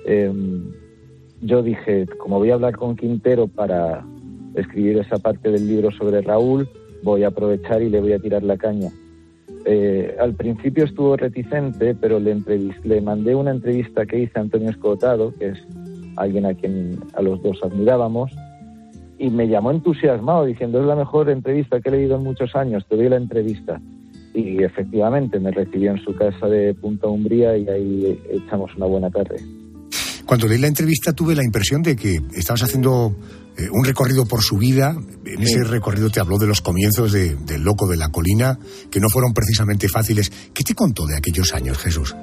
Em, 0.05 0.65
yo 1.43 1.61
dije, 1.61 2.07
como 2.17 2.39
voy 2.39 2.51
a 2.51 2.55
hablar 2.55 2.75
con 2.77 2.95
Quintero 2.95 3.47
para 3.47 4.05
escribir 4.55 4.97
esa 4.97 5.17
parte 5.17 5.51
del 5.51 5.67
libro 5.67 5.91
sobre 5.91 6.21
Raúl, 6.21 6.67
voy 7.03 7.23
a 7.23 7.27
aprovechar 7.27 7.81
y 7.81 7.89
le 7.89 7.99
voy 7.99 8.13
a 8.13 8.19
tirar 8.19 8.43
la 8.43 8.57
caña. 8.57 8.89
Eh, 9.65 10.15
al 10.19 10.33
principio 10.33 10.85
estuvo 10.85 11.15
reticente, 11.15 11.95
pero 11.95 12.19
le, 12.19 12.37
le 12.83 13.01
mandé 13.01 13.35
una 13.35 13.51
entrevista 13.51 14.05
que 14.05 14.19
hice 14.19 14.39
a 14.39 14.41
Antonio 14.41 14.69
Escotado, 14.69 15.33
que 15.37 15.49
es 15.49 15.59
alguien 16.15 16.45
a 16.45 16.53
quien 16.53 16.99
a 17.13 17.21
los 17.21 17.41
dos 17.41 17.59
admirábamos, 17.63 18.31
y 19.17 19.29
me 19.29 19.47
llamó 19.47 19.71
entusiasmado 19.71 20.45
diciendo 20.45 20.81
es 20.81 20.87
la 20.87 20.95
mejor 20.95 21.29
entrevista 21.29 21.79
que 21.79 21.89
he 21.89 21.93
leído 21.93 22.15
en 22.17 22.23
muchos 22.23 22.55
años, 22.55 22.85
te 22.87 22.95
doy 22.95 23.09
la 23.09 23.17
entrevista. 23.17 23.81
Y 24.33 24.63
efectivamente 24.63 25.39
me 25.39 25.51
recibió 25.51 25.91
en 25.91 25.99
su 25.99 26.15
casa 26.15 26.47
de 26.47 26.73
Punta 26.73 27.07
Umbría 27.07 27.55
y 27.55 27.67
ahí 27.67 28.19
echamos 28.31 28.75
una 28.75 28.87
buena 28.87 29.11
tarde. 29.11 29.37
Cuando 30.25 30.47
leí 30.47 30.57
la 30.59 30.67
entrevista 30.67 31.13
tuve 31.13 31.35
la 31.35 31.43
impresión 31.43 31.83
de 31.83 31.95
que 31.95 32.21
estabas 32.33 32.63
haciendo 32.63 33.15
eh, 33.57 33.67
un 33.71 33.83
recorrido 33.85 34.25
por 34.25 34.41
su 34.41 34.57
vida. 34.57 34.95
En 35.25 35.41
ese 35.43 35.63
recorrido 35.63 36.09
te 36.09 36.19
habló 36.19 36.37
de 36.37 36.47
los 36.47 36.61
comienzos 36.61 37.11
de- 37.11 37.35
del 37.35 37.61
Loco 37.63 37.87
de 37.87 37.97
la 37.97 38.09
Colina, 38.09 38.57
que 38.89 38.99
no 38.99 39.09
fueron 39.09 39.33
precisamente 39.33 39.87
fáciles. 39.89 40.31
¿Qué 40.53 40.63
te 40.63 40.73
contó 40.73 41.05
de 41.05 41.17
aquellos 41.17 41.53
años, 41.53 41.77
Jesús? 41.77 42.15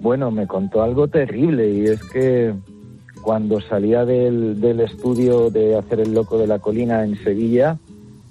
Bueno, 0.00 0.30
me 0.30 0.46
contó 0.46 0.82
algo 0.82 1.08
terrible 1.08 1.70
y 1.70 1.84
es 1.84 2.02
que 2.04 2.54
cuando 3.22 3.60
salía 3.60 4.04
del, 4.04 4.60
del 4.60 4.80
estudio 4.80 5.50
de 5.50 5.76
hacer 5.76 6.00
el 6.00 6.12
loco 6.14 6.38
de 6.38 6.46
la 6.46 6.58
colina 6.58 7.04
en 7.04 7.16
Sevilla, 7.22 7.78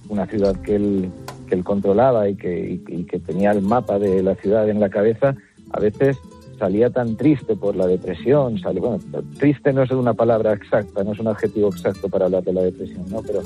una 0.09 0.25
ciudad 0.25 0.55
que 0.61 0.75
él, 0.75 1.09
que 1.47 1.55
él 1.55 1.63
controlaba 1.63 2.27
y 2.27 2.35
que, 2.35 2.81
y- 2.87 2.93
y 2.93 3.03
que 3.05 3.19
tenía 3.19 3.51
el 3.51 3.61
mapa 3.61 3.99
de 3.99 4.21
la 4.23 4.35
ciudad 4.35 4.67
en 4.69 4.79
la 4.79 4.89
cabeza, 4.89 5.35
a 5.71 5.79
veces 5.79 6.17
salía 6.59 6.89
tan 6.89 7.15
triste 7.15 7.55
por 7.55 7.75
la 7.75 7.87
depresión, 7.87 8.59
salía, 8.59 8.81
bueno, 8.81 8.99
triste 9.39 9.73
no 9.73 9.83
es 9.83 9.91
una 9.91 10.13
palabra 10.13 10.53
exacta, 10.53 11.03
no 11.03 11.13
es 11.13 11.19
un 11.19 11.27
adjetivo 11.27 11.69
exacto 11.69 12.09
para 12.09 12.25
hablar 12.25 12.43
de 12.43 12.53
la 12.53 12.61
depresión, 12.61 13.05
¿no? 13.09 13.21
pero 13.21 13.41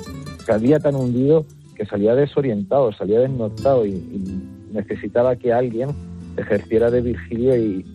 salía 0.45 0.79
tan 0.79 0.95
hundido 0.95 1.45
que 1.75 1.85
salía 1.85 2.15
desorientado, 2.15 2.91
salía 2.91 3.19
desnortado 3.19 3.85
y, 3.85 3.91
y 3.91 4.43
necesitaba 4.73 5.35
que 5.35 5.53
alguien 5.53 5.89
ejerciera 6.37 6.89
de 6.89 7.01
Virgilio 7.01 7.55
y, 7.55 7.85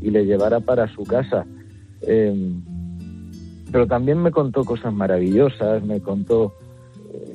y 0.00 0.10
le 0.10 0.24
llevara 0.24 0.60
para 0.60 0.88
su 0.88 1.04
casa. 1.04 1.46
Eh, 2.02 2.52
pero 3.70 3.86
también 3.86 4.18
me 4.18 4.30
contó 4.30 4.64
cosas 4.64 4.92
maravillosas, 4.92 5.82
me 5.84 6.00
contó 6.00 6.52
eh, 7.12 7.34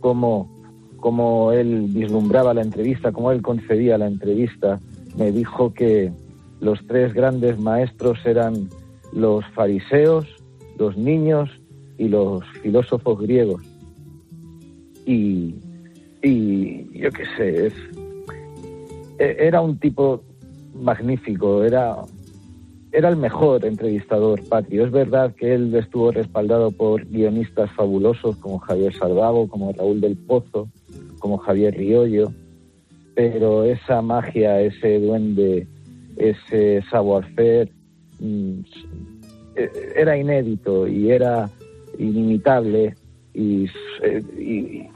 cómo, 0.00 0.50
cómo 0.98 1.52
él 1.52 1.86
vislumbraba 1.88 2.52
la 2.52 2.62
entrevista, 2.62 3.12
cómo 3.12 3.32
él 3.32 3.42
concebía 3.42 3.96
la 3.96 4.06
entrevista. 4.06 4.80
Me 5.16 5.32
dijo 5.32 5.72
que 5.72 6.12
los 6.62 6.78
tres 6.86 7.12
grandes 7.12 7.58
maestros 7.58 8.18
eran 8.24 8.68
los 9.12 9.44
fariseos, 9.48 10.26
los 10.78 10.96
niños 10.96 11.50
y 11.98 12.08
los 12.08 12.44
filósofos 12.62 13.20
griegos. 13.20 13.62
Y, 15.04 15.56
y 16.22 17.00
yo 17.00 17.10
qué 17.10 17.24
sé, 17.36 17.66
es, 17.66 17.74
e- 19.18 19.36
era 19.40 19.60
un 19.60 19.76
tipo 19.78 20.22
magnífico, 20.72 21.64
era, 21.64 21.96
era 22.92 23.08
el 23.08 23.16
mejor 23.16 23.64
entrevistador 23.64 24.40
patrio. 24.48 24.86
Es 24.86 24.92
verdad 24.92 25.34
que 25.34 25.54
él 25.54 25.74
estuvo 25.74 26.12
respaldado 26.12 26.70
por 26.70 27.04
guionistas 27.06 27.72
fabulosos 27.72 28.36
como 28.36 28.60
Javier 28.60 28.94
Salvago, 28.94 29.48
como 29.48 29.72
Raúl 29.72 30.00
del 30.00 30.16
Pozo, 30.16 30.68
como 31.18 31.38
Javier 31.38 31.74
Riollo, 31.76 32.32
pero 33.16 33.64
esa 33.64 34.00
magia, 34.00 34.60
ese 34.60 35.00
duende, 35.00 35.66
ese 36.16 36.82
savoir-faire 36.90 37.70
mm, 38.20 38.60
eh, 39.56 39.70
era 39.96 40.16
inédito 40.16 40.86
y 40.88 41.10
era 41.10 41.50
inimitable 41.98 42.94
y, 43.34 43.64
eh, 44.02 44.22
y- 44.38 44.88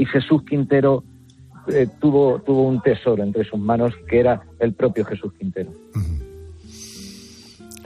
y 0.00 0.04
Jesús 0.06 0.42
Quintero 0.48 1.02
eh, 1.68 1.86
tuvo, 2.00 2.40
tuvo 2.42 2.62
un 2.68 2.80
tesoro 2.80 3.22
entre 3.22 3.44
sus 3.44 3.58
manos 3.60 3.92
que 4.08 4.20
era 4.20 4.40
el 4.60 4.72
propio 4.74 5.04
Jesús 5.04 5.32
Quintero. 5.38 5.70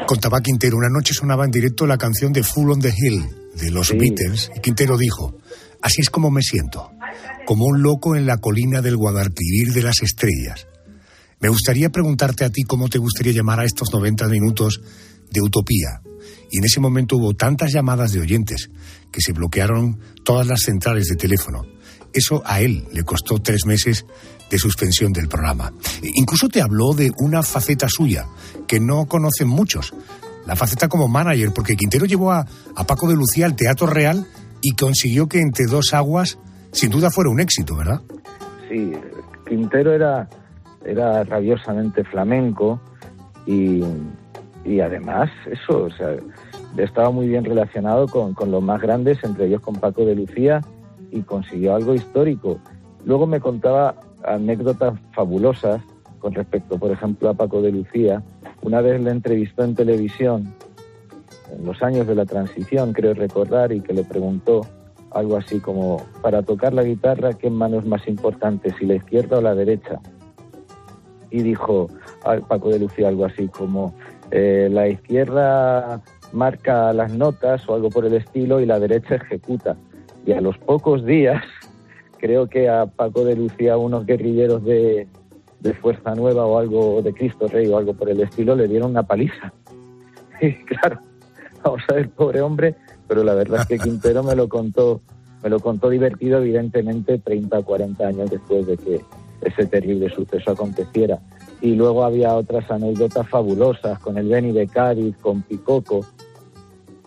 Contaba 0.06 0.40
Quintero, 0.40 0.76
una 0.76 0.88
noche 0.88 1.14
sonaba 1.14 1.44
en 1.44 1.50
directo 1.50 1.86
la 1.86 1.96
canción 1.98 2.32
de 2.32 2.42
Full 2.42 2.70
on 2.70 2.80
the 2.80 2.88
Hill 2.96 3.22
de 3.60 3.70
los 3.70 3.88
Sí. 3.88 3.96
Beatles 3.96 4.50
y 4.56 4.60
Quintero 4.60 4.96
dijo, 4.98 5.34
así 5.80 6.00
es 6.00 6.10
como 6.10 6.30
me 6.30 6.42
siento, 6.42 6.90
como 7.46 7.66
un 7.66 7.82
loco 7.82 8.16
en 8.16 8.26
la 8.26 8.38
colina 8.38 8.80
del 8.82 8.96
Guadalquivir 8.96 9.72
de 9.72 9.82
las 9.82 10.02
estrellas. 10.02 10.66
Me 11.42 11.48
gustaría 11.48 11.90
preguntarte 11.90 12.44
a 12.44 12.50
ti 12.50 12.62
cómo 12.62 12.88
te 12.88 12.98
gustaría 12.98 13.32
llamar 13.32 13.58
a 13.58 13.64
estos 13.64 13.92
90 13.92 14.28
minutos 14.28 14.80
de 15.28 15.40
utopía. 15.40 16.00
Y 16.52 16.58
en 16.58 16.64
ese 16.64 16.78
momento 16.78 17.16
hubo 17.16 17.34
tantas 17.34 17.72
llamadas 17.72 18.12
de 18.12 18.20
oyentes 18.20 18.70
que 19.10 19.20
se 19.20 19.32
bloquearon 19.32 19.98
todas 20.22 20.46
las 20.46 20.60
centrales 20.60 21.08
de 21.08 21.16
teléfono. 21.16 21.66
Eso 22.12 22.42
a 22.44 22.60
él 22.60 22.86
le 22.92 23.02
costó 23.02 23.40
tres 23.40 23.66
meses 23.66 24.06
de 24.50 24.58
suspensión 24.58 25.12
del 25.12 25.28
programa. 25.28 25.72
E 26.02 26.10
Incluso 26.14 26.48
te 26.48 26.62
habló 26.62 26.92
de 26.94 27.10
una 27.18 27.42
faceta 27.42 27.88
suya 27.88 28.26
que 28.68 28.78
no 28.78 29.06
conocen 29.06 29.48
muchos, 29.48 29.94
la 30.46 30.54
faceta 30.54 30.88
como 30.88 31.08
manager, 31.08 31.52
porque 31.52 31.74
Quintero 31.74 32.06
llevó 32.06 32.30
a, 32.30 32.46
a 32.76 32.86
Paco 32.86 33.08
de 33.08 33.16
Lucía 33.16 33.46
al 33.46 33.56
Teatro 33.56 33.88
Real 33.88 34.28
y 34.60 34.76
consiguió 34.76 35.26
que 35.26 35.40
entre 35.40 35.66
dos 35.66 35.92
aguas, 35.92 36.38
sin 36.70 36.90
duda, 36.90 37.10
fuera 37.10 37.30
un 37.30 37.40
éxito, 37.40 37.74
¿verdad? 37.74 38.00
Sí, 38.68 38.92
Quintero 39.48 39.92
era, 39.92 40.28
era 40.84 41.24
rabiosamente 41.24 42.04
flamenco 42.04 42.80
y, 43.46 43.82
y 44.64 44.80
además 44.80 45.30
eso, 45.50 45.84
o 45.84 45.90
sea, 45.90 46.16
estaba 46.76 47.10
muy 47.10 47.28
bien 47.28 47.44
relacionado 47.44 48.06
con, 48.08 48.34
con 48.34 48.50
los 48.50 48.62
más 48.62 48.80
grandes, 48.80 49.22
entre 49.24 49.46
ellos 49.46 49.60
con 49.60 49.74
Paco 49.76 50.04
de 50.04 50.14
Lucía, 50.14 50.60
y 51.10 51.22
consiguió 51.22 51.74
algo 51.74 51.94
histórico. 51.94 52.58
Luego 53.04 53.26
me 53.26 53.40
contaba 53.40 53.94
anécdotas 54.24 54.98
fabulosas 55.12 55.82
con 56.18 56.34
respecto, 56.34 56.78
por 56.78 56.90
ejemplo, 56.90 57.28
a 57.28 57.34
Paco 57.34 57.60
de 57.60 57.72
Lucía. 57.72 58.22
Una 58.62 58.80
vez 58.80 59.02
le 59.02 59.10
entrevistó 59.10 59.64
en 59.64 59.74
televisión, 59.74 60.54
en 61.52 61.66
los 61.66 61.82
años 61.82 62.06
de 62.06 62.14
la 62.14 62.24
transición, 62.24 62.92
creo 62.92 63.12
recordar, 63.12 63.72
y 63.72 63.80
que 63.80 63.92
le 63.92 64.04
preguntó 64.04 64.62
algo 65.10 65.36
así 65.36 65.60
como, 65.60 66.00
para 66.22 66.42
tocar 66.42 66.72
la 66.72 66.84
guitarra, 66.84 67.34
¿qué 67.34 67.50
mano 67.50 67.78
es 67.78 67.84
más 67.84 68.06
importante, 68.08 68.72
si 68.78 68.86
la 68.86 68.94
izquierda 68.94 69.38
o 69.38 69.42
la 69.42 69.54
derecha? 69.54 70.00
Y 71.32 71.42
dijo 71.42 71.88
a 72.24 72.36
Paco 72.36 72.68
de 72.70 72.78
Lucía 72.78 73.08
algo 73.08 73.24
así 73.24 73.48
como, 73.48 73.94
"Eh, 74.30 74.68
la 74.70 74.86
izquierda 74.86 76.02
marca 76.32 76.92
las 76.92 77.12
notas 77.12 77.68
o 77.68 77.74
algo 77.74 77.90
por 77.90 78.04
el 78.04 78.14
estilo 78.14 78.60
y 78.60 78.66
la 78.66 78.78
derecha 78.78 79.16
ejecuta. 79.16 79.76
Y 80.24 80.32
a 80.32 80.40
los 80.40 80.58
pocos 80.58 81.04
días, 81.04 81.42
creo 82.18 82.48
que 82.48 82.68
a 82.68 82.86
Paco 82.86 83.24
de 83.24 83.36
Lucía 83.36 83.76
unos 83.76 84.06
guerrilleros 84.06 84.64
de, 84.64 85.06
de 85.60 85.74
Fuerza 85.74 86.14
Nueva 86.14 86.46
o 86.46 86.58
algo 86.58 87.02
de 87.02 87.12
Cristo 87.12 87.48
Rey 87.48 87.68
o 87.68 87.78
algo 87.78 87.94
por 87.94 88.08
el 88.08 88.20
estilo 88.20 88.54
le 88.54 88.68
dieron 88.68 88.90
una 88.90 89.02
paliza. 89.02 89.52
Y 90.40 90.54
claro, 90.64 90.98
vamos 91.62 91.82
a 91.88 91.94
ver, 91.94 92.10
pobre 92.10 92.40
hombre, 92.40 92.74
pero 93.06 93.22
la 93.22 93.32
verdad 93.34 93.60
es 93.60 93.66
que 93.68 93.78
Quintero 93.78 94.24
me 94.24 94.34
lo 94.34 94.48
contó, 94.48 95.00
me 95.40 95.48
lo 95.48 95.60
contó 95.60 95.88
divertido, 95.88 96.38
evidentemente, 96.38 97.18
30 97.18 97.60
o 97.60 97.64
40 97.64 98.04
años 98.04 98.28
después 98.28 98.66
de 98.66 98.76
que 98.76 99.00
ese 99.42 99.66
terrible 99.66 100.08
suceso 100.10 100.52
aconteciera. 100.52 101.18
Y 101.60 101.74
luego 101.74 102.04
había 102.04 102.34
otras 102.34 102.70
anécdotas 102.70 103.28
fabulosas 103.28 103.98
con 104.00 104.18
el 104.18 104.28
Beni 104.28 104.52
de 104.52 104.66
Cádiz, 104.66 105.16
con 105.18 105.42
Picoco. 105.42 106.04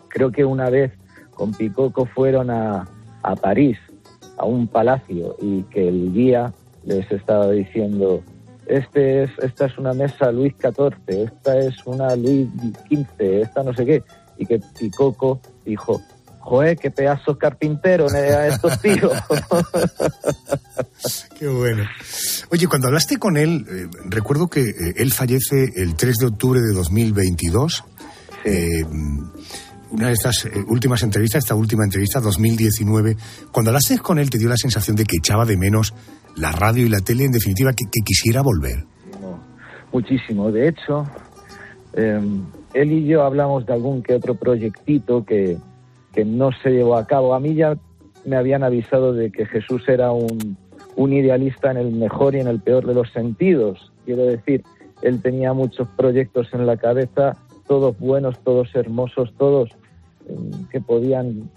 Creo 0.08 0.30
que 0.30 0.44
una 0.44 0.70
vez 0.70 0.92
con 1.32 1.52
Picoco 1.52 2.06
fueron 2.06 2.50
a, 2.50 2.88
a 3.22 3.36
París, 3.36 3.78
a 4.38 4.44
un 4.46 4.66
palacio, 4.66 5.36
y 5.40 5.62
que 5.64 5.88
el 5.88 6.12
guía 6.12 6.52
les 6.84 7.10
estaba 7.10 7.50
diciendo, 7.50 8.22
este 8.66 9.24
es, 9.24 9.30
esta 9.42 9.66
es 9.66 9.78
una 9.78 9.92
mesa 9.92 10.32
Luis 10.32 10.54
XIV, 10.58 10.94
esta 11.08 11.58
es 11.58 11.86
una 11.86 12.16
Luis 12.16 12.48
XV, 12.88 13.20
esta 13.20 13.62
no 13.62 13.74
sé 13.74 13.84
qué. 13.84 14.02
Y 14.38 14.46
que 14.46 14.60
Picoco 14.78 15.40
dijo, 15.64 16.00
joder, 16.46 16.76
qué 16.76 16.90
pedazos 16.92 17.36
carpinteros 17.36 18.14
a 18.14 18.46
estos 18.46 18.80
tíos. 18.82 19.12
Qué 21.36 21.48
bueno. 21.48 21.84
Oye, 22.50 22.68
cuando 22.68 22.86
hablaste 22.86 23.16
con 23.16 23.36
él, 23.36 23.66
eh, 23.68 23.88
recuerdo 24.04 24.46
que 24.46 24.60
eh, 24.60 24.94
él 24.96 25.12
fallece 25.12 25.72
el 25.74 25.96
3 25.96 26.16
de 26.16 26.26
octubre 26.26 26.60
de 26.60 26.72
2022. 26.72 27.84
Eh, 28.44 28.84
una 29.90 30.06
de 30.06 30.12
estas 30.12 30.44
eh, 30.46 30.50
últimas 30.68 31.02
entrevistas, 31.02 31.44
esta 31.44 31.56
última 31.56 31.84
entrevista, 31.84 32.20
2019, 32.20 33.16
cuando 33.50 33.70
hablaste 33.70 33.98
con 33.98 34.18
él 34.18 34.30
te 34.30 34.38
dio 34.38 34.48
la 34.48 34.56
sensación 34.56 34.94
de 34.94 35.04
que 35.04 35.16
echaba 35.16 35.44
de 35.44 35.56
menos 35.56 35.94
la 36.36 36.52
radio 36.52 36.86
y 36.86 36.88
la 36.88 37.00
tele, 37.00 37.24
en 37.24 37.32
definitiva, 37.32 37.72
que, 37.72 37.86
quisiera 38.04 38.42
volver. 38.42 38.84
muchísimo. 39.92 40.52
De 40.52 40.68
hecho, 40.68 41.06
em, 41.94 42.44
él 42.74 42.92
y 42.92 43.06
yo 43.06 43.22
hablamos 43.22 43.66
de 43.66 43.72
algún 43.72 44.02
que 44.02 44.14
otro 44.14 44.34
proyectito 44.34 45.24
que, 45.24 45.56
que 46.16 46.24
no 46.24 46.50
se 46.62 46.70
llevó 46.70 46.96
a 46.96 47.06
cabo. 47.06 47.34
A 47.34 47.40
mí 47.40 47.54
ya 47.54 47.76
me 48.24 48.36
habían 48.36 48.64
avisado 48.64 49.12
de 49.12 49.30
que 49.30 49.44
Jesús 49.44 49.86
era 49.86 50.12
un, 50.12 50.56
un 50.96 51.12
idealista 51.12 51.70
en 51.70 51.76
el 51.76 51.92
mejor 51.92 52.34
y 52.34 52.40
en 52.40 52.48
el 52.48 52.58
peor 52.58 52.86
de 52.86 52.94
los 52.94 53.12
sentidos. 53.12 53.92
Quiero 54.06 54.24
decir, 54.24 54.64
él 55.02 55.20
tenía 55.20 55.52
muchos 55.52 55.86
proyectos 55.88 56.48
en 56.54 56.66
la 56.66 56.78
cabeza, 56.78 57.36
todos 57.68 57.98
buenos, 57.98 58.38
todos 58.40 58.74
hermosos, 58.74 59.34
todos 59.36 59.68
em, 60.26 60.66
que 60.68 60.80
podían 60.80 61.50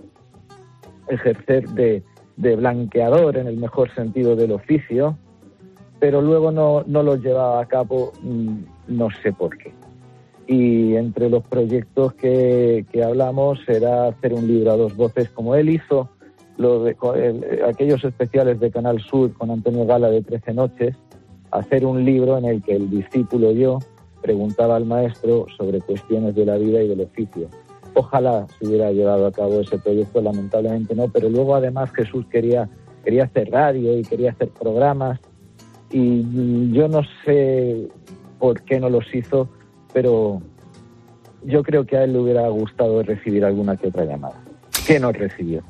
ejercer 1.07 1.69
de, 1.69 2.03
de, 2.35 2.55
blanqueador 2.57 3.37
en 3.37 3.47
el 3.47 3.55
mejor 3.55 3.89
sentido 3.95 4.35
del 4.35 4.51
oficio, 4.51 5.17
pero 5.99 6.21
luego 6.21 6.51
no, 6.51 6.83
no 6.85 7.01
los 7.01 7.21
llevaba 7.21 7.61
a 7.61 7.65
cabo, 7.65 8.11
mm, 8.21 8.57
no 8.89 9.07
sé 9.23 9.31
por 9.31 9.57
qué. 9.57 9.78
Y 10.51 10.95
entre 10.95 11.29
los 11.29 11.43
proyectos 11.43 12.13
que, 12.15 12.83
que 12.91 13.03
hablamos 13.03 13.59
era 13.67 14.07
hacer 14.07 14.33
un 14.33 14.47
libro 14.47 14.71
a 14.71 14.77
dos 14.77 14.95
voces 14.95 15.29
como 15.29 15.53
él 15.53 15.69
hizo, 15.69 16.09
de, 16.59 16.97
eh, 17.15 17.61
aquellos 17.65 18.03
especiales 18.03 18.59
de 18.59 18.69
Canal 18.69 18.99
Sur 18.99 19.33
con 19.33 19.49
Antonio 19.49 19.85
Gala 19.85 20.09
de 20.09 20.21
13 20.21 20.53
noches, 20.53 20.95
hacer 21.51 21.85
un 21.85 22.03
libro 22.03 22.37
en 22.37 22.45
el 22.45 22.61
que 22.61 22.75
el 22.75 22.89
discípulo 22.89 23.51
yo 23.51 23.79
preguntaba 24.21 24.75
al 24.75 24.85
maestro 24.85 25.45
sobre 25.57 25.79
cuestiones 25.79 26.35
de 26.35 26.45
la 26.45 26.57
vida 26.57 26.83
y 26.83 26.89
del 26.89 27.01
oficio. 27.01 27.47
Ojalá 27.93 28.45
se 28.59 28.67
hubiera 28.67 28.91
llevado 28.91 29.27
a 29.27 29.31
cabo 29.31 29.61
ese 29.61 29.79
proyecto, 29.79 30.21
lamentablemente 30.21 30.93
no, 30.95 31.07
pero 31.07 31.29
luego 31.29 31.55
además 31.55 31.91
Jesús 31.93 32.25
quería, 32.29 32.69
quería 33.03 33.23
hacer 33.23 33.49
radio 33.49 33.97
y 33.97 34.03
quería 34.03 34.31
hacer 34.31 34.49
programas 34.49 35.19
y 35.91 36.71
yo 36.71 36.87
no 36.87 37.01
sé 37.23 37.87
por 38.37 38.61
qué 38.63 38.79
no 38.79 38.89
los 38.89 39.05
hizo, 39.15 39.49
pero 39.93 40.41
yo 41.43 41.63
creo 41.63 41.85
que 41.85 41.97
a 41.97 42.03
él 42.03 42.13
le 42.13 42.19
hubiera 42.19 42.47
gustado 42.49 43.01
recibir 43.03 43.45
alguna 43.45 43.75
que 43.77 43.87
otra 43.87 44.05
llamada, 44.05 44.41
que 44.85 44.99
no 44.99 45.11
recibió. 45.11 45.63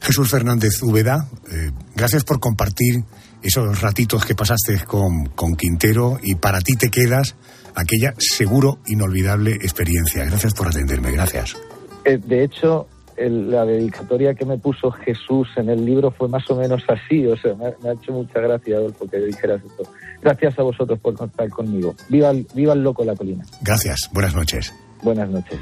Jesús 0.00 0.30
Fernández 0.30 0.82
Úbeda, 0.82 1.28
eh, 1.50 1.70
gracias 1.94 2.24
por 2.24 2.40
compartir 2.40 3.04
esos 3.42 3.80
ratitos 3.80 4.24
que 4.24 4.34
pasaste 4.34 4.78
con, 4.84 5.26
con 5.26 5.54
Quintero 5.54 6.18
y 6.22 6.34
para 6.34 6.60
ti 6.60 6.74
te 6.74 6.90
quedas 6.90 7.36
aquella 7.74 8.14
seguro 8.18 8.78
inolvidable 8.86 9.52
experiencia. 9.52 10.24
Gracias 10.24 10.54
por 10.54 10.68
atenderme, 10.68 11.12
gracias. 11.12 11.56
Eh, 12.04 12.18
de 12.18 12.44
hecho, 12.44 12.88
la 13.16 13.64
dedicatoria 13.64 14.34
que 14.34 14.44
me 14.44 14.58
puso 14.58 14.90
Jesús 14.90 15.48
en 15.56 15.68
el 15.68 15.84
libro 15.84 16.10
fue 16.10 16.28
más 16.28 16.48
o 16.50 16.56
menos 16.56 16.82
así, 16.88 17.26
o 17.26 17.36
sea, 17.36 17.54
me, 17.54 17.88
ha 17.88 17.92
hecho 17.92 18.12
mucha 18.12 18.40
gracia, 18.40 18.76
Adolfo, 18.76 19.06
que 19.06 19.18
dijeras 19.18 19.60
esto. 19.64 19.84
Gracias 20.20 20.58
a 20.58 20.62
vosotros 20.62 20.98
por 20.98 21.14
contar 21.14 21.48
conmigo. 21.50 21.94
Viva 22.08 22.32
viva 22.54 22.72
el 22.72 22.82
loco 22.82 23.04
la 23.04 23.14
colina. 23.14 23.44
Gracias, 23.60 24.08
buenas 24.12 24.34
noches. 24.34 24.72
Buenas 25.02 25.28
noches. 25.28 25.58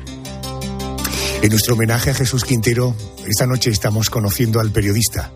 En 1.43 1.49
nuestro 1.49 1.75
homenaje 1.75 2.11
a 2.11 2.15
Jesús 2.15 2.45
Quintero, 2.45 2.95
esta 3.27 3.47
noche 3.47 3.71
estamos 3.71 4.11
conociendo 4.11 4.61
al 4.61 4.71
periodista. 4.71 5.33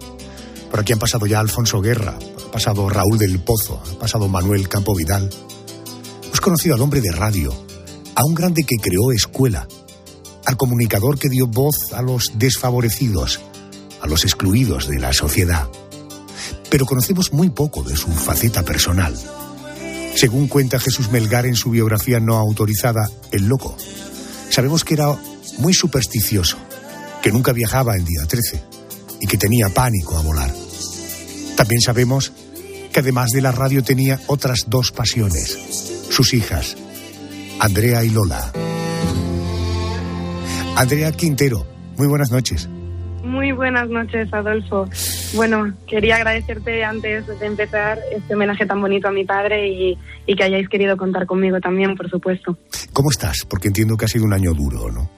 Por 0.70 0.80
aquí 0.80 0.92
han 0.92 0.98
pasado 0.98 1.24
ya 1.24 1.40
Alfonso 1.40 1.80
Guerra, 1.80 2.18
ha 2.18 2.50
pasado 2.50 2.88
Raúl 2.90 3.16
del 3.16 3.38
Pozo, 3.38 3.82
ha 3.90 3.98
pasado 3.98 4.28
Manuel 4.28 4.68
Campo 4.68 4.94
Vidal. 4.94 5.30
Hemos 6.24 6.40
conocido 6.40 6.74
al 6.74 6.82
hombre 6.82 7.00
de 7.00 7.12
radio, 7.12 7.54
a 8.14 8.24
un 8.26 8.34
grande 8.34 8.64
que 8.64 8.76
creó 8.76 9.12
escuela, 9.12 9.66
al 10.46 10.56
comunicador 10.56 11.18
que 11.18 11.28
dio 11.28 11.46
voz 11.46 11.92
a 11.92 12.02
los 12.02 12.32
desfavorecidos, 12.34 13.40
a 14.00 14.06
los 14.06 14.24
excluidos 14.24 14.88
de 14.88 14.98
la 14.98 15.12
sociedad. 15.12 15.68
Pero 16.70 16.86
conocemos 16.86 17.32
muy 17.32 17.50
poco 17.50 17.82
de 17.82 17.96
su 17.96 18.08
faceta 18.12 18.62
personal. 18.62 19.14
Según 20.16 20.48
cuenta 20.48 20.78
Jesús 20.78 21.10
Melgar 21.10 21.46
en 21.46 21.56
su 21.56 21.70
biografía 21.70 22.20
no 22.20 22.36
autorizada, 22.36 23.10
El 23.32 23.46
Loco, 23.46 23.76
sabemos 24.50 24.84
que 24.84 24.94
era 24.94 25.16
muy 25.58 25.74
supersticioso, 25.74 26.56
que 27.22 27.32
nunca 27.32 27.52
viajaba 27.52 27.96
el 27.96 28.04
día 28.04 28.24
13 28.26 28.62
y 29.20 29.26
que 29.26 29.38
tenía 29.38 29.68
pánico 29.70 30.16
a 30.16 30.22
volar. 30.22 30.54
También 31.56 31.80
sabemos 31.80 32.32
que 32.92 33.00
además 33.00 33.30
de 33.30 33.42
la 33.42 33.52
radio 33.52 33.82
tenía 33.82 34.20
otras 34.26 34.66
dos 34.68 34.92
pasiones, 34.92 35.58
sus 36.10 36.32
hijas, 36.32 36.76
Andrea 37.58 38.04
y 38.04 38.10
Lola. 38.10 38.63
Andrea 40.76 41.12
Quintero, 41.12 41.64
muy 41.96 42.08
buenas 42.08 42.32
noches. 42.32 42.68
Muy 43.22 43.52
buenas 43.52 43.88
noches, 43.88 44.28
Adolfo. 44.34 44.86
Bueno, 45.34 45.72
quería 45.86 46.16
agradecerte 46.16 46.84
antes 46.84 47.26
de 47.26 47.46
empezar 47.46 47.98
este 48.12 48.34
homenaje 48.34 48.66
tan 48.66 48.80
bonito 48.80 49.08
a 49.08 49.12
mi 49.12 49.24
padre 49.24 49.68
y, 49.68 49.96
y 50.26 50.34
que 50.34 50.44
hayáis 50.44 50.68
querido 50.68 50.96
contar 50.96 51.26
conmigo 51.26 51.60
también, 51.60 51.94
por 51.96 52.10
supuesto. 52.10 52.58
¿Cómo 52.92 53.10
estás? 53.10 53.46
Porque 53.48 53.68
entiendo 53.68 53.96
que 53.96 54.04
ha 54.04 54.08
sido 54.08 54.24
un 54.24 54.32
año 54.32 54.52
duro, 54.52 54.90
¿no? 54.90 55.08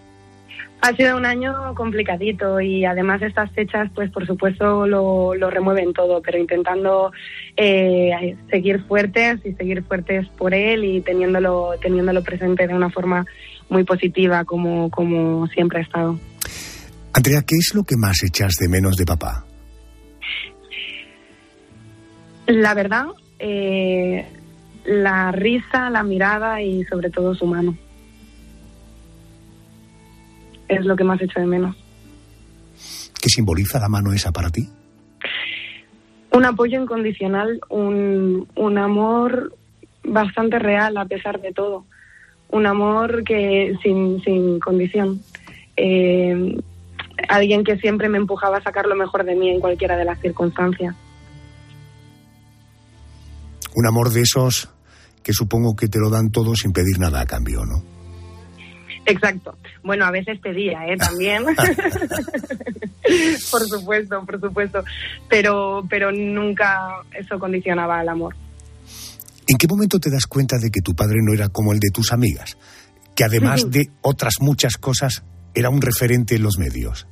Ha 0.82 0.92
sido 0.94 1.16
un 1.16 1.24
año 1.24 1.74
complicadito 1.74 2.60
y 2.60 2.84
además 2.84 3.22
estas 3.22 3.50
fechas, 3.52 3.90
pues 3.94 4.10
por 4.10 4.26
supuesto 4.26 4.86
lo, 4.86 5.32
remueven 5.50 5.92
todo, 5.92 6.20
pero 6.20 6.38
intentando 6.38 7.12
eh, 7.56 8.36
seguir 8.50 8.82
fuertes 8.84 9.40
y 9.44 9.52
seguir 9.54 9.82
fuertes 9.82 10.28
por 10.36 10.54
él 10.54 10.84
y 10.84 11.00
teniéndolo, 11.00 11.72
teniéndolo 11.80 12.22
presente 12.22 12.68
de 12.68 12.74
una 12.74 12.90
forma 12.90 13.26
muy 13.68 13.84
positiva 13.84 14.44
como, 14.44 14.90
como 14.90 15.46
siempre 15.48 15.80
ha 15.80 15.82
estado. 15.82 16.18
Andrea, 17.12 17.42
¿qué 17.46 17.56
es 17.56 17.74
lo 17.74 17.84
que 17.84 17.96
más 17.96 18.22
echas 18.22 18.54
de 18.60 18.68
menos 18.68 18.96
de 18.96 19.04
papá? 19.04 19.44
La 22.46 22.74
verdad, 22.74 23.06
eh, 23.38 24.26
la 24.84 25.32
risa, 25.32 25.90
la 25.90 26.02
mirada 26.02 26.62
y 26.62 26.84
sobre 26.84 27.10
todo 27.10 27.34
su 27.34 27.46
mano 27.46 27.76
es 30.68 30.84
lo 30.84 30.96
que 30.96 31.04
más 31.04 31.20
hecho 31.20 31.40
de 31.40 31.46
menos. 31.46 31.76
¿Qué 33.20 33.28
simboliza 33.28 33.78
la 33.78 33.88
mano 33.88 34.12
esa 34.12 34.32
para 34.32 34.50
ti? 34.50 34.68
Un 36.32 36.44
apoyo 36.44 36.80
incondicional, 36.80 37.60
un, 37.70 38.46
un 38.54 38.78
amor 38.78 39.54
bastante 40.04 40.58
real 40.58 40.96
a 40.96 41.06
pesar 41.06 41.40
de 41.40 41.52
todo. 41.52 41.86
Un 42.50 42.66
amor 42.66 43.24
que 43.24 43.74
sin, 43.82 44.22
sin 44.22 44.60
condición. 44.60 45.20
Eh, 45.76 46.56
alguien 47.28 47.64
que 47.64 47.76
siempre 47.78 48.08
me 48.08 48.18
empujaba 48.18 48.58
a 48.58 48.62
sacar 48.62 48.86
lo 48.86 48.94
mejor 48.94 49.24
de 49.24 49.34
mí 49.34 49.50
en 49.50 49.60
cualquiera 49.60 49.96
de 49.96 50.04
las 50.04 50.20
circunstancias. 50.20 50.94
Un 53.74 53.86
amor 53.86 54.10
de 54.10 54.22
esos 54.22 54.70
que 55.22 55.32
supongo 55.32 55.74
que 55.74 55.88
te 55.88 55.98
lo 55.98 56.08
dan 56.08 56.30
todo 56.30 56.54
sin 56.54 56.72
pedir 56.72 56.98
nada 56.98 57.20
a 57.20 57.26
cambio, 57.26 57.64
¿no? 57.64 57.82
Exacto. 59.06 59.56
Bueno, 59.82 60.04
a 60.04 60.10
veces 60.10 60.38
pedía, 60.40 60.86
¿eh? 60.86 60.96
También. 60.96 61.44
por 63.50 63.62
supuesto, 63.62 64.24
por 64.24 64.40
supuesto. 64.40 64.84
Pero, 65.28 65.84
pero 65.88 66.10
nunca 66.12 67.02
eso 67.12 67.38
condicionaba 67.38 68.00
al 68.00 68.08
amor. 68.08 68.34
¿En 69.48 69.56
qué 69.58 69.68
momento 69.68 70.00
te 70.00 70.10
das 70.10 70.26
cuenta 70.26 70.58
de 70.58 70.70
que 70.70 70.80
tu 70.80 70.94
padre 70.94 71.18
no 71.22 71.32
era 71.32 71.48
como 71.48 71.72
el 71.72 71.78
de 71.78 71.90
tus 71.90 72.12
amigas? 72.12 72.56
Que 73.14 73.24
además 73.24 73.70
de 73.70 73.90
otras 74.02 74.34
muchas 74.40 74.76
cosas, 74.76 75.24
era 75.54 75.70
un 75.70 75.80
referente 75.80 76.34
en 76.36 76.42
los 76.42 76.58
medios. 76.58 77.06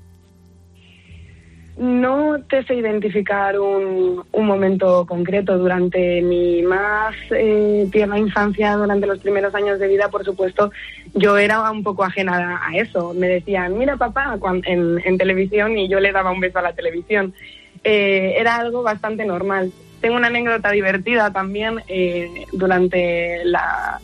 No 1.77 2.37
te 2.49 2.63
sé 2.65 2.75
identificar 2.75 3.59
un, 3.59 4.23
un 4.31 4.47
momento 4.47 5.05
concreto. 5.07 5.59
Durante 5.59 6.23
mi 6.23 6.63
más 6.63 7.15
eh, 7.33 7.89
tierna 7.91 8.17
infancia, 8.17 8.77
durante 8.77 9.09
los 9.09 9.19
primeros 9.19 9.53
años 9.57 9.81
de 9.81 9.89
vida, 9.89 10.09
por 10.09 10.25
supuesto, 10.25 10.71
yo 11.15 11.37
era 11.37 11.69
un 11.71 11.83
poco 11.83 12.05
ajena 12.05 12.61
a 12.65 12.77
eso. 12.77 13.13
Me 13.15 13.27
decían, 13.27 13.77
mira 13.77 13.97
papá, 13.97 14.39
en, 14.67 15.01
en 15.05 15.19
televisión 15.19 15.77
y 15.77 15.89
yo 15.89 15.99
le 15.99 16.13
daba 16.13 16.31
un 16.31 16.41
beso 16.41 16.61
a 16.61 16.63
la 16.63 16.75
televisión. 16.75 17.35
Eh, 17.83 18.35
era 18.39 18.57
algo 18.57 18.83
bastante 18.83 19.25
normal. 19.25 19.73
Tengo 20.05 20.17
una 20.17 20.27
anécdota 20.27 20.71
divertida 20.71 21.33
también 21.33 21.81
eh, 21.89 22.45
durante 22.53 23.43
la... 23.47 23.99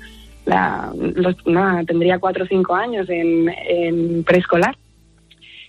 la 0.46 0.90
los, 0.94 1.36
tendría 1.86 2.18
cuatro 2.18 2.44
o 2.44 2.46
cinco 2.46 2.74
años 2.74 3.06
en, 3.10 3.50
en 3.50 4.24
preescolar 4.24 4.78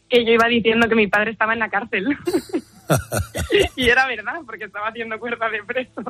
que 0.08 0.24
yo 0.24 0.32
iba 0.32 0.48
diciendo 0.48 0.88
que 0.88 0.96
mi 0.96 1.08
padre 1.08 1.32
estaba 1.32 1.52
en 1.52 1.60
la 1.60 1.68
cárcel. 1.68 2.06
y 3.76 3.90
era 3.90 4.08
verdad, 4.08 4.40
porque 4.46 4.64
estaba 4.64 4.88
haciendo 4.88 5.20
cuerda 5.20 5.50
de 5.50 5.64
preso. 5.64 6.02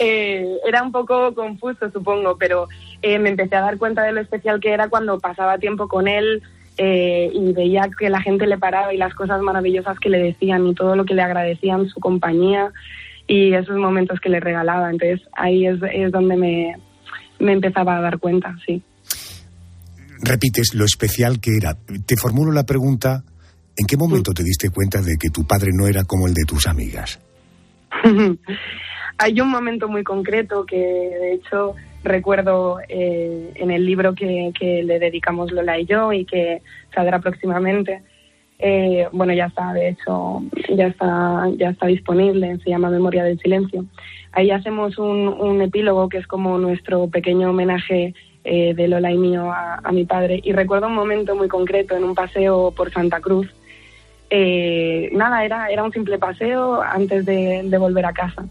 Eh, 0.00 0.56
era 0.66 0.82
un 0.82 0.90
poco 0.90 1.32
confuso, 1.36 1.92
supongo, 1.92 2.36
pero 2.36 2.66
eh, 3.02 3.20
me 3.20 3.28
empecé 3.28 3.54
a 3.54 3.60
dar 3.60 3.78
cuenta 3.78 4.02
de 4.02 4.10
lo 4.10 4.20
especial 4.20 4.58
que 4.58 4.72
era 4.72 4.88
cuando 4.88 5.20
pasaba 5.20 5.58
tiempo 5.58 5.86
con 5.86 6.08
él 6.08 6.42
eh, 6.78 7.30
y 7.32 7.52
veía 7.52 7.88
que 7.98 8.08
la 8.08 8.22
gente 8.22 8.46
le 8.46 8.58
paraba 8.58 8.94
y 8.94 8.96
las 8.96 9.14
cosas 9.14 9.40
maravillosas 9.42 9.98
que 9.98 10.08
le 10.08 10.18
decían 10.18 10.66
y 10.66 10.74
todo 10.74 10.96
lo 10.96 11.04
que 11.04 11.14
le 11.14 11.22
agradecían, 11.22 11.88
su 11.88 12.00
compañía 12.00 12.72
y 13.26 13.52
esos 13.52 13.76
momentos 13.76 14.20
que 14.20 14.30
le 14.30 14.40
regalaba. 14.40 14.90
Entonces 14.90 15.20
ahí 15.32 15.66
es, 15.66 15.78
es 15.92 16.10
donde 16.12 16.36
me, 16.36 16.76
me 17.38 17.52
empezaba 17.52 17.98
a 17.98 18.00
dar 18.00 18.18
cuenta, 18.18 18.56
sí 18.64 18.82
repites 20.20 20.74
lo 20.74 20.84
especial 20.84 21.40
que 21.40 21.56
era. 21.56 21.76
Te 22.06 22.16
formulo 22.16 22.52
la 22.52 22.64
pregunta, 22.64 23.22
¿en 23.76 23.86
qué 23.86 23.96
momento 23.96 24.32
te 24.32 24.42
diste 24.42 24.70
cuenta 24.70 25.00
de 25.00 25.16
que 25.16 25.30
tu 25.30 25.46
padre 25.46 25.70
no 25.72 25.86
era 25.86 26.04
como 26.04 26.26
el 26.26 26.34
de 26.34 26.44
tus 26.44 26.66
amigas? 26.66 27.20
Hay 29.18 29.40
un 29.40 29.50
momento 29.50 29.88
muy 29.88 30.04
concreto 30.04 30.64
que, 30.64 30.76
de 30.76 31.34
hecho, 31.34 31.74
recuerdo 32.02 32.78
eh, 32.88 33.52
en 33.54 33.70
el 33.70 33.84
libro 33.84 34.14
que, 34.14 34.52
le 34.84 34.98
dedicamos 34.98 35.52
Lola 35.52 35.78
y 35.78 35.86
yo 35.86 36.12
y 36.12 36.24
que 36.24 36.62
saldrá 36.94 37.18
próximamente. 37.20 38.02
Eh, 38.58 39.08
bueno, 39.12 39.32
ya 39.32 39.46
está, 39.46 39.72
de 39.72 39.90
hecho, 39.90 40.42
ya 40.74 40.88
está, 40.88 41.48
ya 41.56 41.70
está 41.70 41.86
disponible, 41.86 42.58
se 42.58 42.70
llama 42.70 42.90
Memoria 42.90 43.24
del 43.24 43.38
Silencio. 43.38 43.84
Ahí 44.32 44.50
hacemos 44.50 44.98
un, 44.98 45.62
epílogo 45.62 46.08
que 46.08 46.18
es 46.18 46.26
como 46.26 46.58
nuestro 46.58 47.08
pequeño 47.08 47.50
homenaje 47.50 48.14
eh, 48.44 48.74
de 48.74 48.88
Lola 48.88 49.12
y 49.12 49.18
mío 49.18 49.50
a, 49.52 49.90
mi 49.92 50.04
padre. 50.04 50.40
Y 50.42 50.52
recuerdo 50.52 50.88
un 50.88 50.94
momento 50.94 51.34
muy 51.36 51.48
concreto 51.48 51.96
en 51.96 52.04
un 52.04 52.14
paseo 52.14 52.72
por 52.72 52.92
Santa 52.92 53.20
Cruz. 53.20 53.48
Eh, 54.30 55.08
nada, 55.12 55.44
era, 55.44 55.68
era 55.70 55.84
un 55.84 55.92
simple 55.92 56.18
paseo 56.18 56.82
antes 56.82 57.24
de 57.24 57.78
volver 57.78 58.04
a 58.04 58.12
casa 58.12 58.44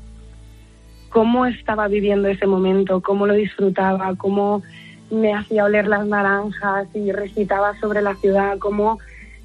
cómo 1.10 1.46
estaba 1.46 1.88
viviendo 1.88 2.28
ese 2.28 2.48
momento, 2.48 3.02
cómo 3.02 3.26
lo 3.26 3.34
disfrutaba, 3.34 4.16
cómo 4.16 4.62
me 5.10 5.34
hacía 5.34 5.66
oler 5.66 5.88
las 5.88 6.06
naranjas 6.06 6.88
y 6.94 7.12
recitaba 7.12 7.78
sobre 7.80 8.02
la 8.02 8.16
ciudad, 8.16 8.58
cómo 8.58 9.00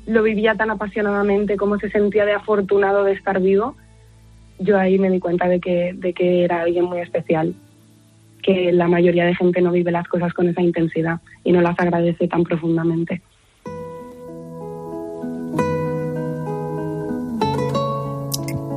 lo 0.07 0.23
vivía 0.23 0.55
tan 0.55 0.71
apasionadamente, 0.71 1.57
cómo 1.57 1.79
se 1.79 1.91
sentía 1.91 2.25
de 2.25 2.33
afortunado 2.33 3.05
de 3.05 3.13
estar 3.13 3.41
vivo, 3.41 3.77
yo 4.59 4.79
ahí 4.79 4.99
me 4.99 5.11
di 5.11 5.21
cuenta 5.21 5.49
de 5.49 5.61
que, 5.61 5.93
de 5.95 6.13
que 6.13 6.45
era 6.45 6.63
alguien 6.63 6.85
muy 6.85 7.01
especial, 7.01 7.55
que 8.43 8.73
la 8.73 8.89
mayoría 8.89 9.25
de 9.25 9.35
gente 9.35 9.61
no 9.61 9.71
vive 9.71 9.93
las 9.93 10.09
cosas 10.09 10.33
con 10.33 10.49
esa 10.49 10.63
intensidad 10.63 11.21
y 11.45 11.53
no 11.53 11.61
las 11.61 11.79
agradece 11.79 12.27
tan 12.29 12.43
profundamente. 12.43 13.23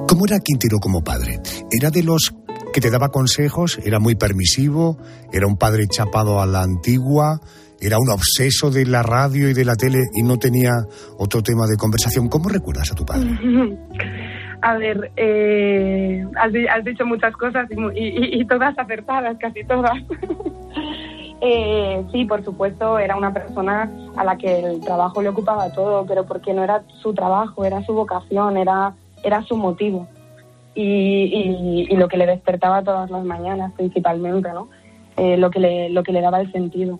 ¿Cómo 0.07 0.25
era 0.25 0.39
Quintero 0.39 0.77
como 0.79 1.03
padre? 1.03 1.39
¿Era 1.71 1.89
de 1.89 2.03
los 2.03 2.33
que 2.75 2.81
te 2.81 2.91
daba 2.91 3.07
consejos, 3.07 3.79
era 3.85 3.99
muy 3.99 4.15
permisivo, 4.15 4.97
era 5.31 5.47
un 5.47 5.55
padre 5.55 5.87
chapado 5.87 6.41
a 6.41 6.45
la 6.45 6.61
antigua, 6.61 7.39
era 7.79 7.97
un 7.97 8.09
obseso 8.09 8.69
de 8.69 8.85
la 8.85 9.01
radio 9.01 9.49
y 9.49 9.53
de 9.53 9.63
la 9.63 9.75
tele 9.75 9.99
y 10.13 10.23
no 10.23 10.35
tenía 10.37 10.71
otro 11.17 11.41
tema 11.41 11.67
de 11.67 11.77
conversación. 11.77 12.27
¿Cómo 12.27 12.49
recuerdas 12.49 12.91
a 12.91 12.95
tu 12.95 13.05
padre? 13.05 13.29
A 14.61 14.75
ver, 14.77 15.09
eh, 15.15 16.25
has, 16.35 16.83
dicho 16.83 17.05
muchas 17.05 17.31
cosas 17.37 17.69
y, 17.71 17.75
y, 17.97 18.41
y, 18.41 18.45
todas 18.45 18.77
acertadas, 18.77 19.37
casi 19.39 19.63
todas. 19.63 19.93
eh, 21.41 22.03
sí, 22.11 22.25
por 22.25 22.43
supuesto, 22.43 22.99
era 22.99 23.15
una 23.15 23.31
persona 23.31 23.89
a 24.17 24.23
la 24.25 24.37
que 24.37 24.59
el 24.59 24.81
trabajo 24.81 25.21
le 25.21 25.29
ocupaba 25.29 25.71
todo, 25.71 26.05
pero 26.05 26.25
porque 26.25 26.53
no 26.53 26.63
era 26.63 26.83
su 27.01 27.13
trabajo, 27.13 27.63
era 27.63 27.81
su 27.83 27.93
vocación, 27.93 28.57
era, 28.57 28.93
era 29.23 29.43
su 29.43 29.55
motivo 29.55 30.09
y, 30.75 31.87
y, 31.89 31.95
lo 31.95 32.09
que 32.09 32.17
le 32.17 32.25
despertaba 32.25 32.83
todas 32.83 33.09
las 33.09 33.23
mañanas 33.23 33.71
principalmente, 33.77 34.49
¿no? 34.49 34.69
Eh, 35.17 35.37
lo, 35.37 35.49
que 35.49 35.59
le, 35.59 35.89
lo 35.89 36.03
que 36.03 36.11
le 36.11 36.21
daba 36.21 36.41
el 36.41 36.51
sentido. 36.51 36.99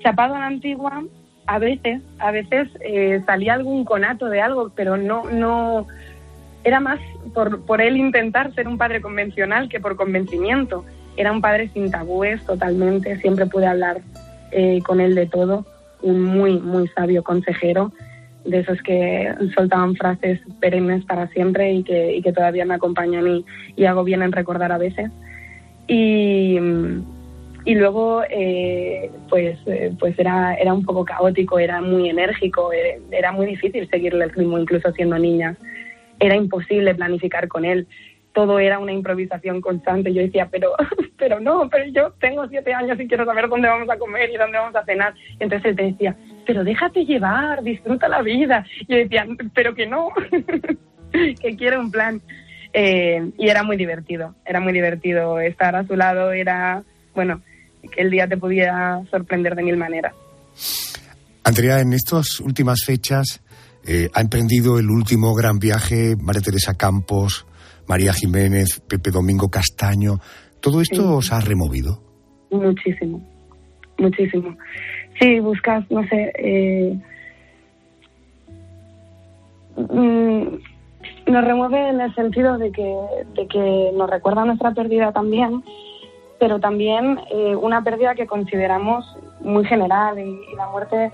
Chapado 0.00 0.34
en 0.34 0.40
la 0.40 0.48
antigua, 0.48 1.04
a 1.46 1.58
veces, 1.60 2.02
a 2.18 2.32
veces 2.32 2.68
eh, 2.80 3.22
salía 3.24 3.54
algún 3.54 3.84
conato 3.84 4.26
de 4.26 4.40
algo, 4.40 4.72
pero 4.74 4.96
no, 4.96 5.30
no, 5.30 5.86
era 6.64 6.80
más 6.80 6.98
por, 7.32 7.64
por 7.64 7.80
él 7.80 7.96
intentar 7.96 8.52
ser 8.54 8.66
un 8.66 8.78
padre 8.78 9.00
convencional 9.00 9.68
que 9.68 9.78
por 9.78 9.96
convencimiento. 9.96 10.84
Era 11.16 11.30
un 11.30 11.40
padre 11.40 11.68
sin 11.68 11.90
tabúes 11.90 12.44
totalmente, 12.44 13.20
siempre 13.20 13.46
pude 13.46 13.66
hablar 13.66 14.00
eh, 14.50 14.80
con 14.84 15.00
él 15.00 15.14
de 15.14 15.26
todo, 15.26 15.64
un 16.00 16.24
muy, 16.24 16.58
muy 16.58 16.88
sabio 16.88 17.22
consejero 17.22 17.92
de 18.44 18.60
esos 18.60 18.80
que 18.82 19.32
soltaban 19.54 19.94
frases 19.96 20.40
perennes 20.60 21.04
para 21.04 21.28
siempre 21.28 21.72
y 21.72 21.84
que, 21.84 22.16
y 22.16 22.22
que 22.22 22.32
todavía 22.32 22.64
me 22.64 22.74
acompañan 22.74 23.26
y, 23.26 23.44
y, 23.76 23.84
hago 23.84 24.04
bien 24.04 24.22
en 24.22 24.32
recordar 24.32 24.72
a 24.72 24.78
veces. 24.78 25.10
Y, 25.86 26.58
y 27.64 27.74
luego, 27.74 28.22
eh, 28.28 29.10
pues, 29.28 29.58
pues 29.98 30.18
era, 30.18 30.54
era 30.54 30.72
un 30.72 30.84
poco 30.84 31.04
caótico, 31.04 31.58
era 31.58 31.80
muy 31.80 32.08
enérgico, 32.08 32.72
eh, 32.72 33.00
era 33.10 33.30
muy 33.30 33.46
difícil 33.46 33.88
seguirle 33.88 34.24
el 34.24 34.30
ritmo, 34.30 34.58
incluso 34.58 34.90
siendo 34.92 35.18
niña. 35.18 35.56
Era 36.18 36.34
imposible 36.34 36.94
planificar 36.94 37.46
con 37.46 37.64
él. 37.64 37.86
Todo 38.32 38.58
era 38.58 38.78
una 38.78 38.92
improvisación 38.92 39.60
constante. 39.60 40.12
Yo 40.12 40.22
decía, 40.22 40.48
pero, 40.50 40.72
pero 41.18 41.38
no, 41.38 41.68
pero 41.70 41.84
yo 41.92 42.12
tengo 42.18 42.48
siete 42.48 42.74
años 42.74 42.98
y 42.98 43.06
quiero 43.06 43.24
saber 43.24 43.48
dónde 43.48 43.68
vamos 43.68 43.88
a 43.90 43.98
comer 43.98 44.30
y 44.30 44.36
dónde 44.36 44.58
vamos 44.58 44.74
a 44.74 44.84
cenar. 44.84 45.14
Entonces 45.38 45.70
él 45.70 45.92
decía, 45.92 46.16
pero 46.46 46.64
déjate 46.64 47.04
llevar, 47.04 47.62
disfruta 47.62 48.08
la 48.08 48.22
vida. 48.22 48.64
Y 48.80 48.92
yo 48.92 48.96
decía, 48.96 49.26
pero 49.54 49.74
que 49.74 49.86
no, 49.86 50.08
que 51.12 51.56
quiero 51.56 51.80
un 51.80 51.90
plan. 51.90 52.20
Eh, 52.72 53.32
y 53.36 53.48
era 53.48 53.62
muy 53.62 53.76
divertido, 53.76 54.34
era 54.46 54.60
muy 54.60 54.72
divertido 54.72 55.38
estar 55.40 55.76
a 55.76 55.86
su 55.86 55.94
lado, 55.94 56.32
era, 56.32 56.82
bueno, 57.14 57.42
que 57.90 58.00
el 58.00 58.10
día 58.10 58.26
te 58.26 58.38
podía 58.38 59.02
sorprender 59.10 59.54
de 59.54 59.62
mil 59.62 59.76
maneras. 59.76 60.14
Andrea, 61.44 61.80
en 61.80 61.92
estas 61.92 62.40
últimas 62.40 62.80
fechas 62.86 63.42
eh, 63.84 64.08
ha 64.14 64.20
emprendido 64.20 64.78
el 64.78 64.88
último 64.90 65.34
gran 65.34 65.58
viaje 65.58 66.16
María 66.16 66.40
Teresa 66.40 66.74
Campos, 66.74 67.46
María 67.86 68.12
Jiménez, 68.12 68.80
Pepe 68.80 69.10
Domingo 69.10 69.50
Castaño. 69.50 70.18
¿Todo 70.60 70.80
esto 70.80 70.96
sí. 70.96 71.02
os 71.02 71.32
ha 71.32 71.40
removido? 71.40 72.00
Muchísimo, 72.50 73.20
muchísimo. 73.98 74.56
Sí, 75.20 75.40
buscas, 75.40 75.88
no 75.90 76.02
sé, 76.08 76.32
eh, 76.36 76.98
mm, 79.76 80.42
nos 81.30 81.44
remueve 81.44 81.88
en 81.88 82.00
el 82.00 82.14
sentido 82.14 82.58
de 82.58 82.72
que, 82.72 82.96
de 83.34 83.46
que 83.46 83.90
nos 83.94 84.10
recuerda 84.10 84.44
nuestra 84.44 84.72
pérdida 84.72 85.12
también, 85.12 85.62
pero 86.38 86.58
también 86.58 87.20
eh, 87.30 87.54
una 87.54 87.84
pérdida 87.84 88.14
que 88.14 88.26
consideramos 88.26 89.04
muy 89.40 89.64
general 89.64 90.18
y, 90.18 90.22
y, 90.22 90.56
la 90.56 90.66
muerte 90.68 91.12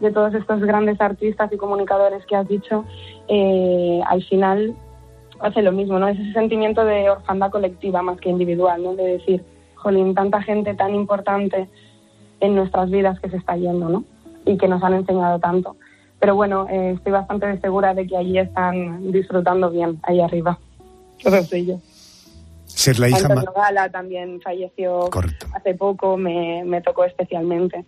de 0.00 0.10
todos 0.10 0.32
estos 0.34 0.60
grandes 0.60 1.00
artistas 1.00 1.52
y 1.52 1.56
comunicadores 1.56 2.24
que 2.26 2.36
has 2.36 2.48
dicho, 2.48 2.84
eh, 3.28 4.00
al 4.06 4.22
final 4.24 4.74
hace 5.40 5.62
lo 5.62 5.72
mismo, 5.72 5.98
¿no? 5.98 6.08
Es 6.08 6.18
ese 6.18 6.32
sentimiento 6.32 6.84
de 6.84 7.10
orfandad 7.10 7.50
colectiva 7.50 8.02
más 8.02 8.18
que 8.20 8.30
individual, 8.30 8.82
¿no? 8.82 8.94
De 8.94 9.04
decir, 9.04 9.44
jolín, 9.74 10.14
tanta 10.14 10.42
gente 10.42 10.74
tan 10.74 10.94
importante 10.94 11.68
en 12.40 12.54
nuestras 12.54 12.90
vidas 12.90 13.20
que 13.20 13.30
se 13.30 13.36
está 13.36 13.56
yendo, 13.56 13.88
¿no? 13.88 14.04
Y 14.44 14.56
que 14.56 14.68
nos 14.68 14.82
han 14.82 14.94
enseñado 14.94 15.38
tanto. 15.38 15.76
Pero 16.18 16.34
bueno, 16.34 16.66
eh, 16.68 16.92
estoy 16.96 17.12
bastante 17.12 17.58
segura 17.60 17.94
de 17.94 18.06
que 18.06 18.16
allí 18.16 18.38
están 18.38 19.10
disfrutando 19.10 19.70
bien, 19.70 19.98
ahí 20.02 20.20
arriba, 20.20 20.58
todos 21.22 21.52
ellos. 21.52 21.80
Ser 22.66 22.98
la 22.98 23.08
hija 23.08 23.18
Antonio 23.18 23.52
Gala 23.54 23.88
también 23.90 24.40
falleció 24.40 25.10
Correcto. 25.10 25.46
hace 25.54 25.74
poco, 25.74 26.16
me, 26.16 26.62
me, 26.64 26.80
tocó 26.80 27.04
especialmente. 27.04 27.84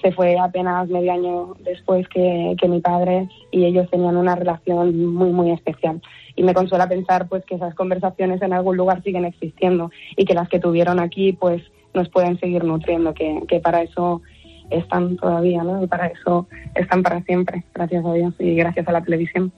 Se 0.00 0.12
fue 0.12 0.38
apenas 0.38 0.88
medio 0.88 1.12
año 1.12 1.54
después 1.60 2.08
que, 2.08 2.54
que 2.60 2.68
mi 2.68 2.80
padre 2.80 3.28
y 3.50 3.64
ellos 3.64 3.90
tenían 3.90 4.16
una 4.16 4.34
relación 4.36 5.12
muy, 5.12 5.30
muy 5.30 5.50
especial 5.50 6.00
y 6.36 6.44
me 6.44 6.54
consuela 6.54 6.88
pensar 6.88 7.28
pues 7.28 7.44
que 7.44 7.56
esas 7.56 7.74
conversaciones 7.74 8.40
en 8.42 8.52
algún 8.52 8.76
lugar 8.76 9.02
siguen 9.02 9.24
existiendo 9.24 9.90
y 10.16 10.24
que 10.24 10.34
las 10.34 10.48
que 10.48 10.60
tuvieron 10.60 11.00
aquí 11.00 11.32
pues 11.32 11.62
nos 11.98 12.08
pueden 12.08 12.38
seguir 12.38 12.64
nutriendo, 12.64 13.12
que, 13.12 13.40
que 13.48 13.60
para 13.60 13.82
eso 13.82 14.22
están 14.70 15.16
todavía, 15.16 15.62
¿no? 15.62 15.82
Y 15.82 15.86
para 15.86 16.06
eso 16.06 16.46
están 16.74 17.02
para 17.02 17.22
siempre, 17.22 17.64
gracias 17.74 18.04
a 18.04 18.12
Dios 18.12 18.34
y 18.38 18.54
gracias 18.54 18.86
a 18.86 18.92
la 18.92 19.02
televisión. 19.02 19.52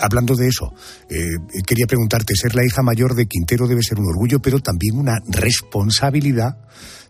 Hablando 0.00 0.34
de 0.34 0.48
eso, 0.48 0.72
eh, 1.10 1.62
quería 1.66 1.86
preguntarte, 1.86 2.34
ser 2.34 2.54
la 2.54 2.64
hija 2.64 2.82
mayor 2.82 3.14
de 3.14 3.26
Quintero 3.26 3.66
debe 3.66 3.82
ser 3.82 3.98
un 3.98 4.06
orgullo, 4.06 4.40
pero 4.40 4.58
también 4.58 4.98
una 4.98 5.18
responsabilidad. 5.28 6.56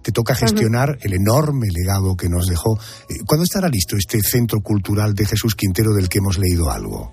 Te 0.03 0.11
toca 0.11 0.35
gestionar 0.35 0.91
uh 0.91 0.93
-huh. 0.95 1.07
el 1.07 1.13
enorme 1.15 1.69
legado 1.71 2.17
que 2.17 2.29
nos 2.29 2.49
dejó. 2.49 2.77
Eh, 3.09 3.23
¿Cuándo 3.25 3.45
estará 3.45 3.69
listo 3.69 3.97
este 3.97 4.21
centro 4.21 4.61
cultural 4.61 5.15
de 5.15 5.25
Jesús 5.25 5.55
Quintero 5.55 5.95
del 5.95 6.09
que 6.09 6.19
hemos 6.19 6.39
leído 6.39 6.71
algo? 6.71 7.13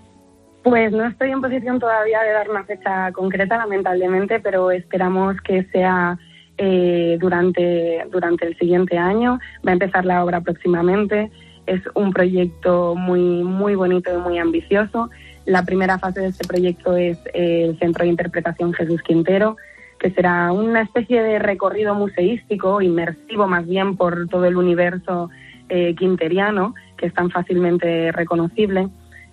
Pues 0.63 0.91
no 0.91 1.07
estoy 1.07 1.31
en 1.31 1.41
posición 1.41 1.79
todavía 1.79 2.19
de 2.21 2.31
dar 2.33 2.49
una 2.49 2.63
fecha 2.65 3.11
concreta, 3.13 3.57
lamentablemente, 3.57 4.39
pero 4.39 4.71
esperamos 4.71 5.37
que 5.45 5.63
sea 5.71 6.17
eh, 6.61 7.17
durante, 7.21 8.05
durante 8.11 8.45
el 8.45 8.57
siguiente 8.57 8.97
año. 8.97 9.39
Va 9.65 9.71
a 9.71 9.73
empezar 9.73 10.03
la 10.05 10.25
obra 10.25 10.41
próximamente. 10.41 11.31
Es 11.65 11.81
un 11.95 12.11
proyecto 12.11 12.95
muy, 12.95 13.43
muy 13.43 13.75
bonito 13.75 14.13
y 14.13 14.17
muy 14.17 14.37
ambicioso. 14.39 15.09
La 15.45 15.63
primera 15.63 15.97
fase 15.97 16.19
de 16.19 16.27
este 16.27 16.45
proyecto 16.45 16.97
es 16.97 17.17
el 17.33 17.79
Centro 17.79 18.03
de 18.03 18.09
Interpretación 18.09 18.73
Jesús 18.73 19.01
Quintero, 19.03 19.55
que 19.99 20.11
será 20.11 20.51
una 20.51 20.81
especie 20.81 21.21
de 21.23 21.39
recorrido 21.39 21.95
museístico, 21.95 22.81
inmersivo 22.81 23.47
más 23.47 23.65
bien 23.65 23.95
por 23.95 24.27
todo 24.27 24.43
el 24.43 24.57
universo 24.57 25.29
eh, 25.69 25.95
quinteriano, 25.95 26.75
que 26.97 27.05
es 27.05 27.13
tan 27.13 27.29
fácilmente 27.29 28.11
reconocible 28.11 28.89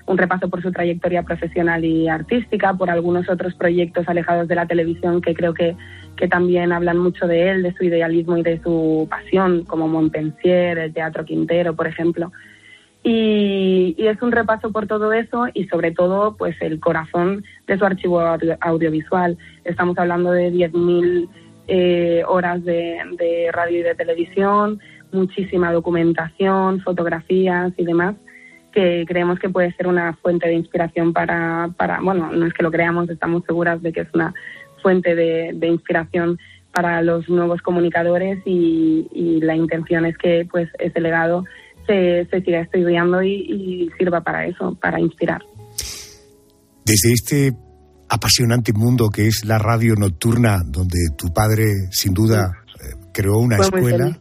un 0.07 0.19
repaso 0.19 0.49
por 0.49 0.63
su 0.63 0.71
trayectoria 0.73 1.25
profesional 1.25 1.85
y 1.85 2.09
artística, 2.09 2.73
por 2.75 2.91
algunos 2.91 3.29
otros 3.29 3.55
proyectos 3.55 4.09
alejados 4.09 4.49
de 4.49 4.55
la 4.55 4.67
televisión 4.67 5.21
que 5.21 5.35
creo 5.35 5.53
que, 5.53 5.77
que 6.17 6.29
también 6.29 6.73
hablan 6.73 6.99
mucho 6.99 7.27
de 7.27 7.51
él, 7.51 7.63
de 7.63 7.75
su 7.75 7.85
idealismo 7.85 8.37
y 8.37 8.43
de 8.43 8.61
su 8.63 9.07
pasión, 9.11 9.65
como 9.65 9.89
Montpensier, 9.89 10.79
el 10.79 10.93
Teatro 10.93 11.25
Quintero, 11.25 11.75
por 11.75 11.87
ejemplo. 11.87 12.33
Y, 13.03 13.95
es 13.99 14.21
un 14.23 14.33
repaso 14.33 14.73
por 14.73 14.87
todo 14.87 15.13
eso 15.13 15.47
y 15.55 15.67
sobre 15.69 15.93
todo 15.93 16.37
pues 16.37 16.57
el 16.61 16.81
corazón 16.81 17.45
de 17.67 17.79
su 17.79 17.85
archivo 17.85 18.21
audio, 18.21 18.57
audiovisual. 18.61 19.37
Estamos 19.65 19.99
hablando 19.99 20.33
de 20.33 20.53
10.000 20.53 21.29
eh, 21.69 22.23
horas 22.27 22.65
de, 22.65 22.99
de, 23.19 23.51
radio 23.53 23.81
y 23.81 23.83
de 23.83 23.95
televisión, 23.95 24.81
muchísima 25.13 25.73
documentación, 25.73 26.81
fotografías 26.81 27.73
y 27.77 27.85
demás 27.85 28.17
que 28.77 29.07
creemos 29.09 29.39
que 29.39 29.49
puede 29.49 29.73
ser 29.73 29.87
una 29.87 30.13
fuente 30.17 30.47
de 30.47 30.53
inspiración 30.53 31.15
para, 31.15 31.71
para 31.79 31.99
bueno, 32.03 32.31
no 32.31 32.45
es 32.45 32.53
que 32.53 32.63
lo 32.63 32.71
creamos, 32.71 33.09
estamos 33.09 33.43
seguras 33.47 33.81
de 33.81 33.91
que 33.91 34.03
es 34.03 34.09
una 34.13 34.35
fuente 34.87 35.17
de, 35.17 35.51
de 35.53 35.67
inspiración 35.67 36.39
para 36.73 37.03
los 37.03 37.29
nuevos 37.29 37.61
comunicadores 37.61 38.39
y, 38.45 39.09
y 39.13 39.41
la 39.41 39.57
intención 39.57 40.07
es 40.07 40.17
que 40.17 40.47
pues 40.49 40.69
ese 40.79 41.01
legado 41.01 41.43
se, 41.89 42.25
se 42.31 42.41
siga 42.43 42.61
estudiando 42.61 43.21
y, 43.21 43.33
y 43.35 43.91
sirva 43.99 44.21
para 44.21 44.47
eso, 44.47 44.79
para 44.81 45.01
inspirar. 45.01 45.43
Desde 46.85 47.13
este 47.13 47.53
apasionante 48.09 48.73
mundo 48.73 49.09
que 49.09 49.27
es 49.27 49.45
la 49.45 49.59
radio 49.59 49.95
nocturna, 49.97 50.63
donde 50.65 50.99
tu 51.19 51.33
padre 51.33 51.65
sin 51.91 52.15
duda 52.15 52.53
eh, 52.77 53.09
creó 53.13 53.39
una 53.39 53.57
Fue 53.57 53.65
escuela. 53.65 54.21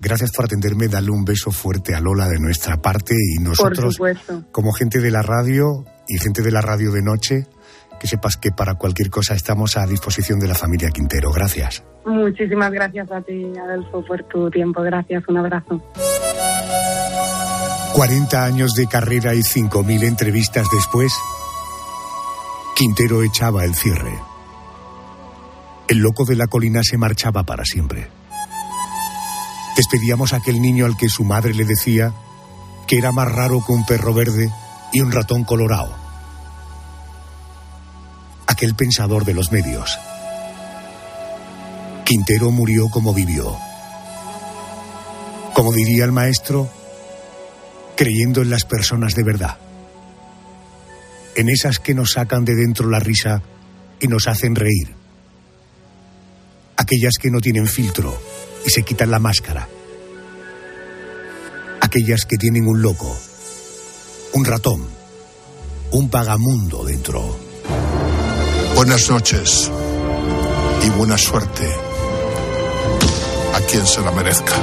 Gracias 0.00 0.32
por 0.34 0.46
atenderme, 0.46 0.88
darle 0.88 1.10
un 1.10 1.26
beso 1.26 1.50
fuerte 1.50 1.94
a 1.94 2.00
Lola 2.00 2.28
de 2.28 2.38
nuestra 2.38 2.80
parte 2.80 3.14
y 3.14 3.42
nosotros, 3.42 3.98
como 4.52 4.72
gente 4.72 5.00
de 5.00 5.10
la 5.10 5.20
radio 5.20 5.84
y 6.08 6.18
gente 6.18 6.40
de 6.40 6.50
la 6.50 6.62
radio 6.62 6.92
de 6.92 7.02
noche, 7.02 7.46
que 7.98 8.06
sepas 8.06 8.36
que 8.36 8.50
para 8.50 8.74
cualquier 8.74 9.10
cosa 9.10 9.34
estamos 9.34 9.76
a 9.76 9.86
disposición 9.86 10.38
de 10.38 10.48
la 10.48 10.54
familia 10.54 10.90
Quintero. 10.90 11.32
Gracias. 11.32 11.84
Muchísimas 12.04 12.70
gracias 12.70 13.10
a 13.10 13.20
ti, 13.20 13.52
Adolfo, 13.58 14.04
por 14.04 14.22
tu 14.24 14.50
tiempo. 14.50 14.82
Gracias, 14.82 15.24
un 15.28 15.38
abrazo. 15.38 15.82
40 17.92 18.44
años 18.44 18.74
de 18.74 18.86
carrera 18.86 19.34
y 19.34 19.40
5.000 19.40 20.02
entrevistas 20.04 20.66
después, 20.70 21.12
Quintero 22.76 23.22
echaba 23.22 23.64
el 23.64 23.74
cierre. 23.74 24.12
El 25.88 25.98
loco 25.98 26.24
de 26.24 26.36
la 26.36 26.46
colina 26.46 26.82
se 26.82 26.98
marchaba 26.98 27.44
para 27.44 27.64
siempre. 27.64 28.08
Despedíamos 29.76 30.32
a 30.32 30.36
aquel 30.36 30.60
niño 30.60 30.84
al 30.84 30.96
que 30.96 31.08
su 31.08 31.24
madre 31.24 31.54
le 31.54 31.64
decía 31.64 32.12
que 32.86 32.98
era 32.98 33.12
más 33.12 33.30
raro 33.32 33.62
que 33.66 33.72
un 33.72 33.86
perro 33.86 34.12
verde 34.12 34.50
y 34.92 35.00
un 35.00 35.10
ratón 35.10 35.44
colorado. 35.44 36.05
Aquel 38.56 38.74
pensador 38.74 39.26
de 39.26 39.34
los 39.34 39.52
medios. 39.52 39.98
Quintero 42.06 42.50
murió 42.50 42.88
como 42.88 43.12
vivió. 43.12 43.54
Como 45.52 45.74
diría 45.74 46.06
el 46.06 46.12
maestro, 46.12 46.66
creyendo 47.98 48.40
en 48.40 48.48
las 48.48 48.64
personas 48.64 49.14
de 49.14 49.24
verdad. 49.24 49.58
En 51.34 51.50
esas 51.50 51.78
que 51.78 51.92
nos 51.92 52.12
sacan 52.12 52.46
de 52.46 52.54
dentro 52.54 52.88
la 52.88 52.98
risa 52.98 53.42
y 54.00 54.08
nos 54.08 54.26
hacen 54.26 54.54
reír. 54.54 54.94
Aquellas 56.78 57.18
que 57.20 57.30
no 57.30 57.40
tienen 57.40 57.66
filtro 57.66 58.18
y 58.64 58.70
se 58.70 58.84
quitan 58.84 59.10
la 59.10 59.18
máscara. 59.18 59.68
Aquellas 61.82 62.24
que 62.24 62.38
tienen 62.38 62.66
un 62.66 62.80
loco, 62.80 63.14
un 64.32 64.46
ratón, 64.46 64.88
un 65.90 66.08
vagamundo 66.08 66.86
dentro. 66.86 67.45
Buenas 68.76 69.08
noches 69.08 69.72
y 70.84 70.90
buena 70.90 71.16
suerte 71.16 71.66
a 73.54 73.60
quien 73.62 73.86
se 73.86 74.02
la 74.02 74.10
merezca. 74.12 74.54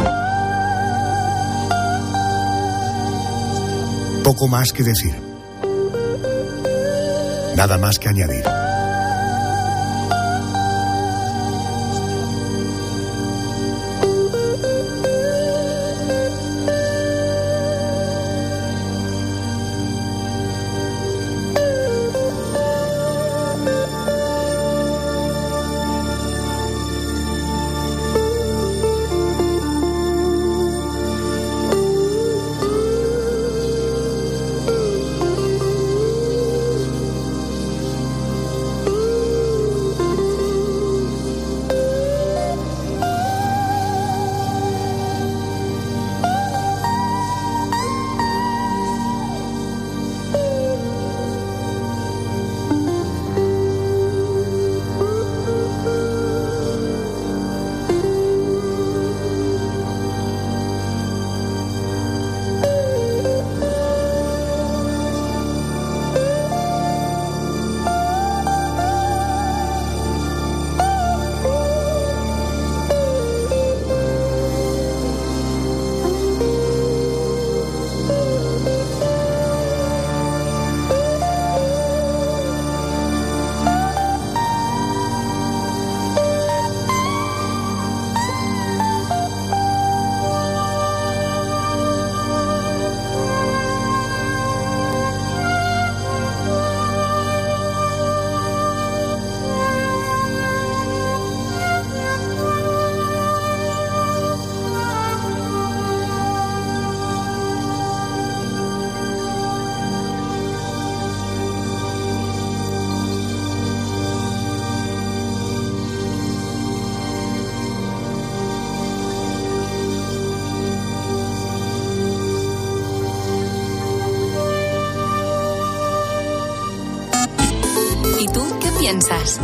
Poco 4.24 4.48
más 4.48 4.72
que 4.72 4.84
decir. 4.84 5.16
Nada 7.56 7.80
más 7.80 7.98
que 7.98 8.10
añadir. 8.10 8.63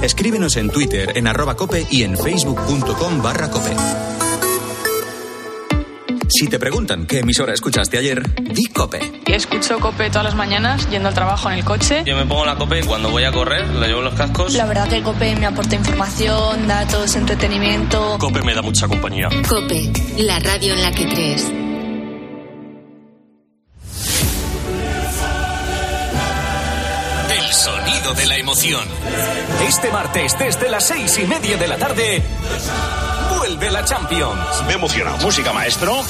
Escríbenos 0.02 0.58
en 0.58 0.70
Twitter, 0.70 1.14
en 1.16 1.28
arroba 1.28 1.56
cope 1.56 1.88
y 1.90 2.04
en 2.04 2.18
facebook.com 2.18 3.22
barra 3.22 3.50
cope. 3.50 3.76
Si 6.28 6.48
te 6.48 6.60
preguntan 6.60 7.06
qué 7.06 7.20
emisora 7.20 7.54
escuchaste 7.54 7.98
ayer, 7.98 8.24
di 8.54 8.68
cope. 8.68 9.00
Escucho 9.26 9.80
Cope 9.80 10.10
todas 10.10 10.24
las 10.24 10.36
mañanas 10.36 10.90
yendo 10.90 11.10
al 11.10 11.14
trabajo 11.14 11.50
en 11.50 11.58
el 11.58 11.66
coche. 11.66 12.04
Yo 12.06 12.16
me 12.16 12.26
pongo 12.26 12.46
la 12.46 12.56
cope 12.56 12.84
cuando 12.84 13.10
voy 13.10 13.24
a 13.24 13.32
correr, 13.32 13.68
le 13.68 13.88
llevo 13.88 14.02
los 14.02 14.14
cascos. 14.14 14.54
La 14.54 14.66
verdad 14.66 14.88
que 14.88 15.02
Cope 15.02 15.36
me 15.36 15.48
aporta 15.48 15.76
información, 15.76 16.68
datos, 16.68 17.16
entretenimiento. 17.16 18.18
Cope 18.20 18.42
me 18.42 18.54
da 18.54 18.62
mucha 18.62 18.88
compañía. 18.88 19.28
Cope, 19.48 19.92
la 20.18 20.40
radio 20.40 20.74
en 20.76 20.82
la 20.82 20.92
que 20.92 21.08
crees. 21.08 21.59
Emoción. 28.60 28.86
Este 29.68 29.90
martes, 29.90 30.38
desde 30.38 30.70
las 30.70 30.86
seis 30.86 31.18
y 31.18 31.26
media 31.26 31.56
de 31.56 31.68
la 31.68 31.78
tarde, 31.78 32.22
vuelve 33.38 33.72
la 33.72 33.86
Champions. 33.86 34.64
Me 34.68 34.74
emociona. 34.74 35.16
Música, 35.22 35.54
maestro. 35.54 36.04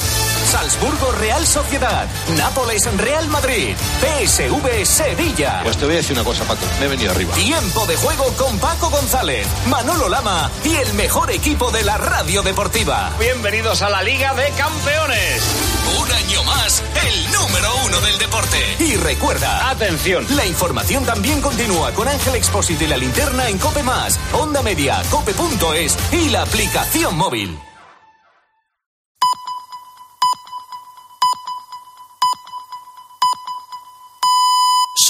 Salzburgo 0.50 1.12
Real 1.12 1.46
Sociedad, 1.46 2.06
Nápoles 2.36 2.92
Real 2.96 3.28
Madrid, 3.28 3.76
PSV 4.00 4.84
Sevilla. 4.84 5.60
Pues 5.62 5.76
te 5.76 5.84
voy 5.84 5.94
a 5.94 5.98
decir 5.98 6.16
una 6.16 6.24
cosa, 6.24 6.42
Paco. 6.44 6.64
Me 6.80 6.86
he 6.86 6.88
venido 6.88 7.12
arriba. 7.12 7.34
Tiempo 7.34 7.86
de 7.86 7.94
juego 7.96 8.24
con 8.36 8.58
Paco 8.58 8.90
González, 8.90 9.46
Manolo 9.68 10.08
Lama 10.08 10.50
y 10.64 10.74
el 10.74 10.92
mejor 10.94 11.30
equipo 11.30 11.70
de 11.70 11.84
la 11.84 11.98
radio 11.98 12.42
deportiva. 12.42 13.12
Bienvenidos 13.20 13.80
a 13.82 13.90
la 13.90 14.02
Liga 14.02 14.34
de 14.34 14.50
Campeones. 14.50 15.69
Un 15.98 16.12
año 16.12 16.44
más, 16.44 16.82
el 17.04 17.32
número 17.32 17.68
uno 17.86 18.00
del 18.00 18.18
deporte. 18.18 18.76
Y 18.78 18.96
recuerda, 18.96 19.70
atención, 19.70 20.24
la 20.36 20.46
información 20.46 21.04
también 21.04 21.40
continúa 21.40 21.92
con 21.92 22.08
Ángel 22.08 22.34
Expósito 22.36 22.84
y 22.84 22.88
la 22.88 22.96
linterna 22.96 23.48
en 23.48 23.58
Cope 23.58 23.82
Más, 23.82 24.18
Onda 24.32 24.62
Media, 24.62 25.02
Cope.es 25.10 25.96
y 26.12 26.28
la 26.28 26.42
aplicación 26.42 27.16
móvil. 27.16 27.58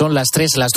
Son 0.01 0.14
las 0.14 0.31
3, 0.31 0.57
las 0.57 0.66
2. 0.66 0.68